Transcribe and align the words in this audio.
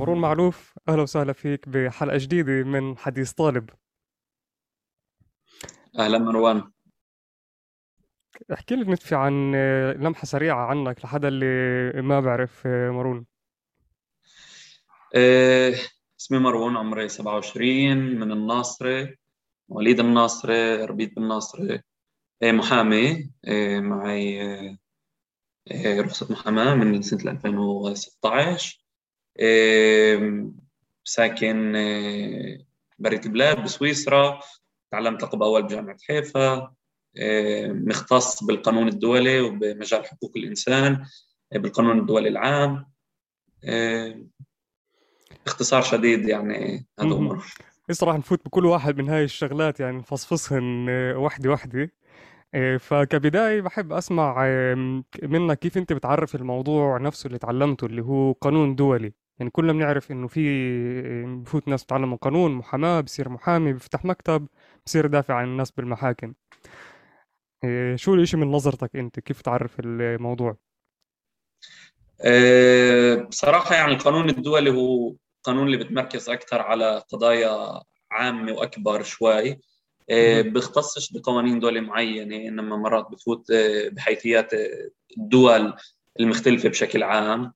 مارون 0.00 0.20
معلوف 0.20 0.78
أهلا 0.88 1.02
وسهلا 1.02 1.32
فيك 1.32 1.68
بحلقة 1.68 2.18
جديدة 2.18 2.52
من 2.52 2.98
حديث 2.98 3.32
طالب. 3.32 3.70
أهلا 5.98 6.18
مروان. 6.18 6.70
احكي 8.52 8.76
لي 8.76 8.92
نتفي 8.92 9.14
عن 9.14 9.52
آه، 9.54 9.92
لمحة 9.92 10.24
سريعة 10.24 10.66
عنك 10.66 11.04
لحدا 11.04 11.28
اللي 11.28 12.02
ما 12.02 12.20
بعرف 12.20 12.66
آه، 12.66 12.90
مارون 12.90 13.26
أه 15.14 15.74
اسمي 16.20 16.38
مروان 16.38 16.76
عمري 16.76 17.08
27 17.08 17.96
من 17.96 18.32
الناصرة 18.32 19.14
مواليد 19.68 20.00
الناصرة 20.00 20.84
ربيت 20.84 21.14
بالناصرة. 21.14 21.82
أه 22.42 22.52
محامي. 22.52 23.30
معي 23.80 24.42
آه، 25.72 26.00
رخصة 26.00 26.32
محاماة 26.32 26.74
من 26.74 27.02
سنة 27.02 27.30
2016 27.30 28.79
ساكن 31.04 31.76
آه، 31.76 32.58
بريت 32.98 33.26
البلاد 33.26 33.64
بسويسرا 33.64 34.40
تعلمت 34.90 35.22
لقب 35.22 35.42
أول 35.42 35.62
بجامعة 35.62 35.96
حيفا 36.08 36.74
مختص 37.68 38.44
بالقانون 38.44 38.88
الدولي 38.88 39.40
وبمجال 39.40 40.06
حقوق 40.06 40.32
الإنسان 40.36 41.06
بالقانون 41.52 41.98
الدولي 41.98 42.28
العام. 42.28 42.86
باختصار 45.46 45.82
شديد 45.82 46.28
يعني 46.28 46.86
هذا 47.00 47.08
أمور 47.08 47.46
صراحة 47.90 48.18
نفوت 48.18 48.44
بكل 48.44 48.66
واحد 48.66 48.98
من 48.98 49.08
هاي 49.08 49.24
الشغلات؟ 49.24 49.80
يعني 49.80 49.98
نفصفصهن 49.98 50.88
وحدة 51.16 51.90
إيه، 52.54 52.76
فكبداية 52.76 53.60
بحب 53.60 53.92
أسمع 53.92 54.44
منك 55.22 55.58
كيف 55.58 55.78
أنت 55.78 55.92
بتعرف 55.92 56.34
الموضوع 56.34 56.98
نفسه 56.98 57.26
اللي 57.26 57.38
تعلمته 57.38 57.86
اللي 57.86 58.02
هو 58.02 58.32
قانون 58.32 58.74
دولي. 58.74 59.12
يعني 59.40 59.50
كلنا 59.50 59.72
بنعرف 59.72 60.12
إنه 60.12 60.28
في 60.28 60.42
بفوت 61.24 61.68
ناس 61.68 61.84
بتعلموا 61.84 62.18
قانون 62.18 62.52
محاماة 62.52 63.00
بصير 63.00 63.28
محامي 63.28 63.72
بيفتح 63.72 64.04
مكتب 64.04 64.48
بصير 64.86 65.06
دافع 65.06 65.34
عن 65.34 65.44
الناس 65.44 65.70
بالمحاكم. 65.70 66.34
إيه، 67.64 67.96
شو 67.96 68.14
الإشي 68.14 68.36
من 68.36 68.50
نظرتك 68.50 68.96
أنت؟ 68.96 69.20
كيف 69.20 69.42
تعرف 69.42 69.76
الموضوع؟ 69.80 70.56
إيه، 72.24 73.14
بصراحة 73.14 73.74
يعني 73.74 73.92
القانون 73.92 74.30
الدولي 74.30 74.70
هو 74.70 75.14
قانون 75.44 75.66
اللي 75.66 75.76
بتمركز 75.76 76.28
أكثر 76.28 76.60
على 76.60 77.02
قضايا 77.08 77.82
عامة 78.10 78.52
وأكبر 78.52 79.02
شوي. 79.02 79.60
آه، 80.10 80.42
بيختصش 80.42 81.12
بقوانين 81.12 81.60
دولة 81.60 81.80
معينة 81.80 82.36
إنما 82.36 82.76
مرات 82.76 83.06
بفوت 83.10 83.46
بحيثيات 83.92 84.50
الدول 85.18 85.74
المختلفة 86.20 86.68
بشكل 86.68 87.02
عام. 87.02 87.52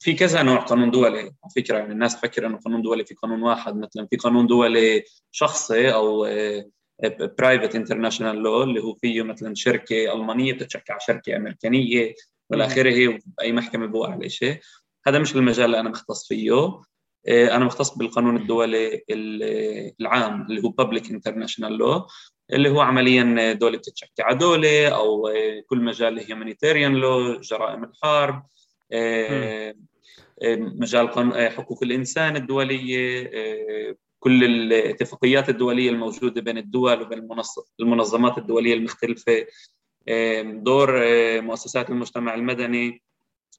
في 0.00 0.14
كذا 0.18 0.42
نوع 0.42 0.56
قانون 0.56 0.90
دولي. 0.90 1.18
على 1.18 1.52
فكرة 1.56 1.78
يعني 1.78 1.92
الناس 1.92 2.20
تفكر 2.20 2.46
إنه 2.46 2.58
قانون 2.58 2.82
دولي 2.82 3.04
في 3.04 3.14
قانون 3.14 3.42
واحد. 3.42 3.76
مثلا 3.76 4.06
في 4.10 4.16
قانون 4.16 4.46
دولي 4.46 5.04
شخصي 5.30 5.94
أو 5.94 6.26
private 7.38 7.74
international 7.74 8.36
law 8.36 8.62
اللي 8.62 8.80
هو 8.80 8.94
فيه 8.94 9.22
مثلا 9.22 9.54
شركة 9.54 10.12
ألمانية 10.12 10.52
بتتشكى 10.52 10.92
على 10.92 11.00
شركة 11.06 11.36
أمريكانية 11.36 12.14
وإلى 12.50 12.66
آخره 12.66 13.18
باي 13.38 13.52
محكمة 13.52 13.86
بوقع 13.86 14.12
على 14.12 14.28
شيء. 14.28 14.60
هذا 15.06 15.18
مش 15.18 15.36
المجال 15.36 15.64
اللي 15.64 15.80
أنا 15.80 15.90
مختص 15.90 16.28
فيه. 16.28 16.80
آه، 17.28 17.56
أنا 17.56 17.64
مختص 17.64 17.98
بالقانون 17.98 18.36
الدولي 18.36 19.04
العام 20.00 20.42
اللي 20.42 20.62
هو 20.64 20.68
public 20.68 21.10
international 21.10 21.72
law 21.78 22.06
اللي 22.52 22.68
هو 22.70 22.80
عمليا 22.80 23.52
دوله 23.52 23.78
بتتشكى 23.78 24.22
على 24.22 24.36
دوله 24.38 24.88
أو 24.88 25.28
كل 25.66 25.84
مجال 25.84 26.18
ال 26.18 26.24
humanitarian 26.24 26.94
law 26.94 27.40
جرائم 27.40 27.84
الحرب. 27.84 28.34
آه، 28.34 28.38
آه، 28.38 28.59
مجال 30.52 31.08
حقوق 31.50 31.82
الإنسان 31.82 32.36
الدولية 32.36 33.30
كل 34.18 34.44
الاتفاقيات 34.44 35.48
الدولية 35.48 35.90
الموجودة 35.90 36.40
بين 36.40 36.58
الدول 36.58 37.02
وبين 37.02 37.28
المنظمات 37.80 38.38
الدولية 38.38 38.74
المختلفة 38.74 39.46
دور 40.42 40.90
مؤسسات 41.40 41.90
المجتمع 41.90 42.34
المدني 42.34 43.02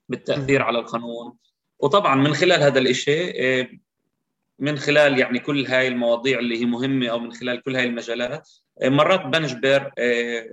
بالتأثير 0.09 0.61
على 0.61 0.79
القانون. 0.79 1.37
وطبعا 1.81 2.15
من 2.15 2.33
خلال 2.33 2.63
هذا 2.63 2.79
الشيء 2.79 3.33
آه، 3.35 3.67
من 4.59 4.77
خلال 4.77 5.19
يعني 5.19 5.39
كل 5.39 5.65
هاي 5.65 5.87
المواضيع 5.87 6.39
اللي 6.39 6.61
هي 6.61 6.65
مهمة 6.65 7.07
أو 7.07 7.19
من 7.19 7.31
خلال 7.31 7.63
كل 7.63 7.75
هاي 7.75 7.83
المجالات 7.83 8.49
آه، 8.81 8.89
مرات 8.89 9.21
بنجبر 9.25 9.91
آه، 9.97 10.45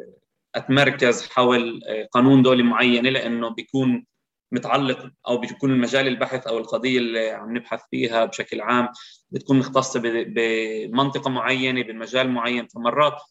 أتمركز 0.55 1.28
حول 1.28 1.81
قانون 2.12 2.43
دولي 2.43 2.62
معينه 2.62 3.11
لأنه 3.11 3.49
بيكون 3.49 4.06
متعلق 4.53 5.10
أو 5.28 5.38
بيكون 5.38 5.70
المجال 5.70 6.06
البحث 6.09 6.47
أو 6.47 6.59
القضية 6.59 6.98
اللي 6.98 7.31
عم 7.31 7.56
نبحث 7.56 7.81
فيها 7.91 8.25
بشكل 8.25 8.60
عام 8.60 8.88
بتكون 9.31 9.59
مختصة 9.59 10.00
بمنطقة 10.04 11.31
معينة 11.31 11.82
بمجال 11.82 12.31
معين. 12.31 12.66
فمرات 12.66 13.22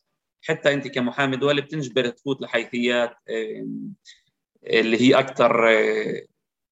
حتى 0.41 0.73
أنت 0.73 0.88
كمحامي 0.88 1.38
دولي 1.38 1.61
بتنجبر 1.61 2.09
تفوت 2.09 2.41
لحيثيات 2.41 3.16
اللي 4.63 5.01
هي 5.01 5.19
أكثر 5.19 5.66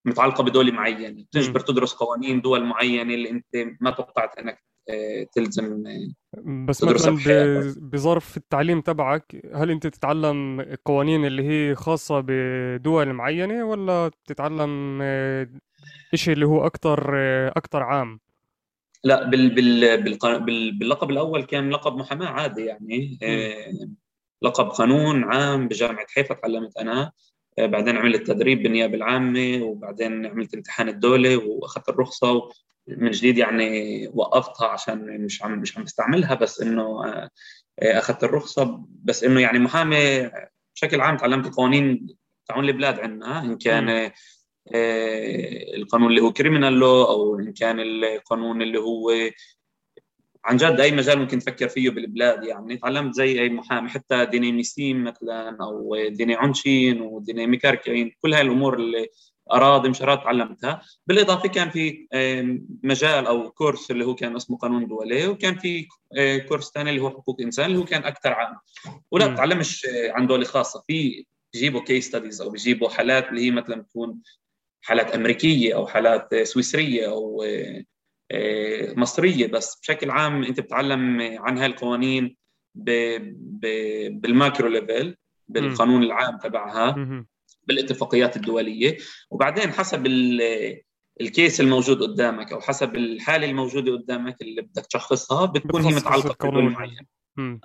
متعلقة 0.05 0.43
بدولة 0.43 0.71
معينة. 0.71 1.23
بتجبر 1.23 1.59
تدرس 1.59 1.93
قوانين 1.93 2.41
دول 2.41 2.65
معينة 2.65 3.13
اللي 3.13 3.29
أنت 3.29 3.45
ما 3.81 3.91
توقعت 3.91 4.37
إنك 4.37 4.53
آه، 4.53 4.74
تلزم 5.31 5.87
آه، 5.87 6.65
بس 6.67 6.83
مثلا 6.83 7.17
بظرف 7.77 8.37
التعليم 8.37 8.81
تبعك 8.81 9.51
هل 9.53 9.71
انت 9.71 9.87
تتعلم 9.87 10.65
قوانين 10.85 11.25
اللي 11.25 11.43
هي 11.43 11.75
خاصة 11.75 12.23
بدول 12.27 13.13
معينة 13.13 13.65
ولا 13.65 14.11
تتعلم 14.25 14.99
آه، 15.01 15.47
شيء 16.13 16.33
اللي 16.33 16.45
هو 16.45 16.65
أكثر 16.65 17.15
أكثر 17.47 17.83
عام؟ 17.83 18.19
لا 19.03 19.29
بال 19.29 19.55
بال 19.55 20.03
بال 20.03 20.77
باللقب 20.79 21.09
الأول 21.09 21.43
كان 21.43 21.69
لقب 21.69 21.95
محاماة 21.95 22.27
عادي 22.27 22.65
يعني 22.65 23.17
لقب 24.41 24.65
قانون 24.65 25.23
عام 25.23 25.67
بجامعة 25.67 26.05
حيفا 26.09 26.33
تعلمت 26.33 26.77
أنا 26.77 27.11
آه، 27.59 27.65
بعدين 27.65 27.97
عملت 27.97 28.27
تدريب 28.27 28.63
بالنيابه 28.63 28.95
العامة 28.95 29.63
وبعدين 29.63 30.25
عملت 30.25 30.53
امتحان 30.53 30.89
الدولة 30.89 31.37
وأخذت 31.37 31.89
الرخصة 31.89 32.49
من 32.87 33.11
جديد 33.11 33.37
يعني 33.37 34.07
وقفتها 34.13 34.67
عشان 34.67 35.25
مش 35.25 35.43
عم 35.43 35.59
مش 35.59 35.77
عم 35.77 35.83
بستعملها 35.83 36.33
بس 36.33 36.61
إنه 36.61 36.81
آه، 36.81 37.29
آه، 37.79 37.97
أخذت 37.99 38.23
الرخصة. 38.23 38.85
بس 39.03 39.23
إنه 39.23 39.41
يعني 39.41 39.59
محامي 39.59 40.31
بشكل 40.75 41.01
عام 41.01 41.17
تعلمت 41.17 41.45
القوانين 41.45 42.07
تاعون 42.47 42.65
البلاد 42.65 42.99
عندنا. 42.99 43.39
إن 43.43 43.57
كان 43.57 44.11
القانون 45.75 46.09
اللي 46.09 46.21
هو 46.21 46.33
criminal 46.33 46.73
law 46.73 47.03
أو 47.03 47.39
إن 47.39 47.53
كان 47.53 47.79
القانون 47.79 48.61
اللي 48.61 48.79
هو 48.79 49.11
عن 50.45 50.57
جد 50.57 50.79
أي 50.79 50.91
مجال 50.91 51.19
ممكن 51.19 51.39
تفكر 51.39 51.67
فيه 51.67 51.89
بالبلاد 51.89 52.43
يعني. 52.43 52.77
تعلمت 52.77 53.13
زي 53.13 53.41
أي 53.41 53.49
محامي 53.49 53.89
حتى 53.89 54.25
דיני 54.25 54.51
מיסים 54.51 55.03
مثلا 55.03 55.57
أو 55.61 56.07
דיני 56.09 56.35
עונשין 56.35 57.01
و 57.01 57.10
דיני 57.10 57.47
מקרקעין. 57.47 58.11
كل 58.21 58.33
هاي 58.33 58.41
الأمور 58.41 58.75
اللي 58.75 59.07
أراضي 59.51 59.89
مش 59.89 60.01
أراضي 60.01 60.23
تعلمتها. 60.23 60.81
بالإضافة 61.07 61.49
كان 61.49 61.69
في 61.69 62.07
مجال 62.83 63.27
أو 63.27 63.51
كورس 63.51 63.91
اللي 63.91 64.05
هو 64.05 64.15
كان 64.15 64.35
اسمه 64.35 64.57
قانون 64.57 64.87
دولي 64.87 65.27
وكان 65.27 65.55
في 65.57 65.87
كورس 66.47 66.71
ثاني 66.71 66.89
اللي 66.89 67.01
هو 67.01 67.09
حقوق 67.09 67.41
إنسان 67.41 67.65
اللي 67.65 67.77
هو 67.77 67.85
كان 67.85 68.03
أكثر 68.03 68.33
عام. 68.33 68.57
ولا 69.11 69.27
بتعلمش 69.27 69.87
عن 70.09 70.27
دولة 70.27 70.45
خاصة. 70.45 70.83
في 70.87 71.25
بيجيبوا 71.53 71.81
case 71.81 72.07
studies 72.07 72.41
أو 72.41 72.49
بيجيبوا 72.49 72.89
حالات 72.89 73.29
اللي 73.29 73.41
هي 73.41 73.51
مثلا 73.51 73.81
تكون 73.81 74.19
حالات 74.81 75.11
أمريكية 75.15 75.75
أو 75.75 75.87
حالات 75.87 76.35
سويسرية 76.35 77.07
أو 77.09 77.43
آه، 78.31 78.93
مصرية. 78.93 79.47
بس 79.47 79.79
بشكل 79.81 80.09
عام 80.09 80.43
أنت 80.43 80.59
بتتعلم 80.59 81.21
عن 81.21 81.57
هاي 81.57 81.65
القوانين 81.65 82.37
بال 84.11 84.27
macro 84.27 84.67
level 84.69 85.15
بالقانون 85.47 86.03
العام 86.03 86.37
تبعها. 86.37 86.95
بالاتفاقيات 87.67 88.35
الدولية. 88.35 88.97
وبعدين 89.29 89.71
حسب 89.71 90.05
ال 91.21 91.29
case 91.29 91.61
الموجود 91.61 92.01
قدامك 92.01 92.53
أو 92.53 92.61
حسب 92.61 92.95
الحالة 92.95 93.49
الموجودة 93.49 93.91
قدامك 93.91 94.41
اللي 94.41 94.61
بدك 94.61 94.85
تشخصها 94.85 95.45
بتكون 95.45 95.81
هي 95.81 95.95
متعلقة 95.95 96.49
بدوله 96.49 96.69
معينة. 96.69 97.05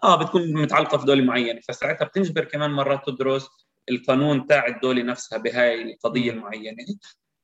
آه 0.04 0.22
بتكون 0.22 0.52
متعلقة 0.62 0.98
في 0.98 1.06
دوله 1.06 1.24
معينة. 1.24 1.60
فساعتها 1.68 2.04
بتنجبر 2.04 2.44
كمان 2.44 2.70
مرات 2.70 3.06
تدرس 3.06 3.48
القانون 3.90 4.46
تاع 4.46 4.66
الدولة 4.66 5.02
نفسها 5.02 5.38
بهاي 5.38 5.82
القضية 5.82 6.30
المعينة. 6.30 6.84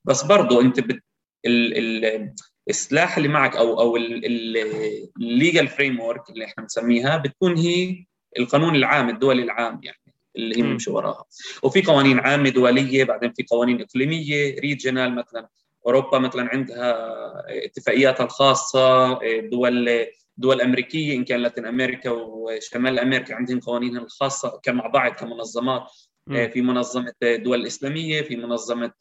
بس 0.05 0.25
برضه 0.25 0.61
أنت 0.61 0.81
بت 0.81 1.03
ال 1.47 1.79
ال 2.05 2.35
السلاح 2.69 3.17
اللي 3.17 3.29
معك 3.29 3.57
أو 3.57 3.81
أو 3.81 3.97
ال 3.97 5.69
legal 5.69 6.01
framework 6.01 6.31
اللي 6.31 6.45
إحنا 6.45 6.63
بنسميها 6.63 7.17
بتكون 7.17 7.57
هي 7.57 8.05
القانون 8.39 8.77
العام 8.77 9.09
الدولي 9.09 9.43
العام 9.43 9.81
يعني. 9.83 10.06
اللي 10.37 10.59
هي 10.59 10.63
بنمشي 10.63 10.91
وراها. 10.91 11.25
وفي 11.63 11.83
قوانين 11.83 12.19
عامة 12.19 12.49
دولية 12.49 13.05
بعدين 13.05 13.33
في 13.33 13.43
قوانين 13.51 13.81
إقليمية 13.81 14.61
regional 14.61 15.15
مثلا. 15.15 15.49
أوروبا 15.87 16.19
مثلا 16.19 16.49
عندها 16.53 16.95
اتفاقياتها 17.65 18.25
الخاصة 18.25 19.19
دول 19.41 20.07
دول 20.37 20.61
أمريكية 20.61 21.17
إن 21.17 21.25
كان 21.25 21.41
لاتين 21.41 21.67
أمريكا 21.67 22.11
وشمال 22.11 22.99
أمريكا 22.99 23.35
عندهم 23.35 23.61
قوانينها 23.61 24.03
الخاصة 24.03 24.61
كمع 24.63 24.87
بعض 24.87 25.13
كمنظمات. 25.13 25.91
في 26.27 26.63
منظمة 26.63 27.13
الدول 27.23 27.61
الاسلاميه 27.61 28.23
في 28.23 28.37
منظمة 28.37 28.93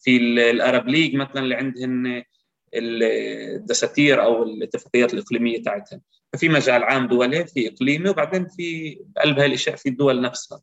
في 0.00 0.16
الأرب 0.16 0.88
ليج 0.88 1.14
مثلا 1.14 1.42
اللي 1.42 1.54
عندهن 1.54 2.22
الدساتير 2.74 4.22
أو 4.22 4.42
الاتفاقيات 4.42 5.14
الإقليمية 5.14 5.62
تاعتهم 5.62 6.00
ففي 6.32 6.48
مجال 6.48 6.84
عام 6.84 7.08
دولي 7.08 7.46
في 7.46 7.68
إقليمي 7.68 8.10
وبعدين 8.10 8.46
في 8.46 8.98
بقلب 9.16 9.38
هاي 9.38 9.46
الأشياء 9.46 9.76
في 9.76 9.88
الدول 9.88 10.20
نفسها. 10.20 10.60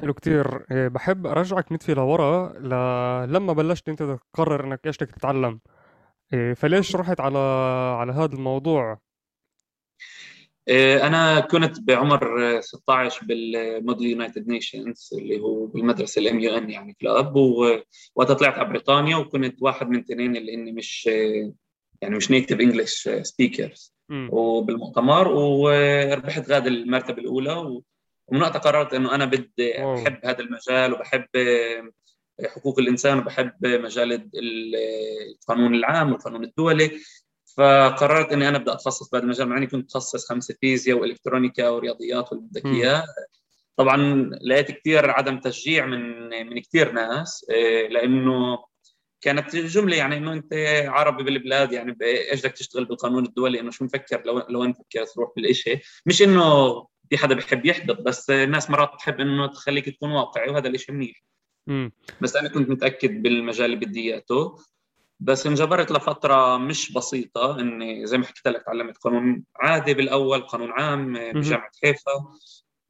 حلو 0.00 0.14
كتير. 0.14 0.66
إيه، 0.70 0.88
بحب 0.88 1.26
أرجعك 1.26 1.72
نتفي 1.72 1.94
لورا 1.94 2.52
ل... 2.58 2.68
لما 3.32 3.52
بلشت 3.52 3.88
أنت 3.88 4.18
تقرر 4.32 4.64
إنك 4.64 4.86
إيش 4.86 4.96
بدك 4.96 5.10
تتعلم. 5.10 5.60
إيه، 6.32 6.54
فليش 6.54 6.96
رحت 6.96 7.20
على 7.20 7.38
على 7.98 8.12
هذا 8.12 8.34
الموضوع؟ 8.34 8.98
أنا 11.06 11.40
كنت 11.40 11.80
بعمر 11.80 12.60
16 12.60 13.26
بال 13.26 13.50
Model 13.50 14.10
United 14.10 14.48
Nations 14.48 15.10
اللي 15.18 15.40
هو 15.40 15.66
بالمدرسة 15.66 16.20
ال 16.20 16.40
MUN 16.40 16.70
يعني 16.70 16.96
club 17.00 17.36
وقتها 18.14 18.34
طلعت 18.34 18.54
على 18.58 18.68
بريطانيا 18.68 19.16
وكنت 19.16 19.62
واحد 19.62 19.88
من 19.88 19.98
اثنين 19.98 20.36
اللي 20.36 20.54
إني 20.54 20.72
مش 20.72 21.06
يعني 22.02 22.16
مش 22.16 22.30
native 22.30 22.60
English 22.60 23.08
speakers 23.22 23.94
وبالمؤتمر 24.30 25.28
وربحت 25.28 26.50
غاد 26.50 26.66
المرتبة 26.66 27.18
الأولى 27.22 27.82
ومن 28.28 28.42
وقتها 28.42 28.58
قررت 28.58 28.94
إنه 28.94 29.14
أنا 29.14 29.24
بدي 29.24 29.84
أحب 29.94 30.18
هذا 30.24 30.40
المجال 30.40 30.92
وبحب 30.92 31.24
حقوق 32.46 32.78
الإنسان 32.78 33.18
وبحب 33.18 33.66
مجال 33.66 34.30
القانون 35.30 35.74
العام 35.74 36.12
والقانون 36.12 36.44
الدولي. 36.44 36.90
فقررت 37.56 38.32
إني 38.32 38.48
أنا 38.48 38.56
أبدأ 38.56 38.72
أتخصص 38.72 39.10
بهذا 39.10 39.24
المجال 39.24 39.48
مع 39.48 39.56
اني 39.56 39.66
كنت 39.66 39.84
متخصص 39.84 40.28
خمسة 40.28 40.54
فيزياء 40.60 40.98
وإلكترونيكا 40.98 41.68
ورياضيات 41.68 42.32
واللي 42.32 42.46
بدك 42.48 42.66
اياه 42.66 43.04
طبعا 43.76 44.30
لقيت 44.42 44.70
كثير 44.70 45.10
عدم 45.10 45.40
تشجيع 45.40 45.86
من 45.86 46.28
من 46.46 46.60
كثير 46.60 46.92
ناس 46.92 47.46
آه، 47.50 47.88
لأنه 47.88 48.58
كانت 49.20 49.56
جمله 49.56 49.96
يعني 49.96 50.16
إنه 50.16 50.32
أنت 50.32 50.54
عربي 50.86 51.22
بالبلاد 51.22 51.72
يعني 51.72 51.96
إيش 52.02 52.40
بدك 52.40 52.52
تشتغل 52.52 52.84
بالقانون 52.84 53.24
الدولي؟ 53.26 53.60
إنه 53.60 53.70
شو 53.70 53.84
مفكر؟ 53.84 54.22
لو 54.26 54.38
لو 54.48 54.64
أنت 54.64 54.76
فكرت 54.76 55.08
تروح 55.14 55.30
بالشيء 55.36 55.80
مش 56.06 56.22
إنه 56.22 56.72
في 57.10 57.18
حدا 57.18 57.34
بحب 57.34 57.66
يحبط 57.66 58.00
بس 58.00 58.30
الناس 58.30 58.70
مرات 58.70 58.94
بتحب 58.94 59.20
إنه 59.20 59.46
تخليك 59.46 59.88
تكون 59.88 60.10
واقعي 60.10 60.50
وهذا 60.50 60.68
الشيء 60.68 60.94
منيح. 60.94 61.22
بس 62.20 62.36
أنا 62.36 62.48
كنت 62.48 62.70
متأكد 62.70 63.22
بالمجال 63.22 63.66
اللي 63.66 63.86
بدي 63.86 64.00
إياه. 64.00 64.56
بس 65.24 65.46
انجبرت 65.46 65.92
لفترة 65.92 66.56
مش 66.56 66.92
بسيطة 66.92 67.60
إني 67.60 68.06
زي 68.06 68.18
ما 68.18 68.26
حكيت 68.26 68.48
لك 68.48 68.62
تعلمت 68.66 68.96
قانون 68.96 69.44
عادي 69.56 69.94
بالأول 69.94 70.40
قانون 70.42 70.70
عام 70.70 71.12
بجامعة 71.32 71.70
حيفا 71.82 72.12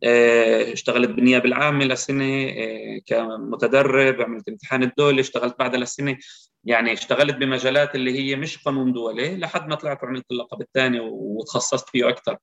آه، 0.04 0.72
اشتغلت 0.72 1.10
بالنيابة 1.10 1.44
العامة 1.44 1.84
لسنة 1.84 2.48
آه، 2.48 3.00
كمتدرب 3.06 4.20
عملت 4.20 4.48
امتحان 4.48 4.82
الدولي 4.82 5.20
اشتغلت 5.20 5.58
بعدها 5.58 5.80
لسنة. 5.80 6.18
يعني 6.64 6.92
اشتغلت 6.92 7.36
بمجالات 7.36 7.94
اللي 7.94 8.18
هي 8.18 8.36
مش 8.36 8.58
قانون 8.58 8.92
دولي 8.92 9.36
لحد 9.36 9.68
ما 9.68 9.74
طلعت 9.74 10.02
وعملت 10.02 10.24
اللقب 10.30 10.60
الثاني 10.60 11.00
وتخصصت 11.00 11.88
فيه 11.88 12.08
أكثر 12.08 12.36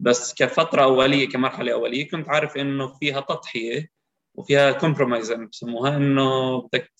بس 0.00 0.34
كفترة 0.34 0.82
أولية 0.82 1.28
كمرحلة 1.28 1.72
أولية 1.72 2.08
كنت 2.08 2.28
عارف 2.28 2.56
إنه 2.56 2.98
فيها 2.98 3.20
تضحية 3.20 3.90
وفيها 4.34 4.72
كومبرومايز 4.72 5.32
بسموها 5.32 5.96
إنه 5.96 6.60
بدك 6.60 6.92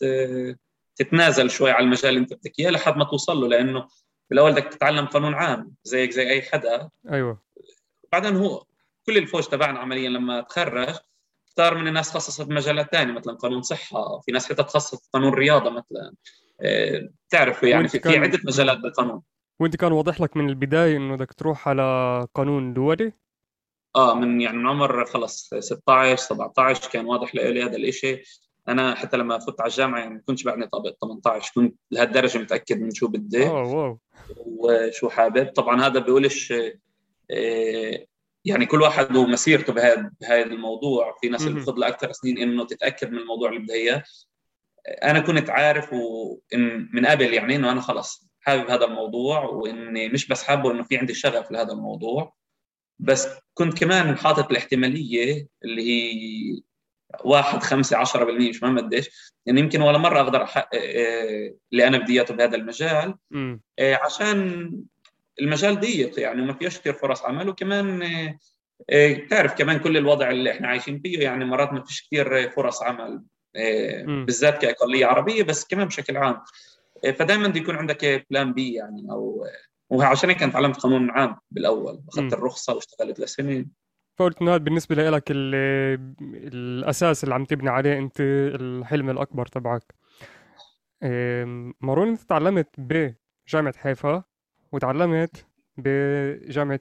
تتنازل 0.96 1.50
شوي 1.50 1.70
على 1.70 1.84
المجال 1.84 2.08
اللي 2.08 2.20
انت 2.20 2.34
بدك 2.34 2.58
إياه 2.58 2.70
لحد 2.70 2.96
ما 2.96 3.04
توصل 3.04 3.36
له 3.40 3.48
لأنه 3.48 3.88
بالاول 4.30 4.52
بدك 4.52 4.64
تتعلم 4.64 5.06
قانون 5.06 5.34
عام 5.34 5.74
زيك 5.84 6.10
زي 6.10 6.30
أي 6.30 6.42
حدا. 6.42 6.90
أيوه. 7.10 7.42
بعدين 8.12 8.36
هو 8.36 8.64
كل 9.06 9.16
الفوج 9.18 9.44
تبعنا 9.44 9.78
عمليا 9.78 10.08
لما 10.08 10.40
تخرج 10.40 10.94
كثار 11.52 11.74
من 11.74 11.88
الناس 11.88 12.10
خصصت 12.10 12.48
مجالات 12.48 12.92
ثانية 12.92 13.12
مثلا 13.12 13.34
قانون 13.34 13.62
صحة 13.62 14.20
في 14.20 14.32
ناس 14.32 14.46
حتى 14.46 14.62
تخصصت 14.62 15.10
قانون 15.12 15.34
رياضة 15.34 15.70
مثلا. 15.70 16.14
بتعرفوا 17.28 17.68
يعني 17.68 17.88
في, 17.88 18.00
في 18.00 18.16
عدة 18.16 18.38
مجالات 18.44 18.78
بالقانون. 18.78 19.22
وأنت 19.60 19.76
كان 19.76 19.92
واضح 19.92 20.20
لك 20.20 20.36
من 20.36 20.48
البداية 20.48 20.96
إنه 20.96 21.16
بدك 21.16 21.32
تروح 21.32 21.68
على 21.68 22.26
قانون 22.34 22.74
دولي؟ 22.74 23.12
آه 23.96 24.14
من 24.14 24.40
يعني 24.40 24.56
من 24.56 24.66
عمر 24.66 25.04
خلص 25.04 25.54
16 25.54 26.16
17 26.16 26.90
كان 26.90 27.06
واضح 27.06 27.34
لي 27.34 27.62
هذا 27.62 27.76
الشيء 27.76 28.22
أنا 28.68 28.94
حتى 28.94 29.16
لما 29.16 29.38
فت 29.38 29.60
على 29.60 29.70
الجامعة 29.70 29.98
يعني 29.98 30.14
ما 30.14 30.20
كنتش 30.26 30.42
بعدني 30.42 30.66
طابق 30.66 30.94
18 31.00 31.52
كنت 31.54 31.76
لهالدرجة 31.90 32.38
متأكد 32.38 32.80
من 32.80 32.90
شو 32.94 33.08
بدي. 33.08 33.44
وشو 34.46 35.08
حابب. 35.08 35.52
طبعا 35.52 35.86
هذا 35.86 36.00
بيقولش 36.00 36.52
آه، 37.30 38.06
يعني 38.44 38.66
كل 38.66 38.82
واحد 38.82 39.16
ومسيرته 39.16 39.72
بهذا 39.72 40.10
بهذا 40.20 40.42
الموضوع. 40.42 41.16
في 41.20 41.28
ناس 41.28 41.46
اللي 41.46 41.60
بتاخذ 41.60 41.84
أكثر 41.84 42.12
سنين 42.12 42.38
إنه 42.38 42.66
تتأكد 42.66 43.10
من 43.10 43.18
الموضوع 43.18 43.48
اللي 43.48 43.60
بدها 43.60 43.76
إياه. 43.76 44.02
أنا 45.02 45.20
كنت 45.20 45.50
عارف 45.50 45.92
وإن 45.92 46.88
من 46.92 47.06
قبل 47.06 47.34
يعني 47.34 47.56
إنه 47.56 47.72
أنا 47.72 47.80
خلص 47.80 48.26
حابب 48.40 48.70
هذا 48.70 48.84
الموضوع 48.84 49.44
وإني 49.44 50.08
مش 50.08 50.28
بس 50.28 50.42
حابه 50.42 50.70
إنه 50.70 50.82
في 50.82 50.96
عندي 50.96 51.14
شغف 51.14 51.50
لهذا 51.50 51.72
الموضوع 51.72 52.34
بس 52.98 53.28
كنت 53.54 53.78
كمان 53.78 54.16
حاطط 54.18 54.50
الاحتماليه 54.50 55.48
اللي 55.64 55.82
هي 55.82 56.62
واحد 57.24 57.62
خمسة 57.62 57.96
عشرة 57.96 58.24
بالمية 58.24 58.48
مش 58.50 58.62
مهم 58.62 58.78
قديش. 58.78 59.32
يعني 59.46 59.60
يمكن 59.60 59.82
ولا 59.82 59.98
مرة 59.98 60.20
أقدر 60.20 60.42
أحقق 60.42 60.68
آه، 60.74 61.54
اللي 61.72 61.86
أنا 61.86 61.98
بدي 61.98 62.12
إياه 62.12 62.24
بهذا 62.24 62.56
المجال. 62.56 63.14
آه، 63.78 63.98
عشان 64.04 64.72
المجال 65.40 65.80
ضيق 65.80 66.20
يعني 66.20 66.42
وما 66.42 66.52
فيش 66.52 66.78
كثير 66.78 66.92
فرص 66.92 67.22
عمل. 67.22 67.48
وكمان 67.48 68.02
آه، 68.90 69.12
تعرف 69.30 69.54
كمان 69.54 69.78
كل 69.78 69.96
الوضع 69.96 70.30
اللي 70.30 70.50
إحنا 70.50 70.68
عايشين 70.68 71.00
فيه. 71.00 71.18
يعني 71.18 71.44
مرات 71.44 71.72
ما 71.72 71.84
فيش 71.84 72.06
كثير 72.06 72.50
فرص 72.50 72.82
عمل 72.82 73.22
بالذات 74.06 74.62
كأقلية 74.62 75.06
عربية 75.06 75.42
بس 75.42 75.64
كمان 75.64 75.86
بشكل 75.86 76.16
عام. 76.16 76.42
فدائما 77.18 77.48
بده 77.48 77.60
يكون 77.60 77.76
عندك 77.76 78.26
بلان 78.30 78.52
بي 78.52 78.74
يعني. 78.74 79.06
أو 79.10 79.46
وعشان 79.90 80.28
هيك 80.28 80.40
تعلمت 80.40 80.76
قانون 80.76 81.10
عام 81.10 81.36
بالأول. 81.50 82.00
أخذت 82.08 82.32
الرخصة 82.32 82.74
واشتغلت 82.74 83.20
لسنين. 83.20 83.85
فقلت 84.16 84.42
انه 84.42 84.50
هذا 84.50 84.58
بالنسبة 84.58 85.10
لك 85.10 85.24
الأساس 85.30 87.24
اللي 87.24 87.34
عم 87.34 87.44
تبني 87.44 87.70
عليه 87.70 87.98
أنت 87.98 88.16
الحلم 88.20 89.10
الأكبر 89.10 89.46
تبعك. 89.46 89.94
مارون 91.80 92.08
أنت 92.08 92.20
تعلمت 92.20 92.68
بجامعة 92.78 93.78
حيفا 93.78 94.24
وتعلمت 94.72 95.46
بجامعة 95.76 96.80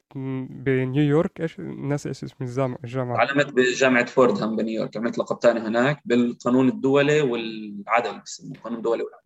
بنيويورك 0.49 1.41
إيش 1.41 1.59
الناس 1.59 2.07
إيش 2.07 2.23
اسم 2.23 2.69
الجامعة 2.83 3.25
تعلمت 3.25 3.53
بجامعة 3.53 4.05
فوردهام 4.05 4.55
بنيويورك. 4.55 4.97
عملت 4.97 5.17
لقب 5.17 5.39
ثاني 5.41 5.59
هناك 5.59 6.01
بالقانون 6.05 6.69
الدولي 6.69 7.21
والعدل 7.21 8.21
بسموه 8.25 8.57
القانون 8.57 8.77
الدولي 8.77 9.03
والعدل. 9.03 9.25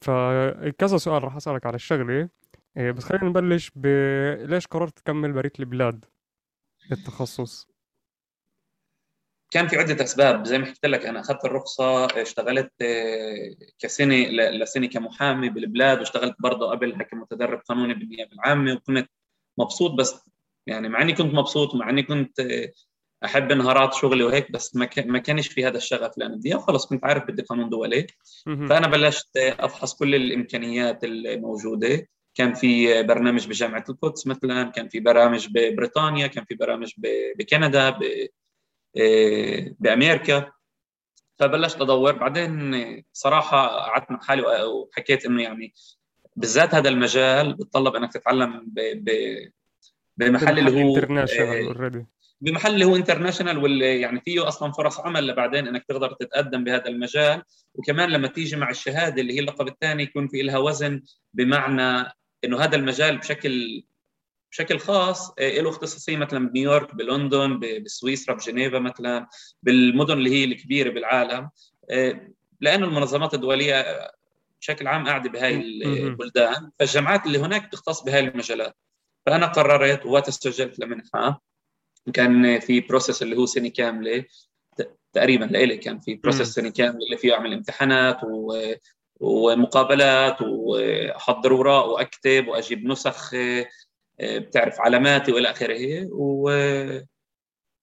فكذا 0.00 0.96
سؤال 0.96 1.24
راح 1.24 1.36
أسألك 1.36 1.66
على 1.66 1.74
الشغلة. 1.74 2.28
إيه، 2.76 2.90
بس 2.90 3.04
خلينا 3.04 3.24
نبلش 3.24 3.70
ب 3.74 3.86
ليش 4.40 4.66
قررت 4.66 4.98
تكمل 4.98 5.32
برية 5.32 5.52
البلاد؟ 5.60 6.04
التخصص. 6.92 7.74
كان 9.50 9.68
في 9.68 9.76
عدة 9.76 10.04
أسباب. 10.04 10.46
زي 10.46 10.58
ما 10.58 10.66
حكيت 10.66 10.86
لك 10.86 11.06
أنا 11.06 11.20
أخذت 11.20 11.44
الرخصة 11.44 12.06
اشتغلت 12.22 12.72
آه، 12.82 13.54
كسنه 13.78 14.16
لسنه 14.30 14.86
كمحامي 14.86 15.48
بالبلاد 15.48 15.98
واشتغلت 15.98 16.36
برضه 16.38 16.70
قبلها 16.70 17.02
كمتدرب 17.02 17.60
قانوني 17.68 17.94
بالنيابة 17.94 18.32
العامة 18.32 18.72
وكنت 18.72 19.08
مبسوط. 19.58 19.90
بس 19.90 20.14
يعني 20.66 20.88
مع 20.88 21.02
إني 21.02 21.12
كنت 21.12 21.34
مبسوط 21.34 21.74
ومع 21.74 21.90
إني 21.90 22.02
كنت 22.02 22.40
آه، 22.40 22.72
أحب 23.24 23.52
نهارات 23.52 23.94
شغلي 23.94 24.24
وهيك 24.24 24.52
بس 24.52 24.76
ما 24.76 24.88
ما 24.96 25.18
كانش 25.18 25.48
في 25.48 25.66
هذا 25.66 25.76
الشغف 25.76 26.14
اللي 26.14 26.26
أنا 26.26 26.36
بدي 26.36 26.58
خلص. 26.58 26.86
كنت 26.86 27.04
عارف 27.04 27.24
بدي 27.24 27.42
قانون 27.42 27.68
دولي. 27.68 28.06
فأنا 28.46 28.86
بلشت 28.88 29.36
أفحص 29.36 29.94
كل 29.94 30.14
الإمكانيات 30.14 31.04
الموجودة. 31.04 32.08
كان 32.34 32.54
في 32.54 33.02
برنامج 33.02 33.48
بجامعة 33.48 33.84
القدس 33.88 34.26
مثلا 34.26 34.70
كان 34.70 34.88
في 34.88 35.00
برامج 35.00 35.48
ببريطانيا 35.50 36.26
كان 36.26 36.44
في 36.44 36.54
برامج 36.54 36.92
بكندا 37.38 37.98
آه، 38.96 39.74
بأمريكا. 39.78 40.52
فبلشت 41.38 41.80
أدور. 41.80 42.12
بعدين 42.12 43.04
صراحة 43.12 43.66
قعدت 43.66 44.10
مع 44.10 44.20
حالي 44.20 44.42
وحكيت 44.64 45.26
إنه 45.26 45.42
يعني 45.42 45.74
بالذات 46.36 46.74
هذا 46.74 46.88
المجال 46.88 47.54
بتطلب 47.54 47.96
إنك 47.96 48.12
تتعلم 48.12 48.64
ب 48.66 49.10
بمحل 50.16 50.58
اللي 50.58 50.84
هو 50.84 50.96
international 50.96 52.06
بمحل 52.40 52.74
اللي 52.74 52.84
هو 52.84 52.96
international 52.96 53.58
واللي 53.58 54.00
يعني 54.00 54.20
فيه 54.20 54.48
أصلا 54.48 54.72
فرص 54.72 55.00
عمل 55.00 55.26
لبعدين 55.26 55.68
إنك 55.68 55.84
تقدر 55.84 56.12
تتقدم 56.12 56.64
بهذا 56.64 56.86
المجال. 56.86 57.42
وكمان 57.74 58.10
لما 58.10 58.28
تيجي 58.28 58.56
مع 58.56 58.70
الشهادة 58.70 59.22
اللي 59.22 59.34
هي 59.34 59.40
اللقب 59.40 59.68
الثاني 59.68 60.02
يكون 60.02 60.28
في 60.28 60.42
لها 60.42 60.58
وزن 60.58 61.02
بمعنى 61.34 62.12
إنه 62.44 62.60
هذا 62.60 62.76
المجال 62.76 63.18
بشكل 63.18 63.84
بشكل 64.54 64.78
خاص 64.78 65.30
آه، 65.38 65.60
له 65.60 65.70
اختصاصيه 65.70 66.16
مثلا 66.16 66.48
بنيويورك 66.48 66.94
بلندن 66.94 67.60
بسويسرا 67.84 68.34
بجنيفا 68.34 68.78
مثلا 68.78 69.28
بالمدن 69.62 70.12
اللي 70.12 70.30
هي 70.30 70.44
الكبيرة 70.44 70.90
بالعالم. 70.90 71.50
آه، 71.90 72.28
لأنه 72.60 72.86
المنظمات 72.86 73.34
الدولية 73.34 73.84
بشكل 74.60 74.86
عام 74.86 75.06
قاعدة 75.06 75.30
بهاي 75.30 75.54
البلدان. 75.84 76.70
فالجامعات 76.78 77.26
اللي 77.26 77.38
هناك 77.38 77.72
تختص 77.72 78.02
بهاي 78.02 78.20
المجالات. 78.20 78.76
فأنا 79.26 79.46
قررت 79.46 80.06
وقتها 80.06 80.28
تسجلت 80.28 80.78
لمنحة. 80.78 81.42
كان 82.12 82.60
في 82.60 82.80
process 82.80 83.22
اللي 83.22 83.36
هو 83.36 83.46
سنة 83.46 83.68
كاملة. 83.68 84.24
تقريبا 85.12 85.44
لإلي 85.44 85.76
كان 85.76 86.00
في 86.00 86.14
process 86.14 86.48
سنة 86.48 86.68
كاملة 86.68 87.04
اللي 87.06 87.16
فيه 87.16 87.34
أعمل 87.34 87.52
امتحانات 87.52 88.16
ومقابلات 89.20 90.42
واحضر 90.42 91.52
اوراق 91.52 91.86
وأكتب 91.86 92.48
وأجيب 92.48 92.86
نسخ 92.86 93.34
بتعرف 94.20 94.80
علاماتي 94.80 95.32
وإلى 95.32 95.50
آخره. 95.50 96.08
و 96.10 96.50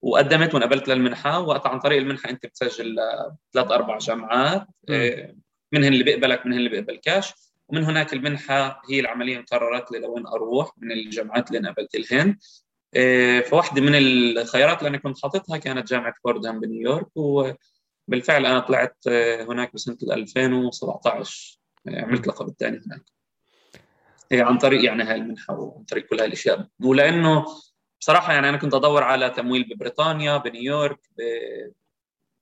وقدمت 0.02 0.54
وانقبلت 0.54 0.88
للمنحة 0.88 1.40
وقت 1.40 1.66
عن 1.66 1.78
طريق 1.78 1.98
المنحة 1.98 2.30
أنت 2.30 2.46
بتسجل 2.46 2.96
ثلاث 3.52 3.70
أربع 3.70 3.98
جامعات 3.98 4.66
منهن 5.72 5.92
اللي 5.92 6.04
بيقبلك 6.04 6.46
منهن 6.46 6.58
اللي 6.58 6.68
بيقبلكاش 6.68 7.32
ومن 7.68 7.84
هناك 7.84 8.12
المنحة 8.12 8.82
هي 8.90 9.00
العملية 9.00 9.44
قررت 9.52 9.92
لي 9.92 9.98
لوين 9.98 10.26
أروح 10.26 10.70
من 10.78 10.92
الجامعات 10.92 11.48
اللي 11.48 11.58
انقبلت 11.58 11.96
لهن. 11.96 12.36
فواحده 13.42 13.82
من 13.82 13.94
الخيارات 13.94 14.78
اللي 14.78 14.88
أنا 14.88 14.98
كنت 14.98 15.22
حاططها 15.22 15.56
كانت 15.56 15.88
جامعة 15.88 16.14
فوردهام 16.24 16.60
بنيويورك. 16.60 17.06
وبالفعل 18.12 18.46
أنا 18.46 18.60
طلعت 18.60 19.08
هناك 19.48 19.74
بسنة 19.74 19.96
2017 20.02 21.58
عملت 21.88 22.26
لقب 22.26 22.48
الثاني 22.48 22.80
هناك. 22.86 23.02
عن 24.32 24.58
طريق 24.58 24.84
يعني 24.84 25.02
هاي 25.02 25.16
المنحة 25.16 25.54
وعن 25.54 25.84
طريق 25.84 26.06
كل 26.06 26.18
هاي 26.18 26.26
الأشياء. 26.26 26.68
ولأنه 26.80 27.44
بصراحة 28.00 28.32
يعني 28.32 28.48
أنا 28.48 28.56
كنت 28.56 28.74
أدور 28.74 29.02
على 29.02 29.30
تمويل 29.30 29.64
ببريطانيا 29.64 30.36
بنيويورك 30.36 31.00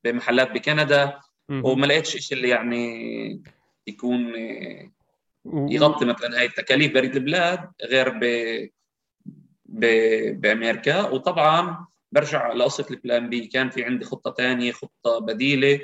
بمحلات 0.04 0.50
بكندا 0.50 1.20
وما 1.48 1.86
لقيتش 1.86 2.16
شيء 2.16 2.36
اللي 2.36 2.48
يعني 2.48 3.42
يكون 3.86 4.34
يغطي 5.44 6.04
مثلا 6.04 6.38
هاي 6.38 6.46
التكاليف. 6.46 6.94
بريد 6.94 7.16
البلاد 7.16 7.70
غير 7.84 8.08
ب... 8.08 8.24
ب... 9.64 9.84
بأمريكا. 10.40 11.08
وطبعا 11.08 11.86
برجع 12.12 12.52
لقصة 12.52 12.86
البلان 12.90 13.30
بي 13.30 13.46
كان 13.46 13.70
في 13.70 13.84
عندي 13.84 14.04
خطة 14.04 14.34
ثانية 14.38 14.72
خطة 14.72 15.18
بديلة 15.18 15.80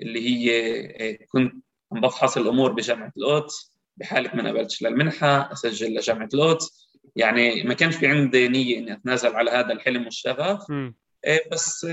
اللي 0.00 0.28
هي 0.28 1.14
كنت 1.14 1.54
عم 1.92 2.00
بفحص 2.00 2.36
الأمور 2.36 2.72
بجامعة 2.72 3.12
القدس 3.16 3.72
بحالة 3.96 4.34
ما 4.34 4.48
قبلتش 4.48 4.82
للمنحة 4.82 5.52
أسجل 5.52 5.94
لجامعة 5.94 6.28
القدس 6.34 6.86
يعني 7.16 7.64
ما 7.64 7.74
كانش 7.74 7.96
في 7.96 8.06
عندي 8.06 8.48
نية 8.48 8.78
إني 8.78 8.92
أتنازل 8.92 9.36
على 9.36 9.50
هذا 9.50 9.72
الحلم 9.72 10.04
والشغف. 10.04 10.72
بس 11.52 11.86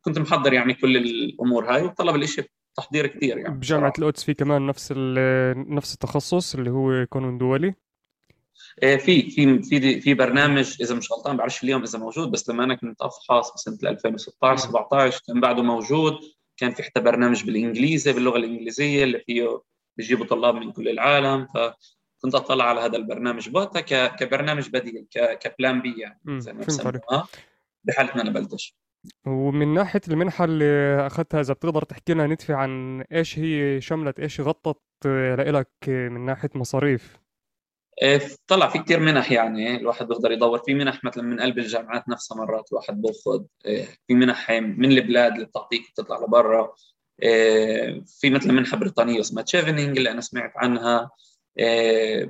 كنت 0.00 0.18
محضر 0.18 0.52
يعني 0.52 0.74
كل 0.74 0.96
الأمور 0.96 1.74
هاي 1.74 1.82
وطلب 1.82 2.16
الإشي 2.16 2.42
تحضير 2.76 3.06
كثير 3.06 3.38
يعني 3.38 3.54
بجامعة 3.54 3.92
القدس 3.98 4.24
في 4.24 4.34
كمان 4.34 4.66
نفس 4.66 4.92
نفس 5.56 5.94
التخصص 5.94 6.54
اللي 6.54 6.70
هو 6.70 7.06
قانون 7.10 7.38
دولي. 7.38 7.74
في 8.80 9.30
في 9.30 9.62
في 9.62 10.00
في 10.00 10.14
برنامج 10.14 10.76
إذا 10.80 10.94
مش 10.94 11.12
غلطان 11.12 11.36
بعرفش 11.36 11.64
اليوم 11.64 11.82
إذا 11.82 11.98
موجود 11.98 12.30
بس 12.30 12.50
لما 12.50 12.64
أنا 12.64 12.74
كنت 12.74 13.02
أفحص 13.02 13.54
بسنه 13.54 13.90
2016 13.90 14.68
17 14.68 15.20
كان 15.26 15.40
بعده 15.40 15.62
موجود. 15.62 16.18
كان 16.56 16.70
في 16.70 16.82
حتى 16.82 17.00
برنامج 17.00 17.44
بالإنجليزي 17.44 18.12
باللغة 18.12 18.36
الإنجليزية 18.36 19.04
اللي 19.04 19.18
فيه 19.26 19.62
بيجيبوا 19.96 20.26
طلاب 20.26 20.54
من 20.54 20.72
كل 20.72 20.88
العالم. 20.88 21.46
فكنت 21.46 22.34
أطلع 22.34 22.64
على 22.64 22.80
هذا 22.80 22.96
البرنامج. 22.96 23.48
بوقتها 23.48 24.06
كبرنامج 24.06 24.68
بديل 24.68 25.06
كبلان 25.14 25.80
بي 25.80 26.00
يعني. 26.00 26.20
زي 26.40 26.52
ما 26.52 26.60
بسموها 26.60 27.28
بحالة 27.84 28.16
ما 28.16 28.22
نبلتش 28.22 28.76
ومن 29.26 29.74
ناحية 29.74 30.00
المنحة 30.08 30.44
اللي 30.44 31.06
أخذتها 31.06 31.40
إذا 31.40 31.54
بتقدر 31.54 31.82
تحكي 31.82 32.12
لنا 32.12 32.26
ندفي 32.26 32.52
عن 32.52 33.00
إيش 33.12 33.38
هي 33.38 33.80
شملت 33.80 34.20
إيش 34.20 34.40
غطت 34.40 34.80
لإلك 35.04 35.68
من 35.88 36.24
ناحية 36.24 36.50
مصاريف؟ 36.54 37.18
طلع 38.46 38.68
في 38.68 38.78
كثير 38.78 39.00
منح 39.00 39.32
يعني 39.32 39.76
الواحد 39.76 40.08
بيقدر 40.08 40.32
يدور. 40.32 40.58
في 40.58 40.74
منح 40.74 41.04
مثلا 41.04 41.24
من 41.24 41.40
قلب 41.40 41.58
الجامعات 41.58 42.08
نفسها 42.08 42.36
مرات 42.36 42.68
الواحد 42.72 43.02
بياخذ 43.02 43.44
في 44.06 44.14
منح 44.14 44.50
من 44.50 44.92
البلاد 44.92 45.32
اللي 45.32 45.44
بتعطيك 45.46 45.82
بتطلع 45.90 46.18
لبرا. 46.18 46.72
في 48.06 48.30
مثل 48.30 48.52
منحة 48.52 48.76
بريطانية 48.76 49.20
اسمها 49.20 49.42
تشيفنينج 49.42 49.96
اللي 49.96 50.10
أنا 50.10 50.20
سمعت 50.20 50.52
عنها. 50.56 51.10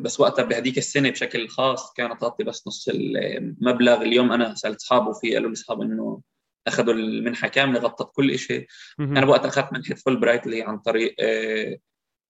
بس 0.00 0.20
وقتها 0.20 0.42
بهديك 0.42 0.78
السنة 0.78 1.10
بشكل 1.10 1.48
خاص 1.48 1.92
كانت 1.92 2.20
تعطي 2.20 2.44
بس 2.44 2.66
نص 2.66 2.88
المبلغ. 2.88 4.02
اليوم 4.02 4.32
أنا 4.32 4.54
سألت 4.54 4.76
اصحابه 4.80 5.12
في 5.12 5.34
قالوا 5.34 5.48
لي 5.48 5.54
اصحاب 5.54 5.82
إنه 5.82 6.20
أخذوا 6.66 6.94
المنحة 6.94 7.48
كاملة 7.48 7.80
غطت 7.80 8.10
كل 8.14 8.38
شيء 8.38 8.66
أنا 9.00 9.26
وقتها 9.26 9.48
أخذت 9.48 9.72
منحة 9.72 9.94
فول 9.94 10.16
برايت 10.20 10.46
اللي 10.46 10.56
هي 10.56 10.62
عن 10.62 10.78
طريق 10.78 11.14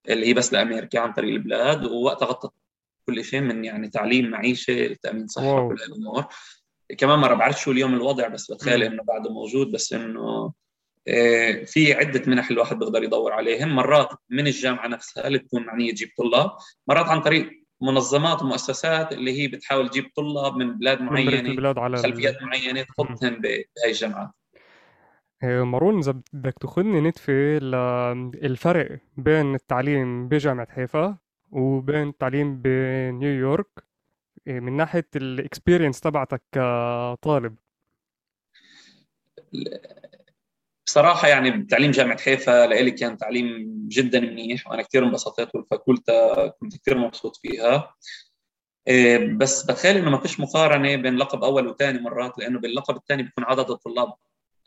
اللي 0.09 0.27
هي 0.27 0.35
بس 0.35 0.53
لأمريكا 0.53 1.01
عن 1.01 1.13
طريق 1.13 1.31
البلاد. 1.35 1.85
ووقتها 1.85 2.27
غطت 2.27 2.53
كل 3.09 3.25
شيء 3.25 3.41
من 3.41 3.65
يعني 3.65 3.89
تعليم 3.89 4.31
معيشة 4.31 4.97
تأمين 5.03 5.27
صحة 5.27 5.69
كل 5.69 5.77
الأمور. 5.89 6.25
كمان 6.99 7.19
مره 7.19 7.35
بعرف 7.35 7.61
شو 7.61 7.71
اليوم 7.71 7.95
الوضع 7.95 8.29
بس 8.29 8.53
بتخيل 8.53 8.83
إنه 8.83 9.03
بعده 9.03 9.31
موجود 9.31 9.73
بس 9.73 9.93
إنه 9.93 10.53
في 11.67 11.95
عدة 11.95 12.23
منح 12.27 12.51
الواحد 12.51 12.79
بيقدر 12.79 13.03
يدور 13.03 13.33
عليهم. 13.33 13.77
مرات 13.77 14.09
من 14.31 14.47
الجامعة 14.47 14.89
نفسها 14.89 15.27
اللي 15.27 15.39
بتكون 15.39 15.67
معنية 15.67 15.91
تجيب 15.93 16.09
طلاب 16.19 16.51
مرات 16.89 17.07
عن 17.07 17.21
طريق 17.21 17.51
منظمات 17.83 18.43
ومؤسسات 18.43 19.13
اللي 19.13 19.43
هي 19.43 19.49
بتحاول 19.49 19.89
تجيب 19.89 20.11
طلاب 20.17 20.57
من 20.57 20.79
بلاد 20.79 21.01
معينة 21.01 21.57
بلاد 21.57 21.79
على 21.79 21.97
خلفيات 21.97 22.43
معينة 22.43 22.83
تحطهم 22.83 23.41
بهي 23.41 23.65
الجامعات. 23.87 24.31
مارون 25.43 25.99
إذا 25.99 26.21
بدك 26.33 26.55
تأخذني 26.61 27.01
نتفة 27.01 27.33
للفرق 27.33 28.99
بين 29.17 29.55
التعليم 29.55 30.29
بجامعة 30.29 30.71
حيفا 30.71 31.19
وبين 31.51 32.09
التعليم 32.09 32.63
بنيويورك 32.63 33.85
من 34.47 34.77
ناحية 34.77 35.09
ال 35.17 35.24
experience 35.24 36.01
تبعتك 36.01 36.43
كطالب. 36.53 37.57
بصراحة 40.87 41.29
يعني 41.29 41.63
تعليم 41.65 41.91
جامعة 41.91 42.19
حيفا 42.19 42.67
لإلي 42.67 42.91
كان 42.91 43.17
تعليم 43.17 43.69
جدا 43.89 44.21
منيح 44.21 44.71
وأنا 44.71 44.83
كثير 44.83 45.05
انبسطت 45.05 45.55
وال 45.55 45.78
פקולטה 45.78 46.47
كنت 46.47 46.77
كثير 46.77 46.99
مبسوط 46.99 47.37
فيها. 47.37 47.95
بس 49.37 49.65
بتخيل 49.65 49.97
إنه 49.97 50.11
ما 50.11 50.19
فيش 50.19 50.41
مقارنة 50.41 50.97
بين 50.97 51.17
لقب 51.17 51.45
أول 51.45 51.67
وثاني 51.69 51.99
مرات 51.99 52.39
لأنه 52.39 52.61
باللقب 52.61 52.97
الثاني 52.97 53.23
بيكون 53.23 53.45
عدد 53.45 53.71
الطلاب 53.71 54.13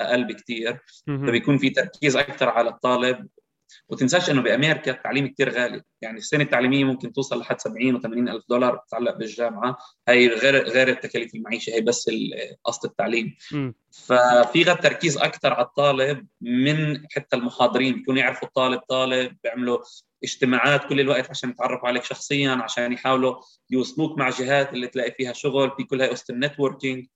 أقل 0.01 0.23
بكثير 0.23 0.79
فبيكون 1.07 1.57
في 1.57 1.69
تركيز 1.69 2.15
أكثر 2.15 2.49
على 2.49 2.69
الطالب 2.69 3.27
وتنساش 3.89 4.29
إنه 4.29 4.41
بأمريكا 4.41 4.91
التعليم 4.91 5.27
كثير 5.27 5.49
غالي. 5.49 5.81
يعني 6.01 6.17
السنة 6.17 6.43
التعليمية 6.43 6.83
ممكن 6.83 7.13
توصل 7.13 7.39
لحد 7.39 7.61
70 7.61 8.01
و80 8.01 8.05
ألف 8.05 8.43
دولار 8.49 8.75
بتتعلق 8.75 9.17
بالجامعة. 9.17 9.77
هي 10.07 10.27
غير 10.27 10.69
غير 10.69 10.87
التكاليف 10.87 11.35
المعيشة 11.35 11.73
هي 11.73 11.81
بس 11.81 12.11
قصد 12.63 12.85
التعليم. 12.85 13.35
م. 13.51 13.71
ففي 13.91 14.63
غير 14.63 14.75
تركيز 14.75 15.17
أكثر 15.17 15.53
على 15.53 15.65
الطالب 15.65 16.27
من 16.41 17.07
حتى 17.15 17.35
المحاضرين. 17.35 17.95
بيكونوا 17.95 18.19
يعرفوا 18.19 18.47
الطالب 18.47 18.79
طالب 18.79 19.37
بيعملوا 19.43 19.79
اجتماعات 20.23 20.87
كل 20.89 20.99
الوقت 20.99 21.29
عشان 21.29 21.49
يتعرفوا 21.49 21.87
عليك 21.87 22.03
شخصيا 22.03 22.51
عشان 22.51 22.93
يحاولوا 22.93 23.35
يوصلوك 23.69 24.17
مع 24.17 24.29
جهات 24.29 24.73
اللي 24.73 24.87
تلاقي 24.87 25.11
فيها 25.11 25.33
شغل 25.33 25.71
في 25.77 25.83
كل 25.83 26.01
هاي 26.01 26.09
قصه 26.09 26.33
النتوركينج 26.33 27.07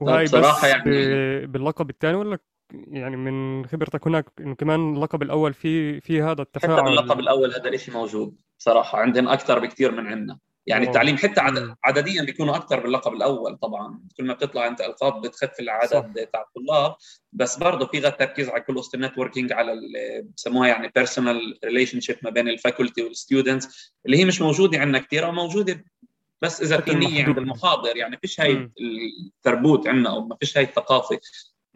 وهي 0.00 0.24
بس 0.24 0.64
يعني 0.64 1.46
باللقب 1.46 1.90
الثاني 1.90 2.16
ولا 2.16 2.38
يعني 2.72 3.16
من 3.16 3.66
خبرتك 3.66 4.06
هناك 4.06 4.26
إنه 4.40 4.54
كمان 4.54 4.94
اللقب 4.94 5.22
الأول 5.22 5.54
في 5.54 6.00
في 6.00 6.22
هذا 6.22 6.42
التفاعل. 6.42 6.74
حتى 6.74 6.82
باللقب 6.82 7.20
الأول 7.20 7.54
هذا 7.54 7.68
الشيء 7.68 7.94
موجود 7.94 8.36
بصراحه 8.58 8.98
عندهم 8.98 9.28
أكثر 9.28 9.58
بكثير 9.58 9.90
من 9.92 10.06
عندنا. 10.06 10.38
يعني 10.66 10.84
أوه. 10.84 10.88
التعليم 10.90 11.16
حتى 11.16 11.40
عدد 11.40 11.74
عدديا 11.84 12.22
بيكونوا 12.22 12.56
أكثر 12.56 12.80
باللقب 12.80 13.12
الأول 13.12 13.56
طبعا. 13.56 14.00
كل 14.16 14.24
ما 14.24 14.34
بتطلع 14.34 14.66
أنت 14.66 14.80
ألقاب 14.80 15.20
بتخف 15.22 15.60
العدد 15.60 16.28
تاع 16.32 16.44
الطلاب 16.48 16.96
بس 17.32 17.58
برضه 17.58 17.86
في 17.86 17.98
غير 17.98 18.10
تركيز 18.10 18.48
على 18.48 18.60
كل 18.60 18.78
قصه 18.78 18.96
ال 18.96 19.01
networking 19.01 19.52
على 19.52 19.72
بسموها 20.36 20.68
يعني 20.68 20.92
personal 20.94 21.58
relationship 21.64 22.16
ما 22.22 22.30
بين 22.30 22.48
ال 22.48 22.55
faculty 22.55 23.02
وال 23.02 23.20
students 23.20 23.92
اللي 24.06 24.16
هي 24.16 24.24
مش 24.24 24.40
موجودة 24.42 24.78
عندنا 24.78 24.98
كثير 24.98 25.26
أو 25.26 25.32
موجودة. 25.32 25.84
بس 26.42 26.62
إذا 26.62 26.80
في 26.80 26.94
نية 26.94 27.24
عند 27.24 27.38
المحاضر 27.38 27.96
يعني 27.96 28.16
فيش 28.16 28.40
هاي 28.40 28.70
ال 28.80 28.98
תרבות 28.98 29.88
عندنا 29.88 30.10
أو 30.10 30.26
ما 30.26 30.36
فيش 30.40 30.58
هاي 30.58 30.64
الثقافة. 30.64 31.20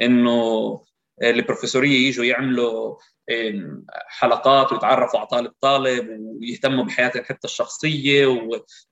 إنه 0.02 0.84
البروفيسوريه 1.22 2.08
يجوا 2.08 2.24
يعملوا 2.24 2.96
حلقات 4.06 4.72
ويتعرفوا 4.72 5.18
على 5.18 5.28
طالب 5.28 5.52
طالب 5.60 6.08
ويهتموا 6.20 6.84
بحياتهم 6.84 7.24
حتى 7.24 7.44
الشخصية 7.44 8.26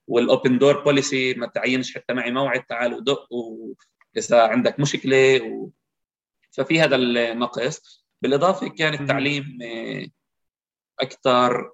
وال 0.07 0.24
open 0.24 0.59
door 0.59 0.85
policy 0.85 1.35
ما 1.35 1.47
تعينش 1.47 1.95
حتى 1.95 2.15
معي 2.15 2.31
موعد 2.31 2.65
تعال 2.65 2.95
ودق 2.95 3.27
واذا 3.33 4.43
عندك 4.43 4.81
مشكلة 4.81 5.43
و... 5.43 5.71
ففي 6.53 6.81
هذا 6.81 6.97
النقص 6.97 8.07
بالإضافة 8.23 8.69
كان 8.69 8.95
التعليم 8.95 9.59
أكثر 11.01 11.73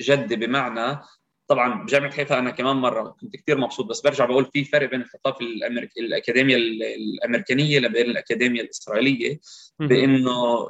جدي 0.00 0.36
بمعنى 0.36 1.00
طبعا 1.48 1.84
بجامعة 1.84 2.12
حيفا 2.12 2.38
أنا 2.38 2.50
كمان 2.50 2.76
مرة 2.76 3.16
كنت 3.20 3.36
كثير 3.36 3.58
مبسوط 3.58 3.86
بس 3.86 4.00
برجع 4.00 4.24
بقول 4.24 4.44
في 4.44 4.64
فرق 4.64 4.90
بين 4.90 5.00
الثقافه 5.00 5.40
الأمريك... 5.40 5.90
الأكاديمية 5.98 6.56
الأمريكانية 6.56 7.78
لبين 7.78 8.10
الأكاديمية 8.10 8.60
الإسرائيلية 8.60 9.40
بإنه 9.80 10.68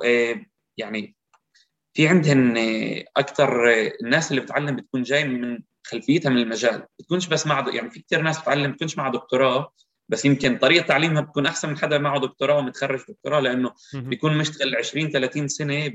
يعني 0.76 1.16
في 1.94 2.08
عندهم 2.08 2.54
أكثر 3.16 3.70
الناس 4.02 4.30
اللي 4.30 4.42
بتعلم 4.42 4.76
بتكون 4.76 5.02
جاي 5.02 5.24
من 5.24 5.58
خلفيتها 5.84 6.30
من 6.30 6.38
المجال 6.38 6.86
بتكونش 6.98 7.26
بس 7.26 7.46
مع 7.46 7.66
يعني 7.74 7.90
في 7.90 8.00
كثير 8.00 8.22
ناس 8.22 8.40
بتعلم 8.40 8.72
بتكونش 8.72 8.98
مع 8.98 9.08
دكتوراه 9.08 9.72
بس 10.08 10.24
يمكن 10.24 10.58
طريقة 10.58 10.86
تعليمها 10.86 11.22
بتكون 11.22 11.46
أحسن 11.46 11.68
من 11.68 11.78
حدا 11.78 11.98
معه 11.98 12.20
دكتوراه 12.20 12.58
ومتخرج 12.58 13.00
دكتوراه 13.08 13.40
لأنه 13.40 13.72
بيكون 13.94 14.38
مشتغل 14.38 14.76
20 14.76 15.10
30 15.10 15.48
سنة 15.48 15.92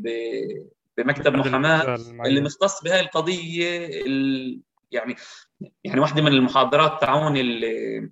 بمكتب 0.97 1.35
محاماة 1.35 1.95
اللي 2.25 2.41
مختص 2.41 2.83
بهاي 2.83 2.99
القضية 2.99 3.69
يعني 4.91 5.15
يعني 5.83 5.99
واحدة 5.99 6.21
من 6.21 6.31
المحاضرات 6.31 7.01
تاعون 7.01 7.37
اللي 7.37 8.09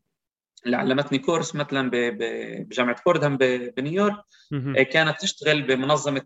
اللي 0.66 0.78
علمتني 0.78 1.20
كورس 1.20 1.56
مثلا 1.56 1.92
بجامعة 1.94 2.96
فوردهام 2.96 3.38
بنيويورك. 3.78 4.16
آه، 4.78 4.84
كانت 4.84 5.22
تشتغل 5.22 5.62
بمنظمة 5.62 6.26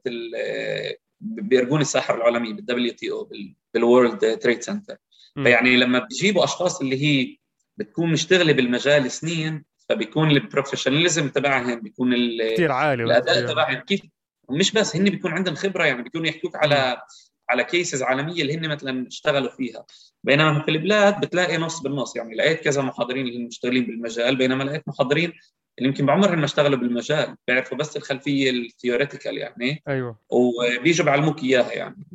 ب 1.21 1.31
ארגון 1.31 1.81
הסחר 1.81 2.15
العالمي 2.15 2.53
بال 2.53 2.93
WTO 2.93 3.31
بال 3.73 3.92
World 3.92 4.39
Trade 4.39 4.61
Center 4.61 4.97
فيعني 5.43 5.77
لما 5.77 5.99
بيجيبوا 5.99 6.43
أشخاص 6.43 6.81
اللي 6.81 7.03
هي 7.03 7.37
بتكون 7.77 8.11
مشتغلة 8.11 8.53
بالمجال 8.53 9.11
سنين 9.11 9.65
فبيكون 9.89 10.31
ال 10.31 10.37
professionalism 10.37 11.29
تبعهم 11.29 11.81
بيكون 11.81 12.15
كثير 12.53 12.71
عالي 12.71 13.03
الأداء 13.03 13.47
تبعهم 13.47 13.79
كيف 13.79 14.01
مش 14.49 14.71
بس 14.71 14.95
هن 14.95 15.03
بيكون 15.03 15.31
عندهم 15.31 15.55
خبرة 15.55 15.85
يعني 15.85 16.03
بيكونوا 16.03 16.27
يحكوك 16.27 16.55
على 16.55 17.01
على 17.49 17.63
cases 17.63 18.03
عالمية 18.03 18.41
اللي 18.41 18.57
هن 18.57 18.69
مثلا 18.69 19.07
اشتغلوا 19.07 19.51
فيها. 19.51 19.85
بينما 20.23 20.61
في 20.61 20.71
البلاد 20.71 21.19
بتلاقي 21.19 21.57
نص 21.57 21.79
بالنص 21.79 22.15
يعني 22.15 22.35
لقيت 22.35 22.61
كذا 22.61 22.81
محاضرين 22.81 23.27
اللي 23.27 23.45
مشتغلين 23.45 23.85
بالمجال 23.85 24.35
بينما 24.35 24.63
لقيت 24.63 24.87
محاضرين 24.87 25.33
اللي 25.77 25.89
يمكن 25.89 26.05
بعمرهم 26.05 26.39
ما 26.39 26.45
اشتغلوا 26.45 26.79
بالمجال 26.79 27.35
بيعرفوا 27.47 27.77
بس 27.77 27.97
الخلفية 27.97 28.49
ال 28.49 28.56
theoretical 28.56 29.37
يعني. 29.37 29.83
أيوه. 29.87 30.19
وبيجوا 30.29 31.05
بيعلموك 31.05 31.43
إياها 31.43 31.73
يعني. 31.73 32.07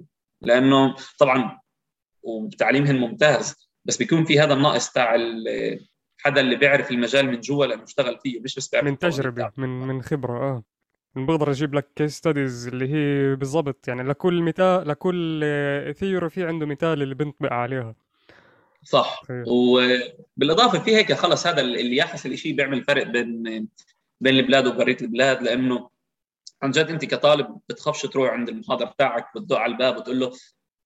لأنه 0.43 0.95
طبعا 1.19 1.61
وتعليمهم 2.23 2.97
ممتاز 2.97 3.71
بس 3.85 3.97
بيكون 3.97 4.25
في 4.25 4.41
هذا 4.41 4.55
الناقص 4.55 4.91
تاع 4.91 5.17
حدا 6.19 6.41
اللي 6.41 6.57
بيعرف 6.57 6.91
المجال 6.91 7.27
من 7.27 7.41
جوا 7.41 7.67
لأنه 7.67 7.83
اشتغل 7.83 8.19
فيه 8.23 8.41
مش 8.41 8.55
بس 8.55 8.69
بيعرف 8.69 8.87
من 8.87 8.99
تجربة 8.99 9.51
من 9.57 9.69
من 9.69 10.03
خبرة 10.03 10.39
آه. 10.39 10.63
بقدر 11.17 11.51
أجيب 11.51 11.75
لك 11.75 11.89
case 11.97 12.13
studies 12.17 12.67
اللي 12.67 12.89
هي 12.89 13.35
بالضبط. 13.37 13.89
يعني 13.89 14.03
لكل 14.03 14.43
مثال 14.43 14.89
لكل 14.89 15.41
theory 15.97 16.31
في 16.31 16.45
عنده 16.45 16.67
مثال 16.67 17.03
اللي 17.03 17.15
بنطبق 17.15 17.53
عليها. 17.53 17.95
صح. 18.83 19.23
أيوه. 19.31 19.45
وبالإضافة 19.49 20.79
في 20.79 20.97
هيك 20.97 21.13
خلص 21.13 21.47
هذا 21.47 21.61
اللي 21.61 21.97
يحس 21.97 22.27
الشيء 22.27 22.55
بيعمل 22.57 22.85
فرق 22.85 23.07
بين 23.07 23.43
بين 24.21 24.37
البلاد 24.39 24.67
وبرية 24.67 24.97
البلاد 25.03 25.43
لأنه 25.43 25.91
عن 26.63 26.71
جد 26.71 26.87
أنت 26.87 27.05
كطالب 27.05 27.59
بتخافش 27.69 28.03
تروح 28.03 28.31
عند 28.31 28.49
المحاضر 28.49 28.85
بتاعك 28.85 29.27
بتدق 29.37 29.57
على 29.57 29.73
الباب 29.73 29.97
وتقول 29.97 30.21
له 30.21 30.33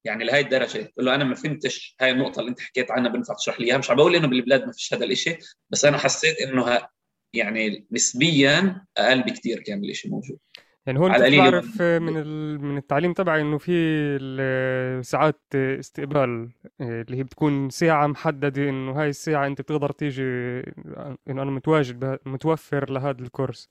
يعني 0.05 0.25
لهي 0.25 0.41
الدرجة 0.41 0.83
تقول 0.83 1.07
له 1.07 1.15
أنا 1.15 1.25
ما 1.25 1.35
فهمتش 1.35 1.97
هاي 2.01 2.11
النقطة 2.11 2.41
اللي 2.41 2.51
أنت 2.51 2.61
حكيت 2.61 2.91
عنها 2.91 3.11
بنفع 3.11 3.35
تشرح 3.35 3.61
لي 3.61 3.67
إياها. 3.67 3.79
مش 3.79 3.91
عم 3.91 3.97
بقول 3.97 4.17
إنه 4.17 4.29
بالبلاد 4.29 4.67
ما 4.67 4.73
فيش 4.73 4.95
هذا 4.95 5.05
الشيء 5.05 5.39
بس 5.71 5.85
أنا 5.85 5.99
حسيت 5.99 6.41
إنه 6.41 6.89
يعني 7.33 7.87
نسبيا 7.93 8.85
أقل 8.97 9.23
بكثير 9.23 9.61
كان 9.61 9.85
الشيء 9.85 10.11
موجود 10.11 10.39
يعني 10.87 10.99
هون 10.99 11.13
كنت 11.13 11.35
بعرف 11.35 11.83
من 11.83 12.15
من 12.61 12.77
التعليم 12.77 13.13
تبعي 13.13 13.41
إنه 13.41 13.59
في 13.59 15.01
ساعات 15.05 15.41
استقبال 15.55 16.51
اللي 16.81 17.17
هي 17.17 17.23
بتكون 17.23 17.71
ساعة 17.71 18.07
محددة 18.07 18.69
إنه 18.69 18.93
هاي 18.93 19.09
الساعة 19.09 19.47
أنت 19.47 19.61
بتقدر 19.61 19.93
تيجي 19.93 20.23
إنه 20.23 21.43
أنا 21.43 21.51
متواجد 21.51 22.19
متوفر 22.27 22.91
لهذا 22.91 23.21
الكورس. 23.21 23.71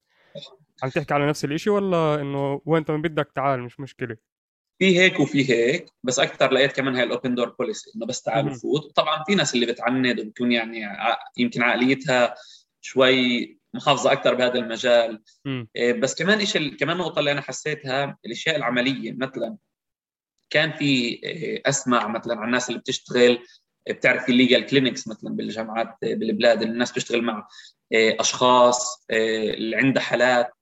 عم 0.84 0.90
تحكي 0.90 1.14
على 1.14 1.28
نفس 1.28 1.46
الإشي 1.46 1.70
ولا 1.70 2.22
إنه 2.22 2.62
وين 2.66 2.86
ما 2.90 2.98
بدك 2.98 3.32
تعال؟ 3.36 3.60
مش 3.60 3.80
مشكلة. 3.80 4.18
في 4.80 5.00
هيك 5.00 5.20
وفي 5.20 5.50
هيك 5.50 5.86
بس 6.04 6.20
أكثر 6.20 6.52
لقيت 6.52 6.72
كمان 6.72 6.96
هاي 6.96 7.04
ال 7.04 7.10
open 7.10 7.36
door 7.36 7.50
policy 7.50 7.92
إنه 7.96 8.06
بس 8.06 8.22
تعال 8.22 8.48
وفوت. 8.48 8.96
طبعا 8.96 9.24
في 9.24 9.36
ناس 9.36 9.56
اللي 9.56 9.66
بتعند 9.66 10.20
وبتكون 10.20 10.52
يعني 10.52 10.82
يمكن 11.38 11.62
عقليتها 11.62 12.36
شوي 12.81 13.57
محافظة 13.74 14.12
أكثر 14.12 14.34
بهذا 14.34 14.60
المجال. 14.60 15.24
م. 15.46 15.65
إيه، 15.75 15.93
بس 15.93 16.15
كمان 16.15 16.46
شيء 16.46 16.75
كمان 16.75 16.98
نقطة 16.98 17.19
اللي 17.19 17.31
أنا 17.31 17.41
حسيتها 17.41 18.17
الأشياء 18.25 18.55
العملية 18.55 19.12
مثلا 19.12 19.57
كان 20.50 20.72
في 20.72 20.85
إيه، 21.24 21.61
اسمع 21.66 22.07
مثلا 22.07 22.35
عن 22.35 22.46
الناس 22.46 22.70
اللي 22.70 22.79
بتشتغل 22.79 23.40
بتعرف 23.90 24.25
في 24.25 24.31
legal 24.31 24.66
clinics 24.66 25.07
مثلا 25.07 25.35
بالجامعات 25.35 25.98
بالبلاد 26.01 26.61
الناس 26.61 26.92
بتشتغل 26.92 27.22
مع 27.22 27.48
إيه، 27.92 28.18
أشخاص 28.20 29.05
اللي 29.11 29.75
عندها 29.75 30.03
حالات 30.03 30.53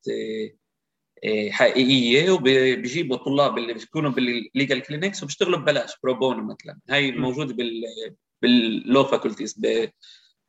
حقيقية 1.50 2.32
وبيجيبوا 2.32 3.16
الطلاب 3.16 3.58
اللي 3.58 3.74
بيكونوا 3.74 4.12
بال 4.12 4.32
legal 4.32 4.82
clinics 4.82 5.24
وبيشتغلوا 5.24 5.60
ببلاش 5.60 5.92
pro 6.04 6.34
مثلا. 6.34 6.80
هاي 6.90 7.12
موجوده 7.12 7.54
بال 7.54 7.84
بال 8.42 8.67
law 8.67 9.04
faculties 9.04 9.62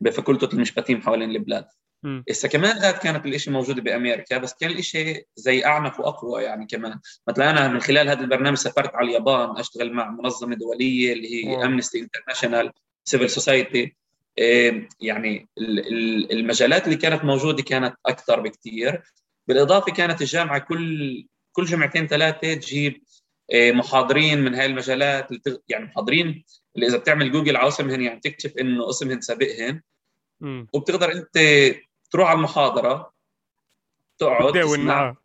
ب 0.01 0.09
פקולטת 0.09 0.55
המשפטים 0.55 1.03
حوالين 1.03 1.31
البلاد 1.31 1.67
هسه 2.31 2.49
كمان 2.49 2.77
هذا 2.77 2.93
كانت 2.93 3.27
الاشي 3.27 3.51
موجوده 3.51 3.83
بامريكا 3.83 4.39
بس 4.39 4.55
كان 4.61 4.71
الاشي 4.71 5.27
زي 5.37 5.65
اعنف 5.65 6.01
واقوى 6.01 6.43
يعني 6.43 6.67
كمان 6.67 6.99
مثلا 7.29 7.51
أنا 7.51 7.69
من 7.69 7.81
خلال 7.81 8.09
هذا 8.09 8.21
البرنامج 8.21 8.57
سافرت 8.57 8.95
على 8.95 9.09
اليابان 9.09 9.59
اشتغل 9.59 9.93
مع 9.93 10.11
منظمه 10.11 10.57
دوليه 10.57 11.13
اللي 11.13 11.35
هي 11.35 11.65
Amnesty 11.65 12.01
International 12.01 12.73
civil 13.05 13.31
society 13.31 13.97
يعني 15.01 15.49
المجالات 16.33 16.85
اللي 16.85 16.97
كانت 16.97 17.25
موجوده 17.25 17.63
كانت 17.63 17.95
أكثر 18.07 18.41
بكثير 18.41 19.03
بالاضافه 19.49 19.93
كانت 19.93 20.21
الجامعة 20.21 20.59
كل 20.59 21.27
كل 21.53 21.65
جمعتين 21.65 22.07
ثلاثة 22.07 22.55
تجيب 22.55 23.03
محاضرين 23.55 24.45
من 24.45 24.55
هاي 24.55 24.67
المجالات 24.67 25.29
يعني 25.69 25.85
محاضرين 25.85 26.45
اللي 26.77 26.87
إذا 26.87 26.97
بتعمل 26.97 27.33
جوجل 27.33 27.57
على 27.57 27.69
اسمهن 27.69 28.01
يعني 28.01 28.21
تكتشف 28.21 28.53
إنه 28.61 28.91
اسمهن 28.91 29.21
سابقهن. 29.21 29.81
وبتقدر 30.73 31.13
أنت 31.13 31.39
تروح 32.11 32.29
على 32.29 32.37
المحاضرة 32.37 33.13
تقعد 34.19 34.53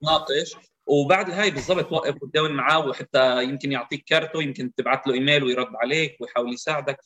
تناقش. 0.01 0.55
وبعد 0.85 1.29
هاي 1.29 1.51
بالضبط 1.51 1.89
توقف 1.89 2.23
وتداول 2.23 2.53
معاه 2.53 2.87
وحتى 2.87 3.43
يمكن 3.43 3.71
يعطيك 3.71 4.03
كارته 4.05 4.43
يمكن 4.43 4.73
تبعث 4.73 5.07
له 5.07 5.13
إيميل 5.13 5.43
ويرد 5.43 5.67
عليك 5.75 6.17
ويحاول 6.21 6.53
يساعدك. 6.53 6.97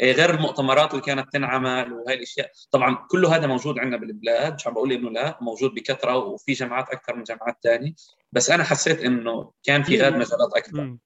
إيه، 0.00 0.12
غير 0.12 0.34
المؤتمرات 0.34 0.90
اللي 0.90 1.02
كانت 1.02 1.32
تنعمل 1.32 1.92
وهي 1.92 2.14
الأشياء. 2.14 2.50
طبعا 2.70 3.06
كله 3.10 3.36
هذا 3.36 3.46
موجود 3.46 3.78
عندنا 3.78 3.96
بالبلاد. 3.96 4.54
مش 4.54 4.66
عم 4.66 4.74
بقول 4.74 4.92
إنه 4.92 5.10
لا 5.10 5.38
موجود 5.40 5.74
بكثرة 5.74 6.16
وفي 6.16 6.52
جامعات 6.52 6.88
أكثر 6.88 7.16
من 7.16 7.22
جامعات 7.22 7.56
ثانية 7.62 7.92
بس 8.32 8.50
أنا 8.50 8.64
حسيت 8.64 9.00
إنه 9.00 9.52
كان 9.62 9.82
في 9.82 9.96
غير 9.96 10.12
مجالات 10.12 10.52
أكثر. 10.56 10.96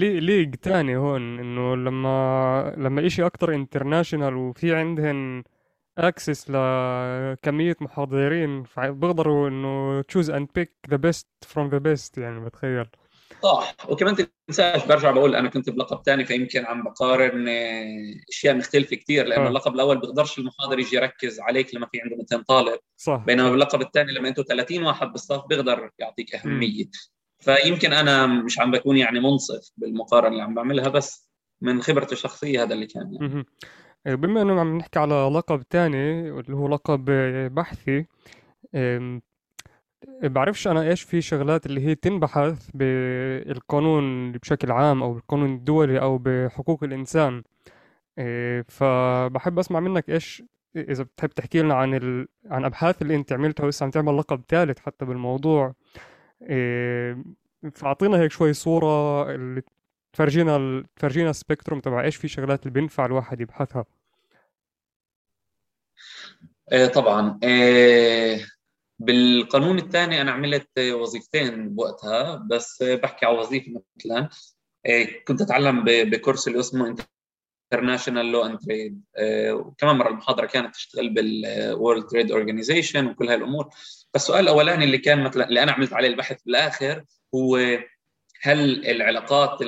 league 0.00 0.54
ثاني 0.54 0.96
هون 0.96 1.38
إنه 1.38 1.76
لما 1.76 2.74
لما 2.76 3.08
شيء 3.08 3.26
أكثر 3.26 3.54
international 3.54 4.36
وفي 4.36 4.74
عندهن 4.74 5.44
access 5.98 6.50
لكمية 6.50 7.76
محاضرين 7.80 8.64
بيقدروا 8.76 9.48
إنه 9.48 10.02
choose 10.02 10.30
and 10.30 10.48
pick 10.54 10.76
the 10.90 10.96
best 10.96 11.28
from 11.42 11.68
the 11.68 11.78
best 11.78 12.18
يعني 12.18 12.40
بتخيل 12.40 12.86
صح 13.42 13.76
وكمان 13.88 14.28
تنساش 14.48 14.84
برجع 14.86 15.10
بقول 15.10 15.34
أنا 15.34 15.48
كنت 15.48 15.70
بلقب 15.70 16.02
ثاني 16.06 16.24
فيمكن 16.24 16.64
عم 16.66 16.82
بقارن 16.82 17.48
آه، 17.48 18.14
أشياء 18.28 18.54
مختلفة 18.54 18.96
كثير 18.96 19.26
لأنه 19.26 19.44
آه. 19.44 19.48
اللقب 19.48 19.74
الأول 19.74 20.00
بيقدرش 20.00 20.38
المحاضر 20.38 20.78
يجي 20.78 20.96
يركز 20.96 21.40
عليك 21.40 21.74
لما 21.74 21.86
في 21.86 22.00
عنده 22.00 22.16
200 22.16 22.42
طالب 22.42 22.78
صح 22.96 23.22
بينما 23.26 23.50
باللقب 23.50 23.80
الثاني 23.80 24.12
لما 24.12 24.28
أنتم 24.28 24.42
30 24.48 24.82
واحد 24.82 25.06
بالصف 25.12 25.46
بيقدر 25.46 25.90
يعطيك 25.98 26.34
أهمية 26.34 26.84
م. 26.84 26.90
فيمكن 27.44 27.92
أنا 27.92 28.26
مش 28.26 28.60
عم 28.60 28.70
بكون 28.70 28.96
يعني 28.96 29.20
منصف 29.20 29.70
بالمقارنة 29.76 30.28
اللي 30.28 30.42
عم 30.42 30.54
بعملها 30.54 30.88
بس 30.88 31.28
من 31.60 31.82
خبرتي 31.82 32.12
الشخصية 32.12 32.62
هذا 32.62 32.74
اللي 32.74 32.86
كان 32.86 33.14
يعني. 33.14 33.46
إيه، 34.06 34.14
بما 34.14 34.42
إنه 34.42 34.60
عم 34.60 34.78
نحكي 34.78 34.98
على 34.98 35.30
لقب 35.34 35.62
تاني 35.62 36.30
اللي 36.30 36.56
هو 36.56 36.68
لقب 36.68 37.04
بحثي 37.54 38.06
بعرفش 40.22 40.68
أنا 40.68 40.82
إيش 40.82 41.02
في 41.02 41.20
شغلات 41.20 41.66
اللي 41.66 41.86
هي 41.86 41.94
تنبحث 41.94 42.70
بالقانون 42.74 44.32
بشكل 44.32 44.72
عام 44.72 45.02
أو 45.02 45.12
بالقانون 45.12 45.54
الدولي 45.54 46.00
أو 46.00 46.18
بحقوق 46.18 46.84
الإنسان. 46.84 47.42
إيه، 48.18 48.64
فبحب 48.68 49.58
أسمع 49.58 49.80
منك 49.80 50.10
إيش 50.10 50.42
إذا 50.76 51.02
بتحب 51.02 51.28
تحكي 51.28 51.62
لنا 51.62 51.74
عن 51.74 51.94
ال... 51.94 52.28
عن 52.46 52.64
أبحاث 52.64 53.02
اللي 53.02 53.14
أنت 53.14 53.32
عملتها 53.32 53.64
ولسه 53.64 53.84
عم 53.84 53.90
تعمل 53.90 54.18
لقب 54.18 54.42
ثالث 54.48 54.78
حتى 54.78 55.04
بالموضوع. 55.04 55.74
فاعطينا 57.74 58.20
هيك 58.20 58.30
شوي 58.32 58.52
صورة 58.52 59.30
اللي 59.34 59.62
تفرجينا 60.12 60.84
تفرجينا 60.96 61.30
ال 61.30 61.36
spectrum 61.36 61.80
تبع 61.80 62.04
إيش 62.04 62.16
في 62.16 62.28
شغلات 62.28 62.62
اللي 62.62 62.70
بينفع 62.70 63.06
الواحد 63.06 63.40
يبحثها. 63.40 63.84
إيه 66.72 66.86
طبعا. 66.86 67.40
إيه 67.42 68.46
بالقانون 68.98 69.78
الثاني 69.78 70.20
أنا 70.20 70.32
عملت 70.32 70.78
وظيفتين 70.78 71.74
بوقتها 71.74 72.36
بس 72.50 72.82
بحكي 72.82 73.26
على 73.26 73.38
وظيفة 73.38 73.82
مثلا. 73.96 74.28
إيه 74.86 75.24
كنت 75.24 75.40
أتعلم 75.42 75.84
بكورس 75.86 76.48
اللي 76.48 76.60
اسمه 76.60 76.96
international 77.74 78.26
law 78.26 78.42
and 78.46 78.58
trade 78.58 79.02
وكمان 79.50 79.96
مرة 79.96 80.08
المحاضرة 80.08 80.46
كانت 80.46 80.74
تشتغل 80.74 81.08
بال 81.10 81.37
World 81.37 82.06
Trade 82.06 82.32
Organization 82.32 83.06
وكل 83.06 83.28
هاي 83.28 83.36
الأمور 83.36 83.70
فالسؤال 84.12 84.40
الاولاني 84.44 84.84
اللي 84.84 84.98
كان 84.98 85.24
مثلا 85.24 85.48
اللي 85.48 85.62
أنا 85.62 85.72
عملت 85.72 85.92
عليه 85.92 86.08
البحث 86.08 86.42
بالاخر 86.46 87.04
هو 87.34 87.56
هل 88.42 88.86
العلاقات 88.86 89.62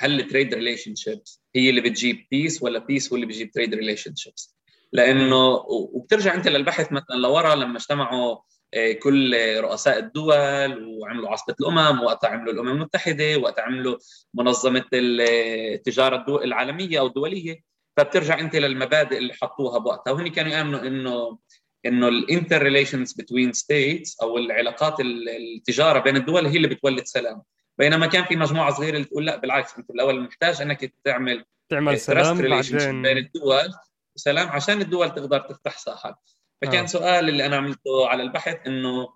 هل 0.00 0.20
ال 0.20 0.54
trade 0.54 0.94
relationships 0.94 1.42
هي 1.56 1.70
اللي 1.70 1.80
بتجيب 1.80 2.26
peace 2.30 2.62
ولا 2.62 2.78
peace 2.78 3.08
هو 3.08 3.16
اللي 3.16 3.26
بيجيب 3.26 3.50
trade 3.50 3.74
relationships 3.74 4.56
لأنه 4.92 5.46
وبترجع 5.68 6.34
أنت 6.34 6.48
للبحث 6.48 6.92
مثلا 6.92 7.16
لورا 7.16 7.54
لما 7.54 7.76
اجتمعوا 7.76 8.36
كل 9.02 9.36
رؤساء 9.60 9.98
الدول 9.98 10.98
وعملوا 10.98 11.28
عصبة 11.30 11.54
الأمم 11.60 12.02
وقتها 12.02 12.28
عملوا 12.30 12.52
الأمم 12.52 12.68
المتحدة 12.68 13.36
وقتها 13.36 13.62
عملوا 13.62 13.96
منظمة 14.34 14.84
التجارة 14.92 16.44
العالمية 16.44 16.98
أو 16.98 17.06
الدولية. 17.06 17.60
فبترجع 17.96 18.40
أنت 18.40 18.56
للمبادئ 18.56 19.18
اللي 19.18 19.34
حطوها 19.34 19.78
بوقتها. 19.78 20.10
وهن 20.12 20.28
كانوا 20.28 20.52
يؤمنوا 20.52 20.80
إنه 20.80 21.38
إنه 21.86 22.08
ال 22.08 22.17
inter 22.17 22.62
relations 22.62 23.12
between 23.12 23.52
states 23.52 24.20
أو 24.20 24.38
العلاقات 24.38 25.00
التجارة 25.00 25.98
بين 25.98 26.16
الدول 26.16 26.46
هي 26.46 26.56
اللي 26.56 26.68
بتولد 26.68 27.04
سلام. 27.04 27.42
بينما 27.78 28.06
كان 28.06 28.24
في 28.24 28.36
مجموعة 28.36 28.74
صغيرة 28.74 28.94
اللي 28.94 29.04
تقول 29.04 29.26
لا 29.26 29.36
بالعكس 29.36 29.78
أنت 29.78 29.88
بالاول 29.88 30.20
محتاج 30.20 30.62
إنك 30.62 30.94
تعمل 31.04 31.44
تعمل 31.68 32.00
سلام 32.00 32.48
بعدين 32.48 33.02
بين 33.02 33.18
الدول. 33.18 33.68
سلام 34.16 34.48
عشان 34.48 34.80
الدول 34.80 35.14
تقدر 35.14 35.40
تفتح 35.40 35.78
ساحات. 35.78 36.14
فكان 36.62 36.82
آه. 36.82 36.86
سؤال 36.86 37.28
اللي 37.28 37.46
أنا 37.46 37.56
عملته 37.56 38.08
على 38.08 38.22
البحث 38.22 38.66
إنه 38.66 39.08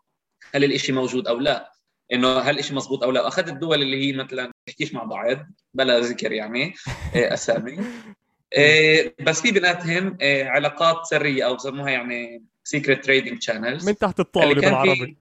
هل 0.54 0.64
الإشي 0.64 0.92
موجود 0.92 1.28
أو 1.28 1.38
لا؟ 1.38 1.72
إنه 2.12 2.38
هل 2.38 2.58
الشيء 2.58 2.76
مزبوط 2.76 3.02
أو 3.02 3.10
لا؟ 3.10 3.28
أخذت 3.28 3.48
الدول 3.48 3.82
اللي 3.82 4.06
هي 4.06 4.12
مثلا 4.12 4.52
بتحكيش 4.66 4.94
مع 4.94 5.04
بعض 5.04 5.38
بلا 5.74 6.00
ذكر 6.00 6.32
يعني 6.32 6.74
آه، 7.16 7.34
أسامي. 7.34 7.78
آه، 8.58 9.14
بس 9.20 9.40
في 9.40 9.52
بيناتهم 9.52 10.18
آه، 10.20 10.44
علاقات 10.44 11.06
سرية 11.06 11.46
أو 11.46 11.54
بسموها 11.54 11.90
يعني 11.90 12.44
secret 12.64 13.04
trading 13.04 13.42
channels 13.42 13.88
من 13.88 13.96
تحت 13.96 14.20
الطاولة 14.20 14.60
بالعربي. 14.60 15.18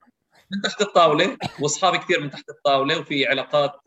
من 0.52 0.62
تحت 0.62 0.82
الطاولة 0.82 1.38
وأصحابي 1.60 1.98
كثير 1.98 2.22
من 2.22 2.30
تحت 2.30 2.50
الطاولة 2.50 3.00
وفي 3.00 3.28
علاقات 3.28 3.82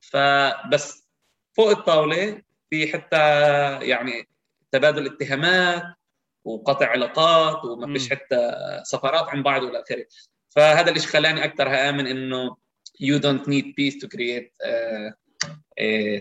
فبس 0.00 1.08
فوق 1.56 1.70
الطاولة 1.70 2.42
في 2.70 2.92
حتى 2.92 3.16
يعني 3.86 4.28
تبادل 4.72 5.06
اتهامات 5.06 5.82
وقطع 6.54 6.86
علاقات 6.86 7.64
وما 7.64 7.92
فيش 7.92 8.10
حتى 8.10 8.52
سفرات 8.82 9.28
عن 9.28 9.42
بعض 9.42 9.62
والى 9.62 9.80
آخره. 9.82 10.04
فهذا 10.48 10.90
الشيء 10.90 11.08
خلاني 11.08 11.44
أكثر 11.44 11.88
امن 11.88 12.06
إنه 12.06 12.56
don't 13.02 13.46
need 13.48 13.66
peace 13.78 13.96
to 14.02 14.08
create 14.08 14.50
uh, 14.64 15.28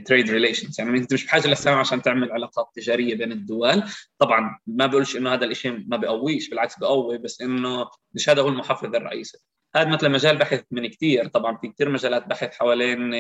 trade 0.06 0.30
relations 0.30 0.80
يعني 0.80 0.98
أنت 0.98 1.14
مش 1.14 1.26
بحاجة 1.26 1.48
للسلام 1.48 1.78
عشان 1.78 2.02
تعمل 2.02 2.32
علاقات 2.32 2.70
تجارية 2.76 3.16
بين 3.16 3.32
الدول. 3.32 3.84
طبعا 4.20 4.60
ما 4.68 4.86
بقولش 4.86 5.16
إنه 5.16 5.34
هذا 5.34 5.46
الشيء 5.46 5.84
ما 5.88 5.98
بقويش 5.98 6.50
بالعكس 6.50 6.80
بقوي 6.80 7.18
بس 7.18 7.42
إنه 7.42 7.90
مش 8.14 8.30
هذا 8.30 8.42
هو 8.42 8.48
المحفز 8.48 8.96
الرئيسي. 8.96 9.38
هذا 9.76 9.90
مثلا 9.90 10.10
مجال 10.10 10.38
بحث 10.38 10.64
من 10.72 10.88
كثير 10.88 11.28
طبعا 11.28 11.58
في 11.58 11.68
كثير 11.68 11.90
مجالات 11.90 12.28
بحث 12.28 12.56
حوالين 12.56 13.14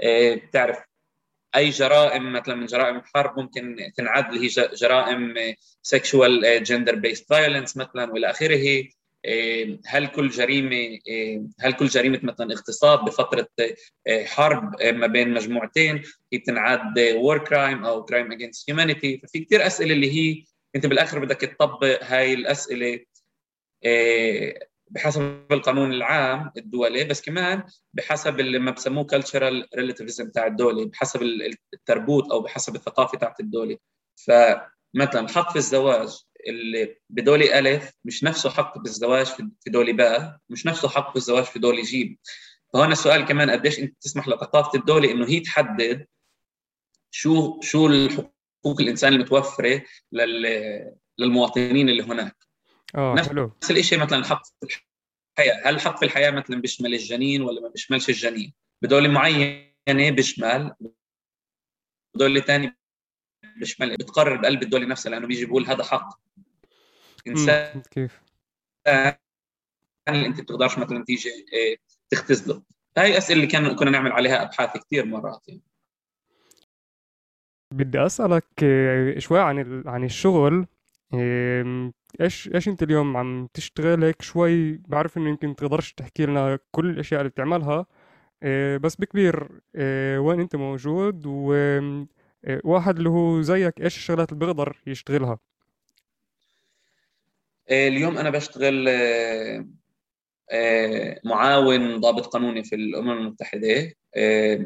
آه، 0.00 0.34
بتعرف 0.34 0.78
أي 1.56 1.70
جرائم 1.70 2.32
مثلا 2.32 2.54
من 2.54 2.66
جرائم 2.66 2.96
الحرب 2.96 3.38
ممكن 3.38 3.76
تنعد 3.96 4.32
اللي 4.32 4.46
هي 4.46 4.68
جرائم 4.74 5.34
sexual 5.96 6.44
gender 6.46 6.94
based 6.94 7.28
violence 7.28 7.76
مثلا 7.76 8.12
وإلى 8.12 8.30
آخره. 8.30 8.84
إيه، 9.24 9.80
هل 9.86 10.06
كل 10.06 10.28
جريمة 10.28 10.76
إيه، 11.06 11.42
هل 11.60 11.72
كل 11.72 11.86
جريمة 11.86 12.20
مثلا 12.22 12.52
اغتصاب 12.52 13.04
بفترة 13.04 13.48
إيه، 14.06 14.24
حرب 14.24 14.82
ما 14.82 15.06
بين 15.06 15.34
مجموعتين 15.34 16.02
هي 16.32 16.38
بتنعد 16.38 16.98
war 16.98 17.38
crime 17.38 17.84
أو 17.84 18.04
crime 18.04 18.32
against 18.32 18.70
humanity 18.70 19.18
ففي 19.18 19.44
كثير 19.44 19.66
أسئلة 19.66 19.92
اللي 19.92 20.12
هي 20.12 20.44
أنت 20.76 20.86
بالآخر 20.86 21.18
بدك 21.18 21.40
تطبق 21.40 22.04
هاي 22.04 22.34
الأسئلة 22.34 23.00
بحسب 24.90 25.46
القانون 25.52 25.92
العام 25.92 26.50
الدولي 26.56 27.04
بس 27.04 27.20
كمان 27.22 27.62
بحسب 27.92 28.40
اللي 28.40 28.58
ما 28.58 28.70
بسموه 28.70 29.04
cultural 29.04 29.68
relativism 29.76 30.30
تاع 30.30 30.46
الدولة 30.46 30.86
بحسب 30.86 31.22
الـ 31.74 31.83
תרבות 31.83 32.30
أو 32.30 32.40
بحسب 32.40 32.74
الثقافة 32.74 33.18
تاعت 33.18 33.40
الدولة 33.40 33.78
فمثلا 34.26 35.28
حق 35.28 35.50
في 35.50 35.56
الزواج 35.56 36.08
اللي 36.46 36.96
بدولة 37.10 37.58
ألف 37.58 37.90
مش 38.04 38.24
نفسه 38.24 38.50
حق 38.50 38.78
بالزواج 38.78 39.26
في 39.26 39.70
دولي 39.70 39.92
باء 39.92 40.38
مش 40.48 40.66
نفسه 40.66 40.88
حق 40.88 41.14
بالزواج 41.14 41.44
في 41.44 41.58
دولي 41.58 41.82
جيم. 41.82 42.18
فهون 42.74 42.92
السؤال 42.92 43.24
كمان 43.24 43.50
قديش 43.50 43.78
إنت 43.78 43.96
تسمح 44.00 44.28
لثقافة 44.28 44.78
الدولة 44.78 45.10
إنه 45.10 45.28
هي 45.28 45.40
تحدد 45.40 46.06
شو 47.10 47.60
شو 47.60 47.86
الحقوق 47.86 48.80
الإنسان 48.80 49.12
المتوفرة 49.12 49.82
لل 50.12 50.94
للمواطنين 51.18 51.88
اللي 51.88 52.02
هناك؟ 52.02 52.49
آه 52.94 53.14
نفس 53.14 53.28
حلو. 53.28 53.52
نفس 53.62 53.70
الشيء 53.70 53.98
مثلا 53.98 54.18
الحق 54.18 54.42
في 54.44 54.80
الحياة. 55.38 55.68
هل 55.68 55.74
الحق 55.74 55.98
في 55.98 56.04
الحياة 56.04 56.30
مثلا 56.30 56.60
بيشمل 56.60 56.94
الجنين 56.94 57.42
ولا 57.42 57.60
ما 57.60 57.68
بيشملش 57.68 58.08
الجنين؟ 58.08 58.52
بدولة 58.82 59.08
معينة 59.08 60.10
بيشمل 60.10 60.74
بدولة 62.14 62.40
ثانية 62.40 62.78
بيشمل. 63.56 63.96
بتقرر 63.96 64.36
بقلب 64.36 64.62
الدولة 64.62 64.86
نفسها 64.86 65.10
لأنه 65.10 65.26
بيجي 65.26 65.44
بيقول 65.46 65.66
هذا 65.66 65.84
حق. 65.84 66.20
إنسان 67.26 67.82
كيف؟ 67.90 68.20
أنت 70.08 70.40
بتقدرش 70.40 70.78
مثلا 70.78 71.04
تيجي 71.04 71.30
إيه، 71.52 71.76
تختزله 72.10 72.62
هاي 72.98 73.18
أسئلة 73.18 73.36
اللي 73.36 73.52
كان 73.52 73.76
كنا 73.76 73.90
نعمل 73.90 74.12
عليها 74.12 74.42
أبحاث 74.42 74.76
كثير 74.76 75.04
مرات 75.04 75.48
يعني. 75.48 75.62
بدي 77.74 78.06
أسألك 78.06 78.62
إيه، 78.62 79.18
شوي 79.18 79.40
عن 79.40 79.82
عن 79.86 80.04
الشغل. 80.04 80.66
إيه، 81.14 81.92
إيش 82.20 82.50
إيش 82.54 82.68
أنت 82.68 82.82
اليوم 82.82 83.16
عم 83.16 83.48
تشتغل؟ 83.54 84.04
هيك 84.04 84.22
شوي 84.22 84.76
بعرف 84.76 85.16
إنه 85.18 85.28
يمكن 85.28 85.56
تقدرش 85.56 85.92
تحكي 85.92 86.26
لنا 86.26 86.58
كل 86.70 86.90
الأشياء 86.90 87.20
اللي 87.20 87.30
بتعملها. 87.30 87.86
بس 88.78 88.96
بكبير 88.96 89.48
وين 90.18 90.40
أنت 90.40 90.56
موجود؟ 90.56 91.22
وواحد 91.26 92.96
اللي 92.96 93.08
هو 93.08 93.40
زيك 93.40 93.80
إيش 93.80 93.96
الشغلات 93.96 94.32
اللي 94.32 94.46
بيقدر 94.46 94.78
يشتغلها؟ 94.86 95.38
اليوم 97.70 98.18
أنا 98.18 98.30
بشتغل 98.30 98.88
معاون 101.24 102.00
ضابط 102.00 102.26
قانوني 102.26 102.64
في 102.64 102.74
الأمم 102.74 103.10
المتحدة 103.10 103.92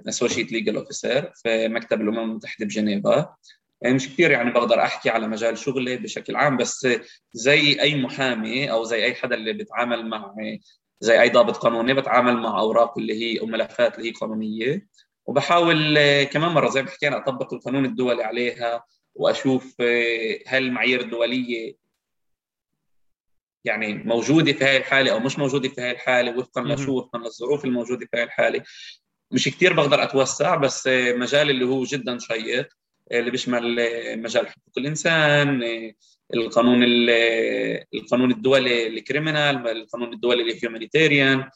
associate 0.08 0.52
legal 0.52 0.76
officer 0.76 1.32
في 1.34 1.68
مكتب 1.68 2.00
الأمم 2.00 2.18
المتحدة 2.18 2.66
بجنيفا. 2.66 3.36
مش 3.84 4.08
كثير 4.08 4.30
يعني 4.30 4.50
بقدر 4.50 4.82
أحكي 4.82 5.10
على 5.10 5.28
مجال 5.28 5.58
شغلي 5.58 5.96
بشكل 5.96 6.36
عام 6.36 6.56
بس 6.56 6.88
زي 7.32 7.80
أي 7.80 7.94
محامي 8.02 8.70
أو 8.70 8.84
زي 8.84 9.04
أي 9.04 9.14
حدا 9.14 9.34
اللي 9.34 9.52
بيتعامل 9.52 10.08
مع 10.08 10.34
زي 11.00 11.20
أي 11.22 11.28
ضابط 11.30 11.56
قانوني 11.56 11.94
بتعامل 11.94 12.36
مع 12.36 12.60
أوراق 12.60 12.98
اللي 12.98 13.14
هي 13.14 13.40
أو 13.40 13.46
ملفات 13.46 13.98
اللي 13.98 14.08
هي 14.08 14.12
قانونية. 14.12 14.86
وبحاول 15.26 15.94
كمان 16.24 16.50
مرة 16.52 16.68
زي 16.68 16.82
ما 16.82 16.90
حكينا 16.90 17.16
أطبق 17.16 17.54
القانون 17.54 17.84
الدولي 17.84 18.24
عليها 18.24 18.84
وأشوف 19.14 19.80
هل 20.46 20.64
المعايير 20.64 21.00
الدوليه 21.00 21.76
يعني 23.64 23.94
موجودة 23.94 24.52
في 24.52 24.64
هاي 24.64 24.76
الحالة 24.76 25.12
أو 25.12 25.20
مش 25.20 25.38
موجودة 25.38 25.68
في 25.68 25.80
هاي 25.80 25.90
الحالة 25.90 26.38
وفقا 26.38 26.62
لشو 26.62 26.98
وفقا 26.98 27.18
للظروف 27.18 27.64
الموجودة 27.64 28.06
في 28.10 28.16
هاي 28.16 28.22
الحالة. 28.22 28.62
مش 29.30 29.48
كثير 29.48 29.72
بقدر 29.72 30.02
أتوسع 30.02 30.54
بس 30.54 30.86
مجال 30.92 31.50
اللي 31.50 31.64
هو 31.64 31.84
جدا 31.84 32.18
شيق. 32.18 32.68
اللي 33.12 33.30
بيشمل 33.30 33.76
مجال 34.22 34.46
حقوق 34.48 34.78
الإنسان 34.78 35.62
القانون 36.34 36.84
القانون 37.94 38.30
الدولي 38.30 38.86
ال 38.86 38.96
criminal 38.96 39.68
القانون 39.68 40.12
الدولي 40.12 40.42
ال 40.42 40.51
humanitarian 40.51 41.50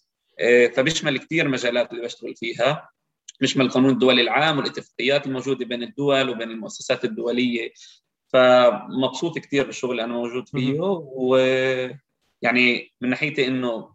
فبيشمل 0.74 1.18
كثير 1.18 1.48
مجالات 1.48 1.90
اللي 1.92 2.02
بشتغل 2.02 2.36
فيها. 2.36 2.88
بيشمل 3.40 3.64
القانون 3.66 3.90
الدولي 3.90 4.22
العام 4.22 4.58
والاتفاقيات 4.58 5.26
الموجودة 5.26 5.66
بين 5.66 5.82
الدول 5.82 6.28
وبين 6.30 6.50
المؤسسات 6.50 7.04
الدولية. 7.04 7.72
فمبسوط 8.32 9.38
كثير 9.38 9.66
بالشغل 9.66 9.90
اللي 9.90 10.04
أنا 10.04 10.12
موجود 10.12 10.48
فيه. 10.48 10.80
و 10.80 11.36
يعني 12.42 12.94
من 13.00 13.08
ناحيتي 13.08 13.46
إنه 13.46 13.94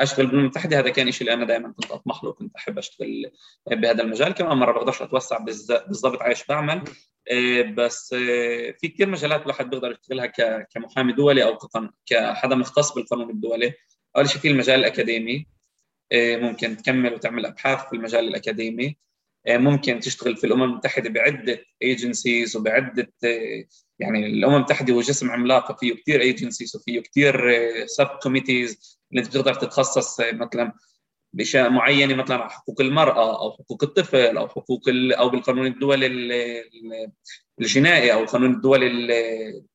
اشتغل 0.00 0.26
بالامم 0.26 0.40
المتحده 0.44 0.78
هذا 0.78 0.90
كان 0.90 1.10
شيء 1.12 1.20
اللي 1.20 1.34
أنا 1.34 1.44
دائما 1.44 1.72
كنت 1.72 1.90
أطمح 1.90 2.24
له 2.24 2.32
كنت 2.32 2.56
أحب 2.56 2.78
أشتغل 2.78 3.30
بهذا 3.70 4.02
المجال. 4.02 4.32
كمان 4.34 4.56
مرة 4.56 4.72
بقدرش 4.72 5.02
أتوسع 5.02 5.38
بالضبط 5.38 6.22
على 6.22 6.30
إيش 6.30 6.46
بعمل. 6.46 6.84
آه، 7.30 7.62
بس 7.62 8.12
آه، 8.12 8.70
في 8.80 8.88
كثير 8.88 9.08
مجالات 9.08 9.42
الواحد 9.42 9.70
بيقدر 9.70 9.90
يشتغلها 9.92 10.26
كمحامي 10.74 11.12
دولي 11.12 11.44
أو 11.44 11.58
كحدا 12.06 12.54
مختص 12.54 12.94
بالقانون 12.94 13.30
الدولي. 13.30 13.74
أول 14.16 14.28
شيء 14.28 14.40
في 14.40 14.48
المجال 14.48 14.80
الأكاديمي. 14.80 15.46
آه، 16.12 16.36
ممكن 16.36 16.76
تكمل 16.76 17.14
وتعمل 17.14 17.46
أبحاث 17.46 17.88
في 17.88 17.96
المجال 17.96 18.28
الأكاديمي. 18.28 18.96
ممكن 19.48 20.00
تشتغل 20.00 20.36
في 20.36 20.44
الأمم 20.46 20.62
المتحدة 20.62 21.10
بعدة 21.10 21.64
agencies 21.82 22.56
وبعدة 22.56 23.12
آه، 23.24 23.64
يعني 23.98 24.26
الأمم 24.26 24.54
المتحدة 24.54 24.94
هو 24.94 25.00
جسم 25.00 25.30
عملاق 25.30 25.80
فيه 25.80 25.94
كثير 25.94 26.20
agencies 26.20 26.76
وفيه 26.76 27.00
كثير 27.00 27.52
sub 27.86 28.06
committees 28.06 28.98
اللي 29.10 29.22
أنت 29.22 29.28
بتقدر 29.28 29.54
تتخصص 29.54 30.20
مثلا 30.20 30.72
بأشياء 31.32 31.70
معينة 31.70 32.14
مثلا 32.14 32.36
على 32.36 32.50
حقوق 32.50 32.80
المرأة 32.80 33.42
أو 33.42 33.52
حقوق 33.52 33.84
الطفل 33.84 34.36
أو 34.36 34.48
حقوق 34.48 34.82
أو 35.18 35.28
بالقانون 35.28 35.66
الدولي 35.66 36.06
الجنائي 37.60 38.12
أو 38.12 38.22
القانون 38.22 38.54
الدولي 38.54 38.86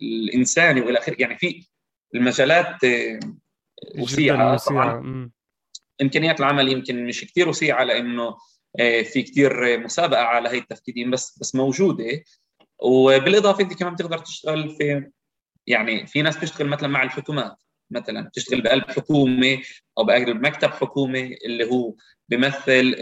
الإنساني 0.02 0.82
وإلى 0.82 0.98
آخره. 0.98 1.16
يعني 1.20 1.38
في 1.38 1.68
المجالات 2.16 2.78
وسيعة 4.00 4.58
طبعا. 4.58 5.32
إمكانيات 6.02 6.40
العمل 6.40 6.70
يمكن 6.72 7.06
مش 7.06 7.26
كثير 7.26 7.50
وسيعة 7.50 7.84
لأنه 7.84 8.24
آه، 8.24 8.38
في 9.04 9.22
كثير 9.22 9.80
مسابقة 9.80 10.22
على 10.22 10.50
هي 10.50 10.58
التفكيرين 10.58 11.12
بس 11.12 11.40
بس 11.40 11.56
موجودة. 11.56 12.24
وبالإضافة 12.80 13.64
أنت 13.64 13.74
كمان 13.74 13.94
بتقدر 13.94 14.18
تشتغل 14.18 14.70
في 14.70 15.12
يعني 15.68 16.08
في 16.08 16.22
ناس 16.22 16.38
بتشتغل 16.38 16.68
مثلا 16.68 16.90
مع 16.90 17.04
الحكومات 17.04 17.56
مثلا 17.92 18.22
بتشتغل 18.22 18.62
بقلب 18.62 18.84
حكومة 18.92 19.62
أو 19.98 20.04
بقلب 20.04 20.46
مكتب 20.46 20.70
حكومي 20.70 21.38
اللي 21.46 21.72
هو 21.72 21.94
بيمثل 22.30 22.96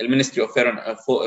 ال 0.00 0.05
ministry 0.05 0.42
of 0.42 0.58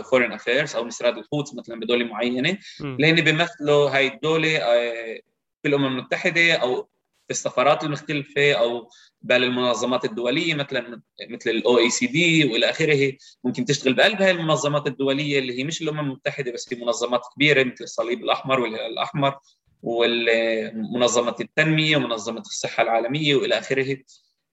foreign 0.09 0.31
affairs 0.31 0.75
أو 0.75 0.83
משרד 0.83 1.17
החוץ 1.17 1.55
مثلا 1.55 1.79
بدولة 1.79 2.05
معينة. 2.05 2.57
لأن 2.99 3.15
بيمثلوا 3.15 3.89
هاي 3.89 4.07
الدولة 4.07 4.57
آه، 4.57 5.19
في 5.61 5.67
الأمم 5.67 5.85
المتحدة 5.85 6.53
أو 6.53 6.89
في 7.27 7.31
السفارات 7.31 7.83
المختلفة 7.83 8.53
أو 8.53 8.89
بالمنظمات 9.21 10.05
الدولية 10.05 10.53
مثلا 10.55 11.01
مثل 11.29 11.49
ال 11.49 11.77
OECD 11.77 12.45
وإلى 12.45 12.69
آخره 12.69 13.13
ممكن 13.43 13.65
تشتغل 13.65 13.93
بقلب 13.93 14.21
هاي 14.21 14.31
المنظمات 14.31 14.87
الدولية 14.87 15.39
اللي 15.39 15.59
هي 15.59 15.63
مش 15.63 15.81
الأمم 15.81 15.99
المتحدة 15.99 16.51
بس 16.51 16.73
هي 16.73 16.79
منظمات 16.79 17.21
كبيرة 17.35 17.63
مثل 17.63 17.83
الصليب 17.83 18.23
الأحمر 18.23 18.59
والهلال 18.59 18.91
الأحمر 18.91 19.39
ومنظمه 19.81 21.35
التنمية 21.41 21.97
ومنظمة 21.97 22.39
الصحة 22.41 22.83
العالمية 22.83 23.35
وإلى 23.35 23.59
آخره. 23.59 23.97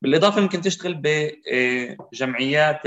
بالإضافة 0.02 0.40
ممكن 0.40 0.60
تشتغل 0.60 1.02
بجمعيات 2.12 2.80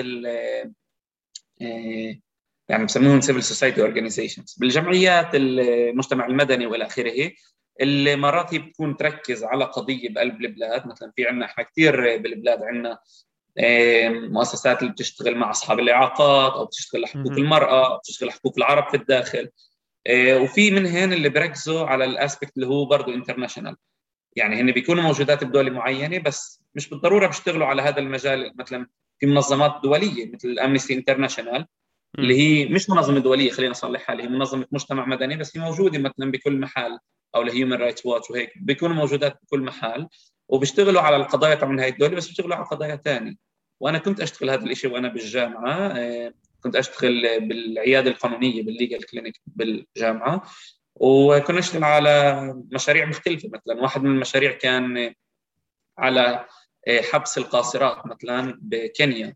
يعني 2.70 2.86
بسموهم 2.86 3.22
civil 3.22 3.44
society 3.44 3.82
organizations 3.82 4.56
بالجمعيات 4.60 5.30
المجتمع 5.34 6.26
المدني 6.26 6.66
وإلى 6.66 6.86
آخره. 6.86 7.32
اللي 7.82 8.16
مرات 8.16 8.54
هي 8.54 8.60
بتكون 8.60 8.98
تركز 8.98 9.44
على 9.44 9.66
قضية 9.66 10.10
بقلب 10.10 10.42
البلاد. 10.42 10.88
مثلا 10.88 11.12
في 11.16 11.28
عندنا 11.28 11.46
إحنا 11.46 11.64
كثير 11.64 12.18
بالبلاد 12.18 12.64
عندنا 12.64 13.00
مؤسسات 14.30 14.82
اللي 14.82 14.94
بتشتغل 14.94 15.36
مع 15.36 15.50
أصحاب 15.50 15.80
الإعاقات 15.80 16.54
أو 16.54 16.66
بتشتغل 16.66 17.02
لحقوق 17.02 17.32
المرأة 17.32 17.94
أو 17.94 17.98
بتشتغل 17.98 18.30
لحقوق 18.30 18.54
العرب 18.58 18.90
في 18.90 18.98
الداخل. 18.98 19.50
آه، 20.08 20.38
وفي 20.38 20.72
منهن 20.72 21.14
اللي 21.14 21.30
بيركزوا 21.30 21.86
على 21.86 22.06
ال 22.06 22.12
aspect 22.12 22.52
اللي 22.56 22.68
هو 22.68 22.86
برضه 22.86 23.14
international 23.14 23.76
يعني 24.36 24.62
هن 24.62 24.72
بيكونوا 24.72 25.04
موجودات 25.04 25.44
بدولة 25.44 25.70
معينة 25.72 26.20
بس 26.20 26.62
مش 26.76 26.90
بالضرورة 26.90 27.28
بيشتغلوا 27.28 27.68
على 27.68 27.82
هذا 27.82 28.00
المجال. 28.00 28.54
مثلا 28.56 28.88
في 29.20 29.26
منظمات 29.26 29.80
دولية 29.84 30.32
مثل 30.34 30.60
Amnesty 30.60 30.94
International 30.94 31.68
اللي 32.20 32.38
هي 32.38 32.66
مش 32.66 32.90
منظمة 32.90 33.20
دولية 33.20 33.52
خلينا 33.52 33.72
نصلح 33.72 34.02
حالي 34.02 34.24
هي 34.24 34.28
منظمة 34.28 34.68
مجتمع 34.72 35.06
مدني 35.06 35.38
بس 35.38 35.58
هي 35.58 35.64
موجودة 35.64 36.00
مثلا 36.00 36.32
بكل 36.32 36.60
محل 36.60 37.00
أو 37.36 37.42
ال 37.42 37.47
Human 37.47 37.74
Rights 37.74 38.06
Watch 38.06 38.32
وهيك 38.32 38.54
بيكونوا 38.56 38.96
موجودات 38.96 39.38
بكل 39.44 39.62
محل 39.62 40.08
وبيشتغلوا 40.50 41.02
على 41.02 41.16
القضايا 41.16 41.56
تبع 41.56 41.84
هاي 41.84 41.90
الدولة 41.90 42.16
بس 42.16 42.28
بيشتغلوا 42.28 42.56
على 42.56 42.66
قضايا 42.66 42.96
ثانية 42.96 43.36
وأنا 43.80 43.98
كنت 43.98 44.20
أشتغل 44.22 44.50
هذا 44.50 44.64
الشيء 44.66 44.92
وأنا 44.94 45.08
بالجامعة 45.08 45.88
آه، 45.88 46.34
كنت 46.64 46.76
أشتغل 46.76 47.48
بالعيادة 47.48 48.12
القانونية 48.12 48.64
بال 48.64 48.75
legal 48.75 49.04
clinic 49.04 49.42
بالجامعة 49.48 50.44
وكنا 50.96 51.60
نشتغل 51.60 51.84
على 51.84 52.44
مشاريع 52.72 53.06
مختلفة 53.06 53.50
مثلا. 53.54 53.82
واحد 53.82 54.04
من 54.04 54.12
المشاريع 54.12 54.52
كان 54.52 55.14
على 55.98 56.46
آه، 56.88 57.02
حبس 57.02 57.38
القاصرات 57.38 58.06
مثلا 58.06 58.60
بكينيا. 58.62 59.36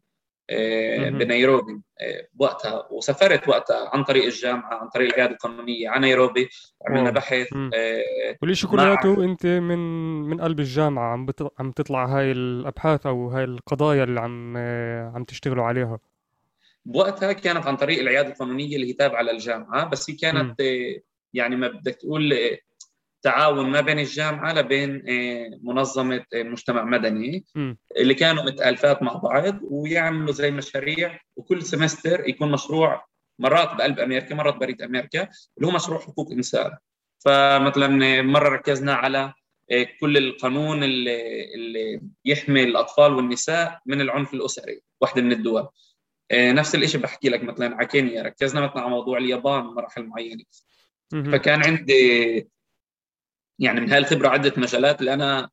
بنيروبي. 1.10 1.82
آه، 2.02 2.28
وقتها 2.40 2.88
وسافرت 2.92 3.48
وقتها 3.48 3.90
عن 3.94 4.04
طريق 4.04 4.24
الجامعة 4.24 4.74
عن 4.74 4.90
طريق 4.90 5.14
العياده 5.14 5.34
القانونية 5.34 5.90
على 5.90 6.02
نيروبي. 6.08 6.50
عملنا 6.88 7.10
بحث 7.10 7.48
والشيء 8.42 8.70
كلياته 8.70 9.24
أنت 9.24 9.46
من 9.46 9.80
من 10.22 10.42
قلب 10.42 10.60
الجامعة. 10.60 11.14
عم 11.14 11.28
عم 11.60 11.72
تطلع 11.72 12.06
هاي 12.06 12.32
الأبحاث 12.32 13.06
أو 13.06 13.30
هاي 13.30 13.44
القضايا 13.44 14.04
اللي 14.04 14.20
عم 14.20 14.58
عم 15.16 15.24
تشتغلوا 15.24 15.64
عليها. 15.64 16.00
بوقتها 16.86 17.34
كانت 17.34 17.68
عن 17.68 17.76
طريق 17.76 18.00
العيادة 18.00 18.30
القانونية 18.30 18.76
اللي 18.76 18.90
هي 18.90 18.94
تابعة 18.94 19.22
للجامعة 19.22 19.90
بس 19.90 20.10
هي 20.10 20.16
كانت 20.16 20.62
م. 20.62 20.66
يعني 21.34 21.56
ما 21.56 21.68
بدك 21.68 21.96
تقول 21.96 22.34
تعاون 23.22 23.70
ما 23.70 23.82
بين 23.82 24.00
الجامعة 24.00 24.54
لبين 24.54 25.04
آه، 25.10 25.60
منظمة 25.62 26.26
مجتمع 26.34 26.84
مدني 26.84 27.46
م. 27.56 27.74
اللي 27.98 28.14
كانوا 28.14 28.44
متألفات 28.44 29.04
مع 29.04 29.14
بعض 29.14 29.60
ويعملوا 29.64 30.32
زي 30.34 30.52
مشاريع 30.52 31.20
وكل 31.36 31.64
سمستر 31.64 32.30
يكون 32.30 32.52
مشروع 32.52 33.06
مرات 33.40 33.76
بقلب 33.76 34.00
أمريكا 34.00 34.36
مرات 34.36 34.56
بريد 34.56 34.82
أمريكا 34.82 35.28
اللي 35.58 35.68
هو 35.68 35.72
مشروع 35.72 36.00
حقوق 36.00 36.32
إنسان. 36.32 36.72
فمثلا 37.20 38.22
مرة 38.22 38.50
ركزنا 38.50 38.94
على 38.94 39.34
آه، 39.72 39.88
كل 40.02 40.18
القانون 40.18 40.84
اللي, 40.84 41.54
اللي 41.56 42.02
يحمي 42.26 42.64
الأطفال 42.64 43.14
والنساء 43.14 43.80
من 43.86 44.02
العنف 44.02 44.34
الأسري 44.34 44.82
واحدة 45.02 45.22
من 45.22 45.32
الدول. 45.32 45.68
آه، 46.32 46.52
نفس 46.52 46.76
الشيء 46.76 47.02
بحكي 47.02 47.30
لك 47.30 47.44
مثلا 47.44 47.76
على 47.76 47.88
كينيا. 47.88 48.22
ركزنا 48.22 48.62
مثلا 48.62 48.80
على 48.80 48.90
موضوع 48.90 49.18
اليابان 49.18 49.64
مراحل 49.64 50.04
معينة. 50.04 50.44
فكان 51.12 51.66
عندي 51.66 52.48
يعني 53.60 53.82
من 53.82 53.92
هاي 53.92 53.98
الخبرة 53.98 54.30
عدة 54.30 54.54
مجالات 54.58 55.00
اللي 55.00 55.14
أنا 55.14 55.50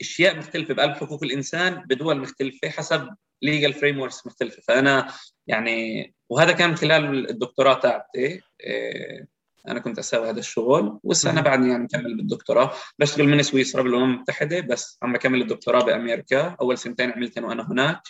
أشياء 0.00 0.38
مختلفة 0.38 0.74
بقلب 0.74 0.94
حقوق 0.94 1.24
الإنسان 1.24 1.74
بدول 1.74 2.20
مختلفة 2.20 2.68
حسب 2.68 3.08
ليجل 3.42 3.72
فريم 3.72 4.00
مختلفة. 4.00 4.62
فأنا 4.62 5.12
يعني 5.46 6.14
وهذا 6.28 6.52
كان 6.52 6.76
خلال 6.76 7.30
الدكتوراه 7.30 7.74
تاعتي. 7.74 8.40
آه، 8.66 9.26
أنا 9.68 9.80
كنت 9.80 9.98
أسوي 9.98 10.30
هذا 10.30 10.38
الشغل 10.38 11.00
ولسه 11.02 11.30
أنا 11.30 11.40
بعدني 11.40 11.70
يعني 11.70 11.84
مكمل 11.84 12.16
بالدكتوراه. 12.16 12.72
بشتغل 12.98 13.28
من 13.28 13.42
سويسرا 13.42 13.82
بالامم 13.82 14.14
المتحده 14.14 14.60
بس 14.60 14.98
عم 15.02 15.12
بكمل 15.12 15.42
الدكتوراه 15.42 15.84
بأمريكا. 15.84 16.56
أول 16.60 16.78
سنتين 16.78 17.10
عملتهم 17.10 17.44
وانا 17.44 17.72
هناك 17.72 18.00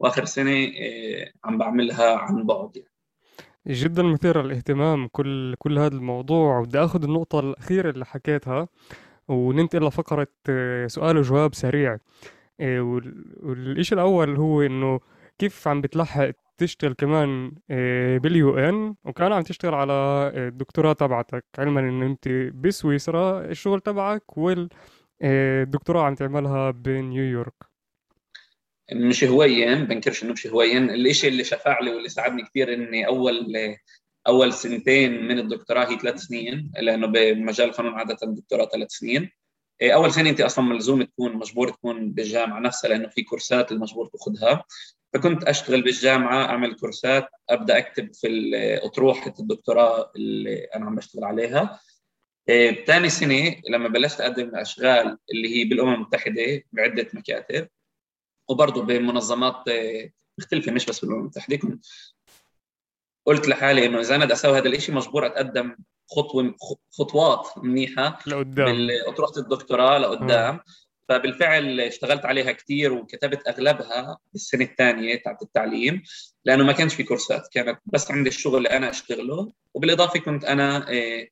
وآخر 0.00 0.24
سنة 0.24 0.72
آه، 0.80 1.32
عم 1.44 1.58
بعملها 1.58 2.16
عن 2.16 2.46
بعد 2.46 2.76
يعني. 2.76 2.95
جدا 3.66 4.02
مثير 4.02 4.42
للاهتمام 4.42 5.08
كل 5.08 5.54
كل 5.58 5.78
هذا 5.78 5.94
الموضوع. 5.96 6.58
وبدي 6.58 6.78
أخذ 6.78 7.02
النقطة 7.04 7.40
الأخيرة 7.40 7.90
اللي 7.90 8.04
حكيتها 8.06 8.68
وننتقل 9.28 9.86
لفقرة 9.86 10.28
آه، 10.48 10.86
سؤال 10.86 11.18
وجواب 11.18 11.54
سريع. 11.54 11.98
آه، 12.60 12.80
والإشي 13.42 13.94
الأول 13.94 14.36
هو 14.36 14.62
إنه 14.62 15.00
كيف 15.38 15.68
عم 15.68 15.80
بتلحق 15.80 16.30
تشتغل 16.58 16.92
كمان 16.92 17.52
باليو 18.22 18.58
إن؟ 18.58 18.94
وكان 19.04 19.32
عم 19.32 19.42
تشتغل 19.42 19.74
على 19.74 19.92
الدكتوراه 20.34 20.92
تبعتك. 20.92 21.44
علما 21.58 21.80
انه 21.80 22.06
أنت 22.06 22.28
بسويسرا 22.54 23.44
الشغل 23.44 23.80
تبعك 23.80 24.22
والدكتوراه 24.38 26.02
عم 26.02 26.14
تعملها 26.14 26.70
بنيويورك. 26.70 27.75
مش 28.92 29.24
هواين 29.24 29.84
بنكرش 29.84 30.22
إنه 30.24 30.32
مش 30.32 30.46
هواين 30.46 30.90
الشيء 30.90 31.30
اللي 31.30 31.44
شفع 31.44 31.80
لي 31.80 31.90
واللي 31.90 32.08
ساعدني 32.08 32.42
كثير 32.42 32.74
إني 32.74 33.06
أول 33.06 33.56
أول 34.26 34.52
سنتين 34.52 35.28
من 35.28 35.38
الدكتوراه 35.38 35.90
هي 35.90 35.98
ثلاث 35.98 36.18
سنين 36.20 36.72
لأنه 36.78 37.06
بمجال 37.06 37.68
القانون 37.68 37.94
عادة 37.94 38.16
الدكتوراه 38.22 38.66
ثلاث 38.66 38.90
سنين. 38.90 39.30
إيه، 39.82 39.94
أول 39.94 40.12
سنة 40.12 40.30
انت 40.30 40.40
أصلا 40.40 40.64
ملزوم 40.64 41.02
تكون 41.02 41.36
مجبور 41.36 41.68
تكون 41.68 42.12
بالجامعة 42.12 42.60
نفسها 42.60 42.88
لأنه 42.88 43.08
في 43.08 43.22
كورسات 43.22 43.72
المجبور 43.72 44.06
تأخذها. 44.06 44.64
فكنت 45.14 45.44
أشتغل 45.44 45.82
بالجامعة 45.82 46.44
أعمل 46.44 46.74
كورسات 46.74 47.28
أبدأ 47.50 47.78
أكتب 47.78 48.14
في 48.14 48.28
أطروحة 48.82 49.34
الدكتوراه 49.40 50.12
اللي 50.16 50.64
أنا 50.64 50.86
عم 50.86 50.96
بشتغل 50.96 51.24
عليها. 51.24 51.80
ثاني 52.86 53.04
إيه، 53.04 53.08
سنة 53.08 53.56
لما 53.70 53.88
بلشت 53.88 54.20
أقدم 54.20 54.56
أشغال 54.56 55.18
اللي 55.32 55.56
هي 55.56 55.64
بالأمم 55.64 55.94
المتحدة 55.94 56.62
بعدة 56.72 57.08
مكاتب 57.14 57.68
وبرضه 58.48 58.82
بمنظمات 58.82 59.68
آه، 59.68 60.10
مختلفة 60.38 60.72
مش 60.72 60.86
بس 60.86 61.00
بالأمم 61.00 61.20
المتحدة. 61.20 61.78
قلت 63.26 63.48
لحالي 63.48 63.86
إنه 63.86 64.00
إذا 64.00 64.14
أنا 64.14 64.24
بدي 64.24 64.34
أسوي 64.34 64.58
هذا 64.58 64.68
الشيء 64.68 64.94
مجبور 64.94 65.26
أتقدم 65.26 65.76
خطوة 66.10 66.54
خطوات 66.90 67.48
منيحة 67.56 68.18
لقدام. 68.26 68.64
بالاطروحه 68.64 69.32
الدكتوراه 69.36 69.98
لقدام. 69.98 70.54
آه. 70.54 70.64
فبالفعل 71.08 71.80
اشتغلت 71.80 72.24
عليها 72.24 72.52
كثير 72.52 72.92
وكتبت 72.92 73.48
أغلبها 73.48 74.18
بالسنة 74.32 74.64
الثانية 74.64 75.22
تاعت 75.22 75.42
التعليم 75.42 76.02
لأنه 76.44 76.64
ما 76.64 76.72
كانش 76.72 76.94
في 76.94 77.02
كورسات. 77.02 77.48
كانت 77.52 77.80
بس 77.86 78.10
عندي 78.10 78.28
الشغل 78.28 78.56
اللي 78.56 78.70
أنا 78.70 78.90
أشتغله 78.90 79.52
وبالإضافة 79.74 80.20
كنت 80.20 80.44
أنا 80.44 80.90
آه، 80.90 81.28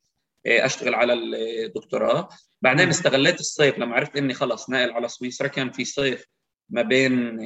أشتغل 0.46 0.94
على 0.94 1.12
الدكتوراه. 1.12 2.28
بعدين 2.62 2.88
استغليت 2.88 3.40
الصيف 3.40 3.78
لما 3.78 3.94
عرفت 3.96 4.16
إني 4.16 4.34
خلص 4.34 4.70
ناقل 4.70 4.92
على 4.92 5.08
سويسرا 5.08 5.48
كان 5.48 5.70
في 5.70 5.84
صيف 5.84 6.26
ما 6.68 6.82
بين 6.82 7.38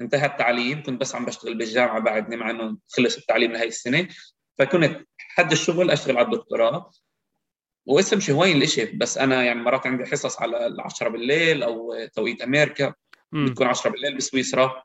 انتهى 0.00 0.26
التعليم 0.26 0.82
كنت 0.82 1.00
بس 1.00 1.14
عم 1.14 1.24
بشتغل 1.24 1.58
بالجامعة 1.58 2.00
بعدني 2.00 2.36
مع 2.36 2.50
إنه 2.50 2.78
خلص 2.88 3.16
التعليم 3.16 3.52
لهي 3.52 3.68
السنة 3.68 4.08
فكنت 4.58 5.06
حد 5.18 5.52
الشغل 5.52 5.90
أشتغل 5.90 6.16
على 6.16 6.26
الدكتوراه. 6.26 6.90
واسم 7.86 8.20
شي 8.20 8.32
هوين 8.32 8.56
الإشي 8.56 8.84
بس 8.84 9.18
أنا 9.18 9.44
يعني 9.44 9.62
مرات 9.62 9.86
عندي 9.86 10.04
حصص 10.04 10.42
على 10.42 10.66
العشرة 10.66 11.08
بالليل 11.08 11.62
أو 11.62 12.06
توقيت 12.14 12.42
أمريكا. 12.42 12.94
بتكون 13.32 13.66
10 13.66 13.90
بالليل 13.90 14.16
بسويسرا. 14.16 14.82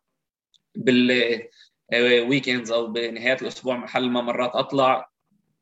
بالويكندز 1.91 2.71
أو 2.71 2.87
بنهايات 2.87 3.41
الأسبوع 3.41 3.77
محل 3.77 4.09
ما 4.09 4.21
مرات 4.21 4.51
أطلع. 4.55 5.09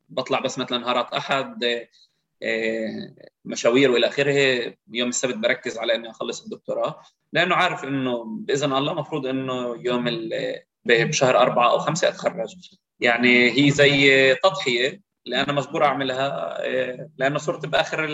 بطلع 0.09 0.39
بس 0.39 0.59
مثلا 0.59 0.77
نهارات 0.77 1.13
أحد 1.13 1.63
آه، 1.63 1.87
مشاوير 3.45 3.91
والى 3.91 4.07
آخره 4.07 4.73
يوم 4.91 5.09
السبت 5.09 5.35
بركز 5.35 5.77
على 5.77 5.95
إني 5.95 6.09
أخلص 6.09 6.43
الدكتوراه 6.43 7.01
لأنه 7.33 7.55
عارف 7.55 7.83
إنه 7.83 8.23
بإذن 8.25 8.73
الله 8.73 8.91
المفروض 8.91 9.27
إنه 9.27 9.75
يوم 9.85 10.29
بشهر 10.85 11.37
أربعة 11.37 11.71
أو 11.71 11.79
خمسة 11.79 12.07
أتخرج. 12.07 12.47
يعني 12.99 13.51
هي 13.51 13.71
زي 13.71 14.35
تضحية 14.35 15.01
اللي 15.25 15.41
أنا 15.41 15.53
مجبور 15.53 15.85
أعملها 15.85 16.57
لأنه 17.17 17.37
صرت 17.37 17.65
بآخر 17.65 18.07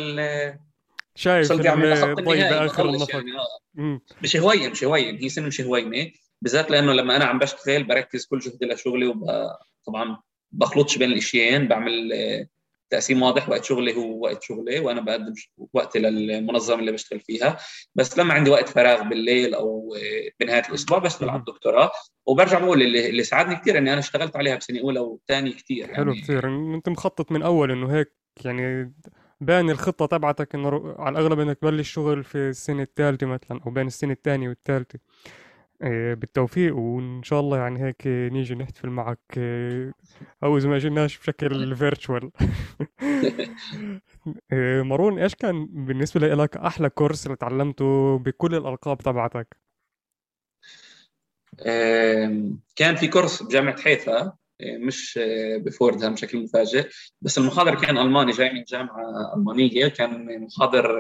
شايف 1.16 1.52
وصلت 1.52 1.66
يعني 1.66 1.94
لخط 1.94 2.20
النهائي 2.20 2.42
بآخر 2.42 2.66
بخلص 2.66 2.96
النفق 2.96 3.16
يعني 3.16 3.32
آه. 3.80 4.02
مش 4.24 4.38
هوايه 4.38 4.70
مش 4.70 4.84
هوايه 4.84 5.24
هي 5.24 5.30
سنة 5.30 5.48
مش 5.48 5.62
هوايه 5.62 6.14
بالذات 6.42 6.72
لأنه 6.72 6.94
لما 6.94 7.16
أنا 7.16 7.26
عم 7.26 7.40
بشتغل 7.40 7.84
بركز 7.84 8.26
كل 8.26 8.40
جهدي 8.40 8.66
لشغلي 8.66 9.08
وطبعا 9.08 10.18
بخلطش 10.52 10.98
بين 10.98 11.12
الإشيين 11.12 11.68
بعمل 11.68 12.14
آه، 12.14 12.48
تقسيم 12.92 13.22
واضح 13.22 13.50
وقت 13.50 13.64
شغلي 13.64 13.96
هو 13.96 14.24
وقت 14.24 14.44
شغلي 14.44 14.80
وأنا 14.80 15.02
بقدم 15.02 15.34
وقتي 15.74 16.00
للمنظمة 16.00 16.80
اللي 16.80 16.92
بشتغل 16.92 17.20
فيها. 17.20 17.58
بس 17.96 18.18
لما 18.18 18.34
عندي 18.34 18.50
وقت 18.50 18.70
فراغ 18.70 19.04
بالليل 19.04 19.54
أو 19.54 19.96
آه، 19.96 20.32
بنهاية 20.40 20.64
الأسبوع 20.70 20.98
بشتغل 20.98 21.30
على 21.30 21.40
الدكتوراه. 21.40 21.92
وبرجع 22.26 22.60
بقول 22.60 22.82
اللي, 22.82 23.10
اللي 23.10 23.24
ساعدني 23.24 23.56
كثير 23.56 23.78
إني 23.78 23.92
أنا 23.92 24.00
اشتغلت 24.00 24.36
عليها 24.36 24.56
بسنة 24.56 24.80
أولى 24.82 25.00
وثانيه 25.00 25.52
كثير 25.52 25.78
يعني. 25.78 25.96
حلو 25.96 26.14
كثير 26.14 26.48
أنت 26.76 26.90
مخطط 26.90 27.32
من 27.32 27.44
أول 27.44 27.72
إنه 27.72 27.98
هيك 27.98 28.14
يعني 28.46 28.94
بان 29.42 29.70
الخطة 29.70 30.06
تبعتك 30.06 30.56
إنه 30.56 30.96
على 31.00 31.20
الأغلب 31.20 31.40
إنك 31.40 31.58
تبلش 31.58 31.92
شغل 31.92 32.24
في 32.24 32.38
السنة 32.38 32.84
الثالثه 32.84 33.28
مثلا 33.28 33.62
أو 33.66 33.72
بين 33.72 33.88
السنة 33.88 34.14
الثانية 34.14 34.50
والثالثة. 34.50 35.00
بالتوفيق 35.90 36.76
وإن 36.76 37.24
شاء 37.24 37.40
الله 37.40 37.58
يعني 37.58 37.84
هيك 37.84 38.08
نيجي 38.08 38.56
نحتفل 38.56 38.90
معك 38.90 39.20
آه، 39.38 39.94
أو 40.44 40.58
إذا 40.58 40.70
ما 40.70 40.78
جيناش 40.78 41.20
بشكل 41.20 41.76
virtual 41.76 42.32
آه، 44.54 44.82
مارون 44.82 45.20
إيش 45.20 45.36
كان 45.36 45.68
بالنسبة 45.72 46.28
لك 46.28 46.58
أحلى 46.58 46.90
كورس 46.90 47.26
اللي 47.26 47.38
تعلمته 47.38 48.18
بكل 48.18 48.56
الألقاب 48.56 48.98
تبعتك؟ 48.98 49.58
كان 52.76 52.96
في 52.96 53.08
كورس 53.08 53.44
بجامعة 53.44 53.82
حيفا 53.82 54.34
مش 54.64 55.20
ب 55.58 55.65
Fordham 55.65 56.14
بشكل 56.14 56.44
مفاجئ 56.44 56.90
بس 57.22 57.38
المحاضر 57.38 57.76
كان 57.76 57.98
ألماني 57.98 58.32
جاي 58.32 58.54
من 58.54 58.64
جامعة 58.64 59.34
ألمانية 59.36 59.88
كان 59.88 60.42
محاضر 60.42 61.00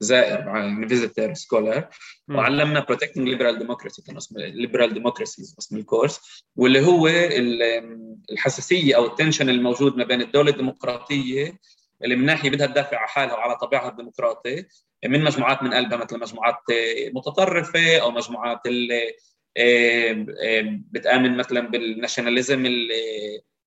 زائر 0.00 0.38
يعني 0.38 0.88
visitor 0.88 1.34
scholar 1.34 1.88
وعلمنا 2.28 2.80
protecting 2.80 3.28
liberal 3.28 3.58
democracy 3.58 4.02
كان 4.02 4.16
اسمه 4.16 4.40
liberal 4.40 4.94
democracy 4.94 5.42
اسم 5.42 5.76
الكورس. 5.76 6.44
واللي 6.56 6.86
هو 6.86 7.08
الحساسية 8.32 8.96
أو 8.96 9.06
ال 9.06 9.11
tension 9.11 9.48
الموجود 9.48 9.96
ما 9.96 10.04
بين 10.04 10.20
الدولة 10.20 10.50
الديمقراطية 10.50 11.58
اللي 12.04 12.16
من 12.16 12.24
ناحية 12.24 12.50
بدها 12.50 12.66
تدافع 12.66 12.96
على 12.96 13.08
حالها 13.08 13.34
وعلى 13.34 13.56
طبيعها 13.56 13.88
الديمقراطي 13.88 14.64
من 15.04 15.24
مجموعات 15.24 15.62
من 15.62 15.74
قلبها 15.74 15.98
مثل 15.98 16.20
مجموعات 16.20 16.56
متطرفة 17.14 17.98
أو 17.98 18.10
مجموعات 18.10 18.60
اللي 18.66 19.14
بتآمن 20.90 21.36
مثلا 21.36 21.60
بال 21.60 21.76
nationalism 21.76 22.66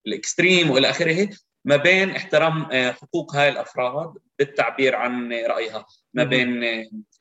ال 0.08 0.16
extreme 0.16 0.72
وإلى 0.72 0.90
آخره 0.90 1.30
ما 1.66 1.76
بين 1.76 2.10
احترام 2.10 2.66
حقوق 2.92 3.36
هاي 3.36 3.50
الأفراد 3.50 4.14
بالتعبير 4.40 4.96
عن 4.96 5.34
رأيها. 5.34 5.86
ما 6.14 6.24
بين 6.24 6.64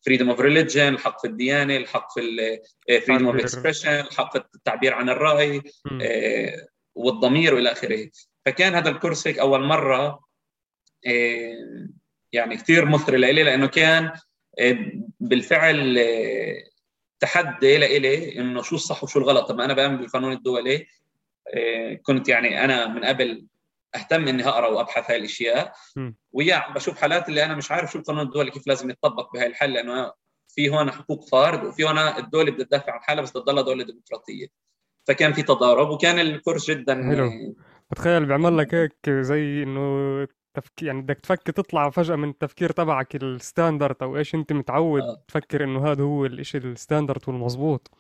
freedom 0.07 0.31
of 0.31 0.41
religion 0.41 0.95
الحق 0.95 1.21
في 1.21 1.27
الديانة 1.27 1.77
الحق 1.77 2.13
في 2.15 2.61
freedom 3.07 3.27
of 3.27 3.37
expression 3.37 3.91
الحق 3.91 4.33
في 4.33 4.45
التعبير 4.55 4.95
عن 4.95 5.09
الرأي 5.09 5.63
آه، 6.03 6.67
والضمير 6.95 7.55
والى 7.55 7.73
آخره. 7.73 8.11
فكان 8.47 8.75
هذا 8.75 8.91
الكورس 8.91 9.27
هيك 9.27 9.39
أول 9.39 9.65
مرة 9.65 10.21
آه، 11.07 11.89
يعني 12.33 12.57
كثير 12.57 12.85
مثري 12.85 13.17
لإلي 13.17 13.43
لأنه 13.43 13.67
كان 13.67 14.13
آه، 14.59 14.79
بالفعل 15.21 15.99
تحدي 17.21 17.79
لإلي 17.79 18.39
إنه 18.41 18.63
شو 18.63 18.75
الصح 18.77 19.05
وشو 19.05 19.19
الغلط. 19.19 19.49
طب 19.49 19.61
أنا 19.61 19.75
بأمن 19.75 19.97
بالقانون 19.97 20.33
الدولي 20.33 20.87
كنت 22.03 22.29
يعني 22.29 22.65
أنا 22.65 22.87
من 22.87 23.05
قبل 23.05 23.47
أهتم 23.95 24.29
إني 24.29 24.49
اقرا 24.49 24.69
وأبحث 24.69 25.11
هاي 25.11 25.17
الأشياء. 25.17 25.73
ويا 26.33 26.55
عم 26.55 26.75
بشوف 26.75 27.01
حالات 27.01 27.29
اللي 27.29 27.45
أنا 27.45 27.55
مش 27.55 27.71
عارف 27.71 27.93
شو 27.93 27.99
القانون 27.99 28.27
الدولي 28.27 28.51
كيف 28.51 28.67
لازم 28.67 28.91
يتطبق 28.91 29.33
بهاي 29.33 29.47
الحل 29.47 29.73
لأنه 29.73 30.13
في 30.49 30.71
هون 30.71 30.91
حقوق 30.91 31.29
فرد 31.29 31.65
وفي 31.65 31.85
هون 31.85 31.99
الدولة 31.99 32.51
بدها 32.51 32.65
تدافع 32.65 32.93
عن 32.93 33.01
حالها 33.01 33.23
بس 33.23 33.33
تضلها 33.33 33.63
دولة 33.63 33.85
ديمقراطية. 33.85 34.47
فكان 35.09 35.33
في 35.33 35.43
تضارب 35.43 35.91
وكان 35.91 36.19
ال 36.19 36.26
course 36.26 36.71
جدا 36.71 36.95
حلو. 36.95 37.31
بتخيل 37.91 38.27
بيعمل 38.27 38.59
لك 38.59 38.75
هيك 38.75 39.11
زي 39.11 39.63
إنه 39.63 40.27
تفكير 40.55 40.89
يعني 40.89 41.03
بدك 41.03 41.21
تفكر 41.21 41.53
تطلع 41.53 41.91
فجأة 41.91 42.17
من 42.17 42.29
التفكير 42.29 42.71
تبعك 42.73 43.17
ال 43.17 43.26
standard 43.26 43.97
أو 44.03 44.17
إيش 44.17 44.35
أنت 44.35 44.53
متعود 44.53 45.03
آه. 45.03 45.25
تفكر 45.29 45.65
إنه 45.65 45.93
هذا 45.93 46.03
هو 46.03 46.27
الإشي 46.27 46.59
ال 46.59 46.66
standard 46.66 47.21
والمظبوط 47.29 47.91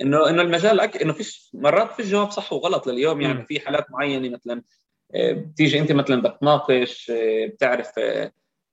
انه 0.00 0.30
إنه 0.30 0.42
المجال 0.42 0.80
أك... 0.80 1.02
إنه 1.02 1.12
فيش 1.12 1.50
مرات 1.54 1.92
في 1.92 2.02
جواب 2.02 2.30
صح 2.30 2.52
وغلط 2.52 2.86
لليوم 2.86 3.20
يعني 3.20 3.42
م. 3.42 3.44
في 3.44 3.60
حالات 3.60 3.90
معينة 3.90 4.28
مثلا 4.28 4.62
بتيجي 5.14 5.78
أنت 5.80 5.92
مثلا 5.92 6.22
بدك 6.22 6.36
تناقش 6.40 7.12
بتعرف 7.46 7.90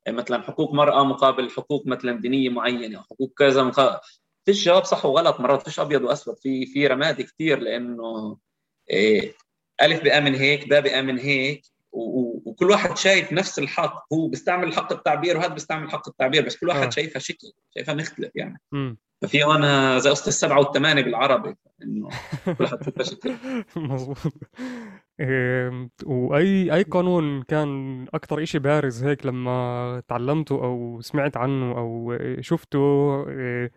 مثلا 0.08 0.42
حقوق 0.42 0.74
مرأة 0.74 1.04
مقابل 1.04 1.50
حقوق 1.50 1.88
مثلا 1.88 2.22
دينية 2.22 2.50
معينة 2.50 3.02
حقوق 3.02 3.34
كذا 3.38 3.64
مقابل 3.64 4.00
فيش 4.46 4.66
جواب 4.66 4.84
صح 4.84 5.06
وغلط 5.06 5.40
مرات 5.40 5.62
فيش 5.62 5.80
أبيض 5.80 6.02
وأسود 6.02 6.40
في 6.40 6.66
في 6.66 6.88
رمادي 6.88 7.24
كثير 7.24 7.60
لأنه 7.60 8.38
ألف 9.82 10.04
بأمن 10.04 10.36
هيك 10.36 10.70
باء 10.70 10.82
بأمن 10.82 11.20
هيك 11.20 11.62
وكل 11.92 12.70
واحد 12.70 12.98
شايف 12.98 13.34
نفس 13.34 13.60
الحق 13.60 14.14
هو 14.14 14.28
بيستعمل 14.28 14.74
حق 14.74 14.94
التعبير 14.94 15.38
وهذا 15.38 15.54
بيستعمل 15.54 15.92
حق 15.92 16.08
التعبير 16.08 16.46
بس 16.46 16.58
كل 16.58 16.68
واحد 16.68 16.86
آه. 16.86 16.90
شايفها 16.90 17.20
شكل 17.20 17.52
شايفها 17.76 17.96
مختلف 17.96 18.32
يعني 18.36 18.62
م. 18.72 18.96
ففي 19.22 19.44
هون 19.44 20.00
زي 20.00 20.10
قصه 20.10 20.28
السبعه 20.28 20.60
والثمانيه 20.60 21.02
بالعربي 21.02 21.56
إنه 21.84 22.10
كل 22.58 22.68
حد 22.68 22.84
شايفها 22.84 23.04
شكل 23.04 23.36
مضبوط 23.76 24.18
وأي 26.06 26.74
أي 26.74 26.84
قانون 26.84 27.44
كان 27.44 28.02
أكثر 28.14 28.44
إشي 28.44 28.60
بارز 28.60 29.04
هيك 29.04 29.26
لما 29.26 30.04
تعلمته 30.08 30.56
أو 30.56 31.02
سمعت 31.02 31.38
عنه 31.38 31.78
أو 31.78 32.18
شفته 32.40 32.80
إيه، 33.30 33.72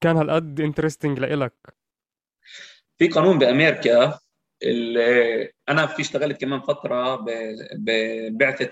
كان 0.00 0.16
هالقد 0.16 0.60
interesting 0.60 1.18
لإلك. 1.18 1.52
في 2.98 3.08
قانون 3.08 3.38
بامريكا 3.38 4.18
اللي 4.62 5.50
أنا 5.68 5.86
في 5.86 6.02
اشتغلت 6.02 6.40
كمان 6.40 6.60
فترة 6.60 7.26
ببعثة 7.72 8.70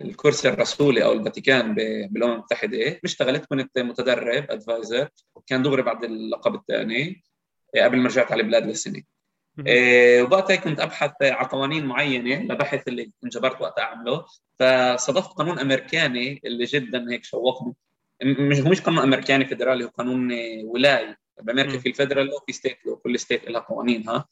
الكرسي 0.00 0.48
الرسولي 0.48 1.04
أو 1.04 1.12
الفاتيكان 1.12 1.74
بالامم 1.74 2.32
المتحده 2.32 3.00
اشتغلت 3.04 3.46
كنت 3.46 3.78
متدرب 3.78 4.50
adviser 4.50 5.08
كان 5.46 5.62
دغري 5.62 5.82
بعد 5.82 6.04
اللقب 6.04 6.54
الثاني 6.54 7.22
قبل 7.76 7.98
ما 7.98 8.08
رجعت 8.08 8.32
على 8.32 8.42
البلاد 8.42 8.66
للسنة. 8.66 9.02
إيه 9.66 10.22
وقتها 10.22 10.56
كنت 10.56 10.80
أبحث 10.80 11.12
على 11.22 11.48
قوانين 11.48 11.86
معينة 11.86 12.54
لبحث 12.54 12.88
اللي 12.88 13.12
انجبرت 13.24 13.60
وقت 13.60 13.78
أعمله. 13.78 14.24
فصادفت 14.58 15.30
قانون 15.30 15.58
أمريكاني 15.58 16.40
اللي 16.44 16.64
جدا 16.64 17.10
هيك 17.10 17.24
شوقني. 17.24 17.74
مش 18.24 18.60
هو 18.60 18.68
مش 18.68 18.80
قانون 18.80 19.02
أمريكاني 19.02 19.44
فدرالي 19.44 19.84
هو 19.84 19.88
قانون 19.88 20.32
ولاي. 20.64 21.16
بأمريكا 21.42 21.78
في 21.78 21.88
ال 21.88 21.93
federal 21.93 22.26
law 22.26 22.38
في 22.46 22.52
state 22.52 22.78
law 22.86 22.96
كل 22.96 23.18
state 23.18 23.50
لها 23.50 23.60
قوانينها 23.60 24.28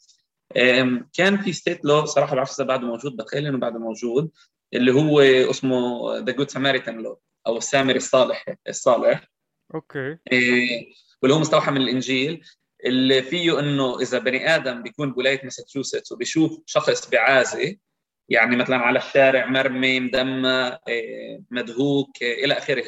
كان 1.12 1.36
في 1.42 1.52
state 1.52 1.84
law 1.84 2.04
صراحة 2.04 2.36
بعرف 2.36 2.50
إذا 2.50 2.64
بعده 2.64 2.86
موجود 2.86 3.16
بتخيل 3.16 3.46
إنه 3.46 3.58
بعده 3.58 3.78
موجود 3.78 4.30
اللي 4.74 4.92
هو 4.92 5.20
اسمه 5.20 6.00
the 6.18 6.32
Good 6.32 6.50
Samaritan 6.50 6.98
law 6.98 7.20
أو 7.46 7.56
السامري 7.56 7.96
الصالح 7.96 8.44
الصالح. 8.68 9.28
okay. 9.74 10.18
إيه 10.32 10.92
واللي 11.22 11.34
هو 11.34 11.38
مستوحى 11.38 11.70
من 11.70 11.80
الإنجيل. 11.80 12.44
اللي 12.86 13.22
فيه 13.22 13.60
إنه 13.60 14.00
إذا 14.00 14.18
بني 14.18 14.54
آدم 14.54 14.82
بيكون 14.82 15.12
بولاية 15.12 15.40
ماساتشوستس 15.44 16.12
وبيشوف 16.12 16.60
شخص 16.66 17.10
بعازي 17.10 17.80
يعني 18.28 18.56
مثلا 18.56 18.76
على 18.76 18.98
الشارع 18.98 19.46
مرمي 19.46 20.00
مدمى 20.00 20.78
إيه، 20.88 21.40
مدهوك 21.50 22.22
إيه، 22.22 22.44
إلى 22.44 22.54
آخره 22.54 22.84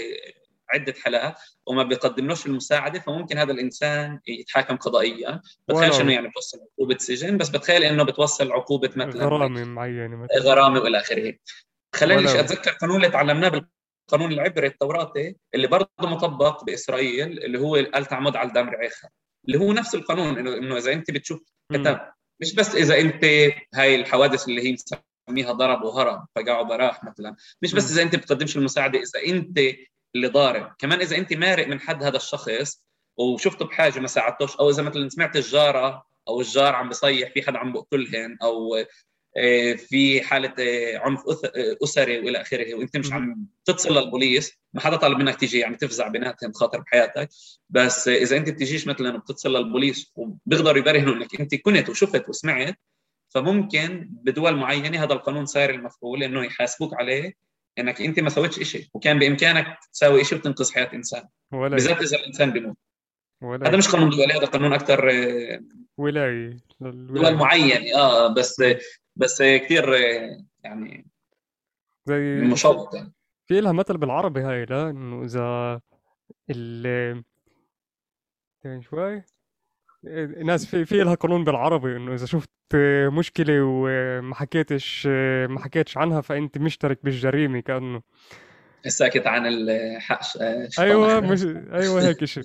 عدة 0.70 0.94
حالات 1.04 1.34
وما 1.66 1.82
بيقدملوش 1.82 2.46
المساعدة 2.46 3.00
فممكن 3.00 3.38
هذا 3.38 3.52
الإنسان 3.52 4.20
يتحاكم 4.26 4.76
قضائيا. 4.76 5.40
بتخيلش 5.68 6.00
انه 6.00 6.12
يعني 6.12 6.28
بتوصل 6.28 6.58
عقوبة 6.72 6.98
سجن 6.98 7.38
بس 7.38 7.48
بتخيل 7.48 7.84
إنه 7.84 8.02
بتوصل 8.02 8.52
عقوبة 8.52 8.90
مثلا 8.96 9.24
غرامة 9.24 9.64
معينة 9.64 10.16
مثلا. 10.16 10.38
غرامة 10.38 10.80
وإلى 10.80 10.98
آخره. 10.98 11.34
خليني 11.94 12.40
أتذكر 12.40 12.70
قانون 12.70 12.96
اللي 12.96 13.08
تعلمناه 13.08 13.48
بالقانون 13.48 14.32
العبري 14.32 14.66
التوراتي 14.66 15.36
اللي 15.54 15.66
برضه 15.66 15.88
مطبق 16.00 16.64
بإسرائيل 16.64 17.44
اللي 17.44 17.58
هو 17.58 17.74
قال 17.74 18.06
تعمد 18.06 18.36
على 18.36 18.48
الدم 18.48 18.68
رعيخه 18.68 19.08
اللي 19.46 19.58
هو 19.58 19.72
نفس 19.72 19.94
القانون 19.94 20.38
انه 20.38 20.56
إنه 20.56 20.76
إذا 20.76 20.92
أنت 20.92 21.10
بتشوف 21.10 21.40
كتب 21.72 22.00
مش 22.40 22.54
بس 22.54 22.74
إذا 22.74 23.00
أنت 23.00 23.24
هاي 23.74 23.94
الحوادث 23.94 24.48
اللي 24.48 24.62
هي 24.62 24.76
مسميها 25.28 25.52
ضرب 25.52 25.82
وهرب 25.82 26.26
فقع 26.36 26.60
وبراح 26.60 27.04
مثلا. 27.04 27.36
مش 27.62 27.74
بس 27.74 27.92
إذا 27.92 28.02
أنت 28.02 28.16
بتقدمش 28.16 28.56
المساعدة 28.56 28.98
إذا 28.98 29.34
أنت 29.34 29.58
اللي 30.14 30.26
ضارب. 30.26 30.72
كمان 30.78 31.00
إذا 31.00 31.16
أنت 31.16 31.32
مارق 31.32 31.68
من 31.68 31.80
حد 31.80 32.02
هذا 32.02 32.16
الشخص 32.16 32.82
وشفته 33.16 33.64
بحاجة 33.64 34.00
ما 34.00 34.06
ساعدتوش 34.06 34.56
أو 34.56 34.70
إذا 34.70 34.82
مثلا 34.82 35.08
سمعت 35.08 35.36
الجارة 35.36 36.04
أو 36.28 36.40
الجار 36.40 36.74
عم 36.74 36.88
بصيح 36.88 37.32
في 37.32 37.42
حدا 37.42 37.58
عم 37.58 37.72
بقتلهن 37.72 38.38
أو 38.42 38.84
في 39.76 40.22
حالة 40.22 40.54
آه، 40.58 40.98
عنف 40.98 41.20
آه، 41.28 41.76
أسري 41.84 42.18
وإلى 42.18 42.40
آخره 42.40 42.74
وأنت 42.74 42.96
مش 42.96 43.12
عم 43.12 43.46
تتصل 43.64 43.98
للبوليس 43.98 44.58
ما 44.74 44.80
حدا 44.80 44.96
طالب 44.96 45.18
منك 45.18 45.36
تيجي 45.36 45.58
يعني 45.58 45.76
تفزع 45.76 46.08
بيناتهم 46.08 46.52
خاطر 46.52 46.80
بحياتك. 46.80 47.28
بس 47.70 48.08
إذا 48.08 48.36
أنت 48.36 48.48
بتجيش 48.48 48.86
مثلا 48.86 49.14
وبتتصل 49.14 49.56
للبوليس 49.56 50.12
وبيقدروا 50.16 50.78
يبرهنوا 50.78 51.14
إنك 51.14 51.40
أنت 51.40 51.54
كنت 51.54 51.88
وشفت 51.88 52.28
وسمعت 52.28 52.78
فممكن 53.28 54.08
بدول 54.10 54.56
معينة 54.56 55.04
هذا 55.04 55.12
القانون 55.12 55.46
صاير 55.46 55.70
المفعول 55.70 56.22
إنه 56.22 56.44
يحاسبوك 56.44 56.94
عليه 56.94 57.34
إنك 57.78 58.00
أنت 58.00 58.20
ما 58.20 58.30
سويتش 58.30 58.62
شيء 58.62 58.86
وكان 58.94 59.18
بإمكانك 59.18 59.78
تساوي 59.92 60.24
شيء 60.24 60.38
وتنقذ 60.38 60.72
حياة 60.72 60.90
إنسان. 60.94 61.22
بالذات 61.52 62.02
إذا 62.02 62.16
الإنسان 62.16 62.50
بيموت. 62.50 62.76
ولا 63.42 63.68
هذا 63.68 63.76
مش 63.76 63.88
قانون 63.88 64.10
دولي 64.10 64.32
هذا 64.32 64.46
قانون 64.46 64.72
أكثر 64.72 65.10
آه، 65.10 65.60
ولايي 65.98 66.56
دول 66.80 67.34
معينة 67.34 67.94
آه 67.94 68.34
بس 68.34 68.62
بس 69.16 69.42
كثير 69.42 69.94
آه، 69.94 70.44
يعني 70.64 71.06
زي 72.04 72.40
مشوق 72.40 72.94
يعني. 72.94 73.12
في 73.46 73.60
لها 73.60 73.72
مثل 73.72 73.98
بالعربي 73.98 74.40
هاي 74.40 74.64
لا 74.64 74.90
إنه 74.90 75.24
إذا 75.24 75.80
ال 76.50 77.24
شوي. 78.80 79.22
ناس 80.44 80.66
في 80.66 80.84
في 80.84 80.98
لها 80.98 81.14
قانون 81.14 81.44
بالعربي 81.44 81.96
إنه 81.96 82.14
إذا 82.14 82.26
شفت 82.26 82.50
مشكلة 83.12 83.54
وما 83.62 84.34
حكيتش 84.34 85.06
ما 85.50 85.60
حكيتش 85.60 85.96
عنها 85.98 86.20
فأنت 86.20 86.58
مشترك 86.58 86.98
بالجريمة 87.04 87.60
كأنه. 87.60 88.02
ساكت 88.86 89.26
عن 89.26 89.46
الحق 89.46 90.20
أيوه 90.78 91.20
مش 91.32 91.44
أيوه 91.72 92.02
هيك 92.08 92.24
شيء 92.24 92.44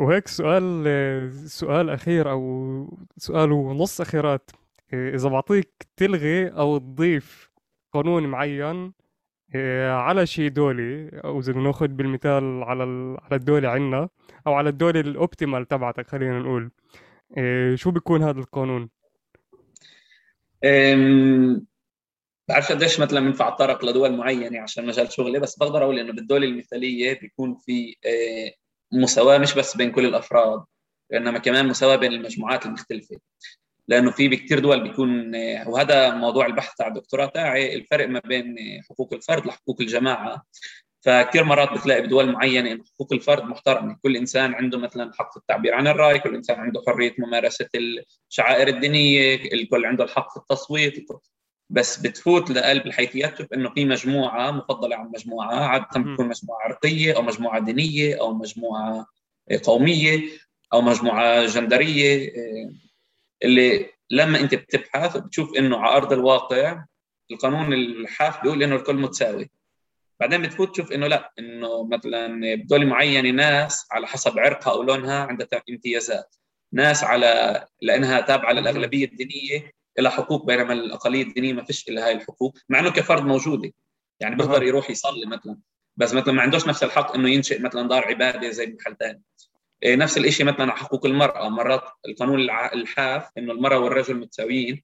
وهيك 0.00 0.28
سؤال 0.28 1.32
سؤال 1.50 1.90
أخير 1.90 2.30
أو 2.30 2.98
سؤال 3.16 3.52
ونص 3.52 4.00
أخيرات. 4.00 4.50
إذا 4.92 5.28
بعطيك 5.28 5.72
تلغي 5.96 6.48
أو 6.48 6.78
تضيف 6.78 7.50
قانون 7.92 8.26
معين 8.26 8.92
إيه، 9.54 9.90
على 9.92 10.26
شيء 10.26 10.48
دولي 10.48 11.08
أو 11.24 11.40
إذا 11.40 11.52
ناخذ 11.52 11.88
بالمثال 11.88 12.62
على 12.62 12.82
على 13.22 13.36
الدولة 13.36 13.68
عندنا 13.68 14.08
أو 14.46 14.54
على 14.54 14.68
الدولة 14.68 15.00
الاوبتيمال 15.00 15.68
تبعتك 15.68 16.08
خلينا 16.08 16.38
نقول 16.38 16.70
إيه، 17.36 17.76
شو 17.76 17.90
بيكون 17.90 18.22
هذا 18.22 18.40
القانون؟ 18.40 18.88
بعرفش 22.48 22.72
قديش 22.72 23.00
مثلا 23.00 23.20
بينفع 23.20 23.48
اتطرق 23.48 23.84
لدول 23.84 24.16
معينة 24.16 24.60
عشان 24.60 24.86
مجال 24.86 25.12
شغلي 25.12 25.38
بس 25.40 25.58
بقدر 25.58 25.82
أقول 25.84 25.98
إنه 25.98 26.12
بالدولة 26.12 26.46
المثالية 26.46 27.20
بيكون 27.20 27.54
في 27.54 27.96
إيه، 28.04 28.54
مساواة 28.92 29.38
مش 29.38 29.54
بس 29.54 29.76
بين 29.76 29.92
كل 29.92 30.06
الأفراد 30.06 30.64
وانما 31.10 31.38
كمان 31.38 31.68
مساواة 31.68 31.96
بين 31.96 32.12
المجموعات 32.12 32.66
المختلفة 32.66 33.16
لأنه 33.90 34.10
في 34.10 34.28
بكثير 34.28 34.58
دول 34.58 34.82
بيكون 34.82 35.36
وهذا 35.66 36.14
موضوع 36.14 36.46
البحث 36.46 36.74
تاع 36.74 36.86
الدكتوراه 36.86 37.26
تاعي 37.26 37.74
الفرق 37.74 38.08
ما 38.08 38.20
بين 38.24 38.56
حقوق 38.90 39.14
الفرد 39.14 39.46
لحقوق 39.46 39.80
الجماعة. 39.80 40.46
فكثير 41.00 41.44
مرات 41.44 41.72
بتلاقي 41.72 42.02
بدول 42.02 42.32
معينة 42.32 42.72
انه 42.72 42.84
حقوق 42.94 43.12
الفرد 43.12 43.44
محترمه، 43.44 43.96
كل 44.02 44.16
إنسان 44.16 44.54
عنده 44.54 44.78
مثلا 44.78 45.12
حق 45.14 45.38
التعبير 45.38 45.74
عن 45.74 45.86
الرأي، 45.86 46.18
كل 46.18 46.34
إنسان 46.34 46.60
عنده 46.60 46.82
حرية 46.86 47.14
ممارسة 47.18 47.68
الشعائر 48.30 48.68
الدينية، 48.68 49.34
الكل 49.34 49.86
عنده 49.86 50.04
الحق 50.04 50.30
في 50.30 50.36
التصويت، 50.36 51.06
بس 51.70 51.98
بتفوت 52.00 52.50
لقلب 52.50 52.86
الحيثيات 52.86 53.34
تشوف 53.34 53.52
إنه 53.54 53.70
في 53.70 53.84
مجموعة 53.84 54.50
مفضلة 54.50 54.96
عن 54.96 55.10
مجموعة، 55.14 55.54
عادة 55.54 55.86
بتكون 55.86 56.28
مجموعة 56.28 56.62
عرقية 56.62 57.16
أو 57.16 57.22
مجموعة 57.22 57.60
دينية 57.60 58.20
أو 58.20 58.34
مجموعة 58.34 59.06
قومية 59.64 60.22
أو 60.72 60.80
مجموعة 60.80 61.46
جندرية. 61.46 62.32
اللي 63.42 63.90
لما 64.10 64.40
انت 64.40 64.54
بتبحث 64.54 65.16
بتشوف 65.16 65.56
انه 65.58 65.78
على 65.78 65.96
أرض 65.96 66.12
الواقع 66.12 66.84
القانون 67.30 67.72
الحاف 67.72 68.42
بيقول 68.42 68.62
إنه 68.62 68.76
الكل 68.76 68.96
متساوي. 68.96 69.50
بعدين 70.20 70.42
بتفوت 70.42 70.70
تشوف 70.72 70.92
إنه 70.92 71.06
لا 71.06 71.32
إنه 71.38 71.84
مثلا 71.84 72.54
بدول 72.54 72.86
معينة 72.86 73.30
ناس 73.30 73.86
على 73.92 74.06
حسب 74.06 74.38
عرقها 74.38 74.72
أو 74.72 74.82
لونها 74.82 75.24
عندها 75.24 75.62
امتيازات. 75.70 76.36
ناس 76.72 77.04
على 77.04 77.66
لأنها 77.82 78.20
تابعة 78.20 78.52
للأغلبية 78.52 79.04
الدينية 79.04 79.72
لها 79.98 80.10
حقوق 80.10 80.46
بينما 80.46 80.72
الاقليه 80.72 81.22
الدينية 81.22 81.52
ما 81.52 81.64
فيش 81.64 81.88
لها 81.88 82.06
هاي 82.06 82.12
الحقوق 82.12 82.58
مع 82.68 82.78
إنه 82.78 82.90
كفرد 82.90 83.22
موجودة. 83.22 83.72
يعني 84.20 84.36
بيقدر 84.36 84.62
يروح 84.62 84.90
يصلي 84.90 85.26
مثلا. 85.26 85.58
بس 85.96 86.14
مثلا 86.14 86.34
ما 86.34 86.42
عندوش 86.42 86.66
نفس 86.66 86.82
الحق 86.82 87.14
إنه 87.14 87.30
ينشئ 87.30 87.62
مثلا 87.62 87.88
دار 87.88 88.04
عبادة 88.04 88.50
زي 88.50 88.66
محل 88.66 88.96
ثاني 88.96 89.22
نفس 89.84 90.18
الشيء 90.18 90.46
مثلا 90.46 90.72
حقوق 90.72 91.06
المرأة 91.06 91.48
مرات 91.48 91.82
القانون 92.08 92.40
الحاف 92.50 93.30
إنه 93.38 93.52
المرأة 93.52 93.78
والرجل 93.78 94.16
متساويين. 94.16 94.82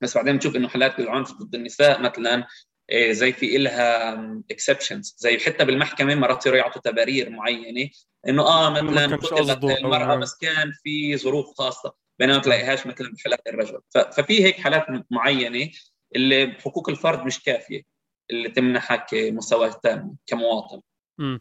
بس 0.00 0.16
بعدين 0.16 0.32
بنشوف 0.32 0.56
إنه 0.56 0.68
حالات 0.68 0.98
العنف 0.98 1.32
ضد 1.32 1.54
النساء 1.54 2.00
مثلا 2.00 2.46
إيه، 2.90 3.12
زي 3.12 3.32
في 3.32 3.56
إلها 3.56 4.14
اكسبشنز 4.50 5.14
زي 5.18 5.38
حتى 5.38 5.64
بالمحكمة 5.64 6.14
مرات 6.14 6.38
يصيروا 6.38 6.58
يعطوا 6.58 6.82
تبارير 6.82 7.30
معينة 7.30 7.90
إنه 8.28 8.42
آه 8.42 8.70
مثلا 8.70 9.16
قتلت 9.16 9.64
المرأة 9.64 10.16
بس 10.16 10.38
كان 10.38 10.72
في 10.82 11.16
ظروف 11.16 11.54
خاصة 11.58 11.94
بينما 12.18 12.34
ما 12.34 12.42
تلاقيهاش 12.42 12.86
مثلا 12.86 13.12
بحالات 13.12 13.46
الرجل. 13.46 13.80
ففي 13.90 14.44
هيك 14.44 14.60
حالات 14.60 14.86
معينة 15.10 15.70
اللي 16.16 16.46
بحقوق 16.46 16.88
الفرد 16.90 17.26
مش 17.26 17.42
كافية 17.42 17.82
اللي 18.30 18.48
تمنحك 18.48 19.14
مساواه 19.14 19.80
تامة 19.82 20.14
كمواطن. 20.26 20.80
امم 21.20 21.40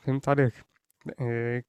فهمت 0.00 0.28
عليك. 0.28 0.52
إيه، 0.54 0.67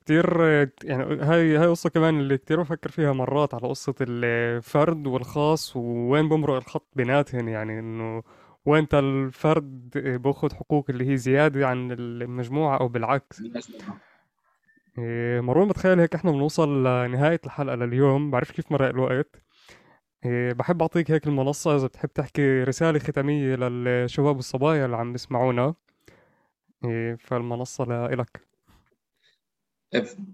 كتير 0.01 0.41
يعني 0.83 1.03
هاي 1.23 1.57
هاي 1.57 1.67
قصة 1.67 1.89
كمان 1.89 2.19
اللي 2.19 2.37
كتير 2.37 2.61
بفكر 2.61 2.91
فيها 2.91 3.13
مرات 3.13 3.53
على 3.53 3.67
قصة 3.67 3.95
الفرد 4.01 5.07
والخاص 5.07 5.75
ووين 5.75 6.29
بمرق 6.29 6.55
الخط 6.55 6.87
بيناتهم. 6.95 7.49
يعني 7.49 7.79
إنه 7.79 8.23
وين 8.65 8.87
الفرد 8.93 9.89
بأخذ 10.23 10.53
حقوق 10.53 10.85
اللي 10.89 11.09
هي 11.11 11.17
زيادة 11.17 11.67
عن 11.67 11.91
المجموعة 11.91 12.77
أو 12.77 12.87
بالعكس. 12.87 13.43
إيه، 14.97 15.41
مروان 15.41 15.67
بتخيل 15.67 15.99
هيك 15.99 16.15
إحنا 16.15 16.31
بنوصل 16.31 16.83
لنهاية 16.83 17.41
الحلقة 17.45 17.75
لليوم. 17.75 18.31
بعرف 18.31 18.51
كيف 18.51 18.71
مرق 18.71 18.87
الوقت. 18.87 19.43
إيه، 20.25 20.53
بحب 20.53 20.81
أعطيك 20.81 21.11
هيك 21.11 21.27
المنصة 21.27 21.75
إذا 21.75 21.87
بتحب 21.87 22.09
تحكي 22.09 22.63
رسالة 22.63 22.99
ختامية 22.99 23.55
للشباب 23.55 24.35
والصبايا 24.35 24.85
اللي 24.85 24.97
عم 24.97 25.11
بيسمعونا. 25.11 25.73
فالمنصة 27.19 27.85
لإلك. 27.85 28.48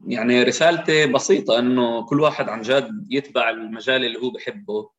يعني 0.08 0.44
رسالتي 0.44 1.08
بسيطة 1.08 1.60
إنه 1.60 2.06
كل 2.06 2.22
واحد 2.22 2.50
عن 2.50 2.62
جد 2.62 3.08
يتبع 3.10 3.50
المجال 3.50 4.06
اللي 4.06 4.20
هو 4.20 4.30
بحبه 4.30 4.90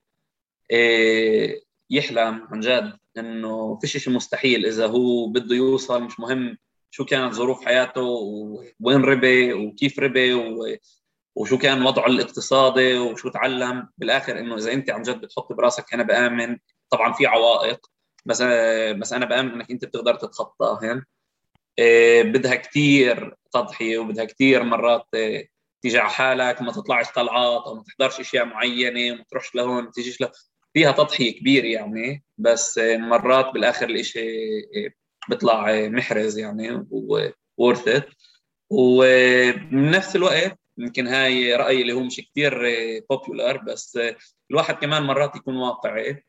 إيه، 0.71 1.65
يحلم 1.91 2.49
عن 2.51 2.61
جد 2.61 2.99
إنه 3.19 3.79
فيش 3.81 3.97
شيء 3.97 4.13
مستحيل 4.13 4.67
إذا 4.67 4.87
هو 4.87 5.27
بده 5.27 5.57
يوصل 5.57 6.03
مش 6.03 6.21
مهم 6.21 6.59
شو 6.91 7.05
كانت 7.05 7.35
ظروف 7.35 7.65
حياته 7.65 8.03
وين 8.81 9.01
ربي 9.01 9.53
وكيف 9.53 9.99
ربي 9.99 10.35
وشو 11.35 11.59
كان 11.59 11.83
وضعه 11.83 12.07
الاقتصادي 12.07 12.99
وشو 12.99 13.29
تعلم 13.29 13.89
بالآخر 13.99 14.39
إنه 14.39 14.55
إذا 14.57 14.73
أنت 14.73 14.91
عن 14.91 15.03
جد 15.03 15.21
بتحط 15.21 15.53
براسك 15.53 15.95
أنا 15.95 16.03
بآمن 16.03 16.59
طبعا 16.91 17.13
في 17.13 17.27
عوائق 17.27 17.87
بس 18.27 18.43
بس 18.93 19.13
أنا 19.13 19.27
بآمن 19.27 19.53
إنك 19.53 19.71
أنت 19.71 19.85
بتقدر 19.85 20.15
تتخطاهن 20.15 21.03
بدها 22.23 22.55
كثير 22.55 23.35
تضحية 23.53 23.99
وبدها 23.99 24.25
كثير 24.25 24.63
مرات 24.63 25.07
إيه، 25.15 25.49
تيجي 25.83 25.99
على 25.99 26.11
حالك 26.11 26.63
ما 26.63 26.73
تطلعش 26.73 27.07
طلعات 27.13 27.63
أو 27.67 27.75
ما 27.75 27.83
تحضرش 27.83 28.21
أشياء 28.21 28.45
معينة 28.45 29.13
وما 29.15 29.25
تروحش 29.31 29.55
لهون 29.55 29.85
ما 29.85 29.91
تيجيش 29.91 30.21
له 30.21 30.31
فيها 30.75 30.93
تضحية 30.93 31.39
كبيره 31.41 31.67
يعني 31.67 32.25
بس 32.39 32.79
إيه، 32.79 32.97
مرات 32.97 33.47
بالآخر 33.55 33.87
الإشي 33.91 34.27
بيطلع 35.29 35.89
محرز 35.89 36.39
يعني 36.39 36.87
وورث 37.59 37.89
ات 37.89 38.09
وبنفس 38.71 40.17
الوقت 40.17 40.59
يمكن 40.79 41.07
هاي 41.07 41.55
رأيي 41.55 41.83
اللي 41.83 41.93
هو 41.93 42.01
مش 42.01 42.21
كثير 42.31 42.63
بوبولار 43.11 43.57
بس 43.57 43.99
الواحد 44.51 44.75
كمان 44.75 45.03
مرات 45.03 45.37
يكون 45.37 45.57
واقعي 45.57 46.25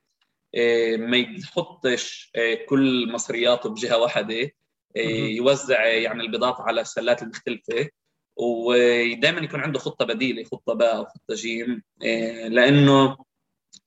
ما 0.97 1.17
يحطش 1.17 2.31
كل 2.69 3.11
مصرياته 3.11 3.69
بجهة 3.69 3.97
واحدة. 3.97 4.51
يوزع 4.95 5.85
يعني 5.85 6.21
البضاعة 6.23 6.61
على 6.61 6.81
السلات 6.81 7.21
المختلفة 7.21 7.89
ودائما 8.37 9.39
يكون 9.41 9.59
عنده 9.59 9.79
خطة 9.79 10.05
بديلة 10.05 10.43
خطة 10.43 10.73
باء 10.73 11.01
وخطه 11.01 11.35
جيم 11.35 11.83
إيه، 12.01 12.47
لأنه 12.47 13.17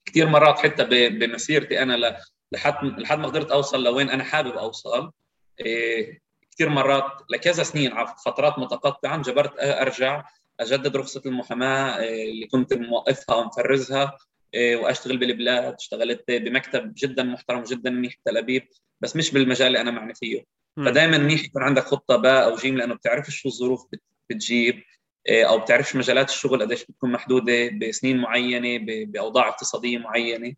كثير 0.05 0.27
مرات 0.29 0.59
حتى 0.59 0.85
بمسيرتي 1.11 1.83
أنا 1.83 2.17
لحد 2.53 3.01
لحد 3.01 3.19
ما 3.19 3.27
قدرت 3.27 3.51
أوصل 3.51 3.85
لوين 3.85 4.11
أنا 4.11 4.25
حابب 4.25 4.53
أوصل 4.53 5.13
إيه، 5.61 6.21
كثير 6.51 6.69
مرات 6.69 7.13
لكذا 7.31 7.63
سنين 7.63 7.93
على 7.93 8.15
فترات 8.25 8.59
متقطعة 8.59 9.15
انجبرت 9.15 9.53
أرجع 9.59 10.25
أجدد 10.61 10.97
رخصة 10.97 11.23
المحاماة 11.27 11.99
إيه، 11.99 12.31
اللي 12.31 12.47
كنت 12.47 12.75
موقفها 12.75 13.37
ومفرزها 13.37 14.19
وأشتغل 14.57 15.19
بالبلاد 15.19 15.75
اشتغلت 15.75 16.31
بمكتب 16.31 16.93
جدا 16.97 17.23
محترم 17.23 17.63
جدا 17.63 17.91
منيح 17.91 18.15
تل 18.25 18.37
أبيب 18.37 18.69
بس 19.01 19.17
مش 19.17 19.33
بالمجال 19.33 19.67
اللي 19.67 19.81
أنا 19.81 19.91
معني 19.91 20.15
فيه. 20.15 20.60
فدائما 20.77 21.19
منيح 21.19 21.45
يكون 21.45 21.63
عندك 21.63 21.83
خطة 21.83 22.17
باء 22.17 22.45
أو 22.45 22.57
جيم 22.57 22.77
لأنه 22.77 22.95
بتعرفش 22.95 23.37
شو 23.37 23.49
الظروف 23.49 23.87
بتجيب 24.31 24.83
آه، 25.29 25.45
أو 25.45 25.59
بتعرفش 25.59 25.97
مجالات 25.97 26.29
الشغل 26.29 26.63
قديش 26.63 26.85
بتكون 26.85 27.13
محدودة 27.13 27.69
بسنين 27.69 28.17
معينة 28.17 28.85
بأوضاع 29.05 29.49
اقتصادية 29.49 29.99
معينة. 29.99 30.55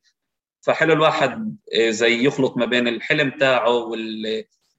فحلو 0.61 0.93
الواحد 0.93 1.57
آه، 1.79 1.91
زي 1.91 2.25
يخلط 2.27 2.57
ما 2.57 2.67
بين 2.67 2.89
الحلم 2.89 3.31
تاعه 3.31 3.91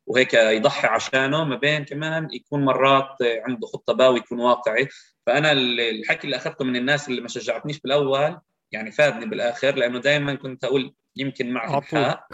وهيك 0.05 0.33
يضحي 0.33 0.87
عشانه 0.87 1.43
ما 1.43 1.55
بين 1.55 1.85
كمان 1.85 2.27
يكون 2.31 2.65
مرات 2.65 3.17
عنده 3.21 3.67
خطة 3.67 3.93
باوي 3.93 4.17
يكون 4.19 4.39
واقعي. 4.39 4.87
فأنا 5.25 5.51
الحكي 5.51 6.25
اللي 6.25 6.35
أخذته 6.35 6.65
من 6.65 6.75
الناس 6.75 7.09
اللي 7.09 7.21
ما 7.21 7.27
شجعتنيش 7.27 7.79
بالأول 7.79 8.39
يعني 8.71 8.91
فادني 8.91 9.25
بالآخر 9.25 9.75
لأنه 9.75 9.99
دائما 9.99 10.35
كنت 10.35 10.63
أقول 10.63 10.93
يمكن 11.15 11.51
معي 11.51 11.81
حق 11.81 12.27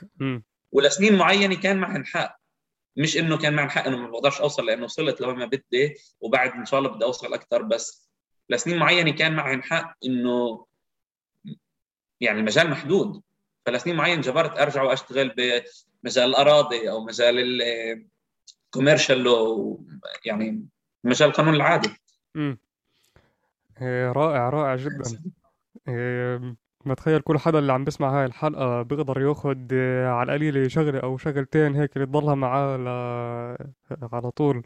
ولسنين 0.72 1.18
معينة 1.18 1.56
كان 1.56 1.78
معي 1.78 2.04
حق 2.04 2.39
مش 3.00 3.18
إنه 3.18 3.38
كان 3.38 3.54
معي 3.54 3.70
حق 3.70 3.88
إنه 3.88 3.98
ما 3.98 4.10
بقدرش 4.10 4.42
أوصل 4.42 4.66
لأنه 4.66 4.84
وصلت 4.84 5.22
لوين 5.22 5.36
ما 5.36 5.46
بدي 5.46 5.96
وبعد 6.22 6.52
إن 6.52 6.66
شاء 6.66 6.80
الله 6.80 6.92
بدي 6.92 7.06
أوصل 7.06 7.34
أكثر 7.34 7.62
بس 7.62 8.10
لسنين 8.50 8.78
معينة 8.78 9.12
كان 9.12 9.36
معي 9.36 9.62
حق 9.62 9.98
إنه 10.06 10.66
يعني 12.22 12.40
المجال 12.40 12.70
محدود. 12.70 13.22
فلسنين 13.66 13.96
معين 13.96 14.22
جبرت 14.22 14.60
أرجع 14.60 14.84
وأشتغل 14.84 15.30
بمجال 15.30 16.30
الأراضي 16.30 16.90
أو 16.90 17.06
مجال 17.06 17.62
الكوميرشال 18.68 19.28
يعني 20.26 20.66
مجال 21.04 21.30
القانون 21.30 21.56
العادي 21.56 21.90
امم 22.36 22.58
رائع 24.12 24.50
رائع 24.50 24.76
جدا. 24.76 25.24
بتخيل 26.86 27.20
كل 27.20 27.38
حدا 27.38 27.60
اللي 27.60 27.74
عم 27.74 27.84
بيسمع 27.84 28.20
هاي 28.20 28.26
الحلقة 28.26 28.82
بيقدر 28.82 29.22
ياخد 29.22 29.74
على 30.06 30.24
القليل 30.24 30.72
شغلة 30.72 31.00
أو 31.00 31.18
شغلتين 31.18 31.76
هيك 31.76 31.94
تضلها 31.94 32.36
معاه 32.36 32.78
ل... 32.78 32.88
على 34.14 34.32
طول. 34.32 34.64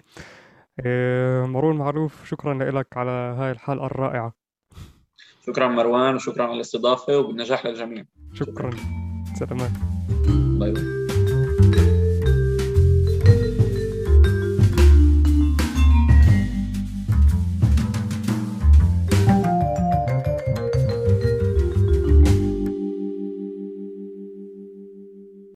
مروان 1.46 1.76
معروف 1.76 2.26
شكرا 2.26 2.72
لك 2.72 2.88
على 2.98 3.12
هاي 3.12 3.52
الحلقة 3.52 3.86
الرائعة. 3.86 4.34
شكرا 5.46 5.68
مروان 5.68 6.16
وشكرا 6.16 6.44
على 6.44 6.54
الاستضافة 6.54 7.18
وبالنجاح 7.18 7.66
للجميع. 7.66 8.04
شكرا. 8.34 8.70
سلامات. 9.34 9.72
bye 10.60 10.72
bye. 10.72 10.93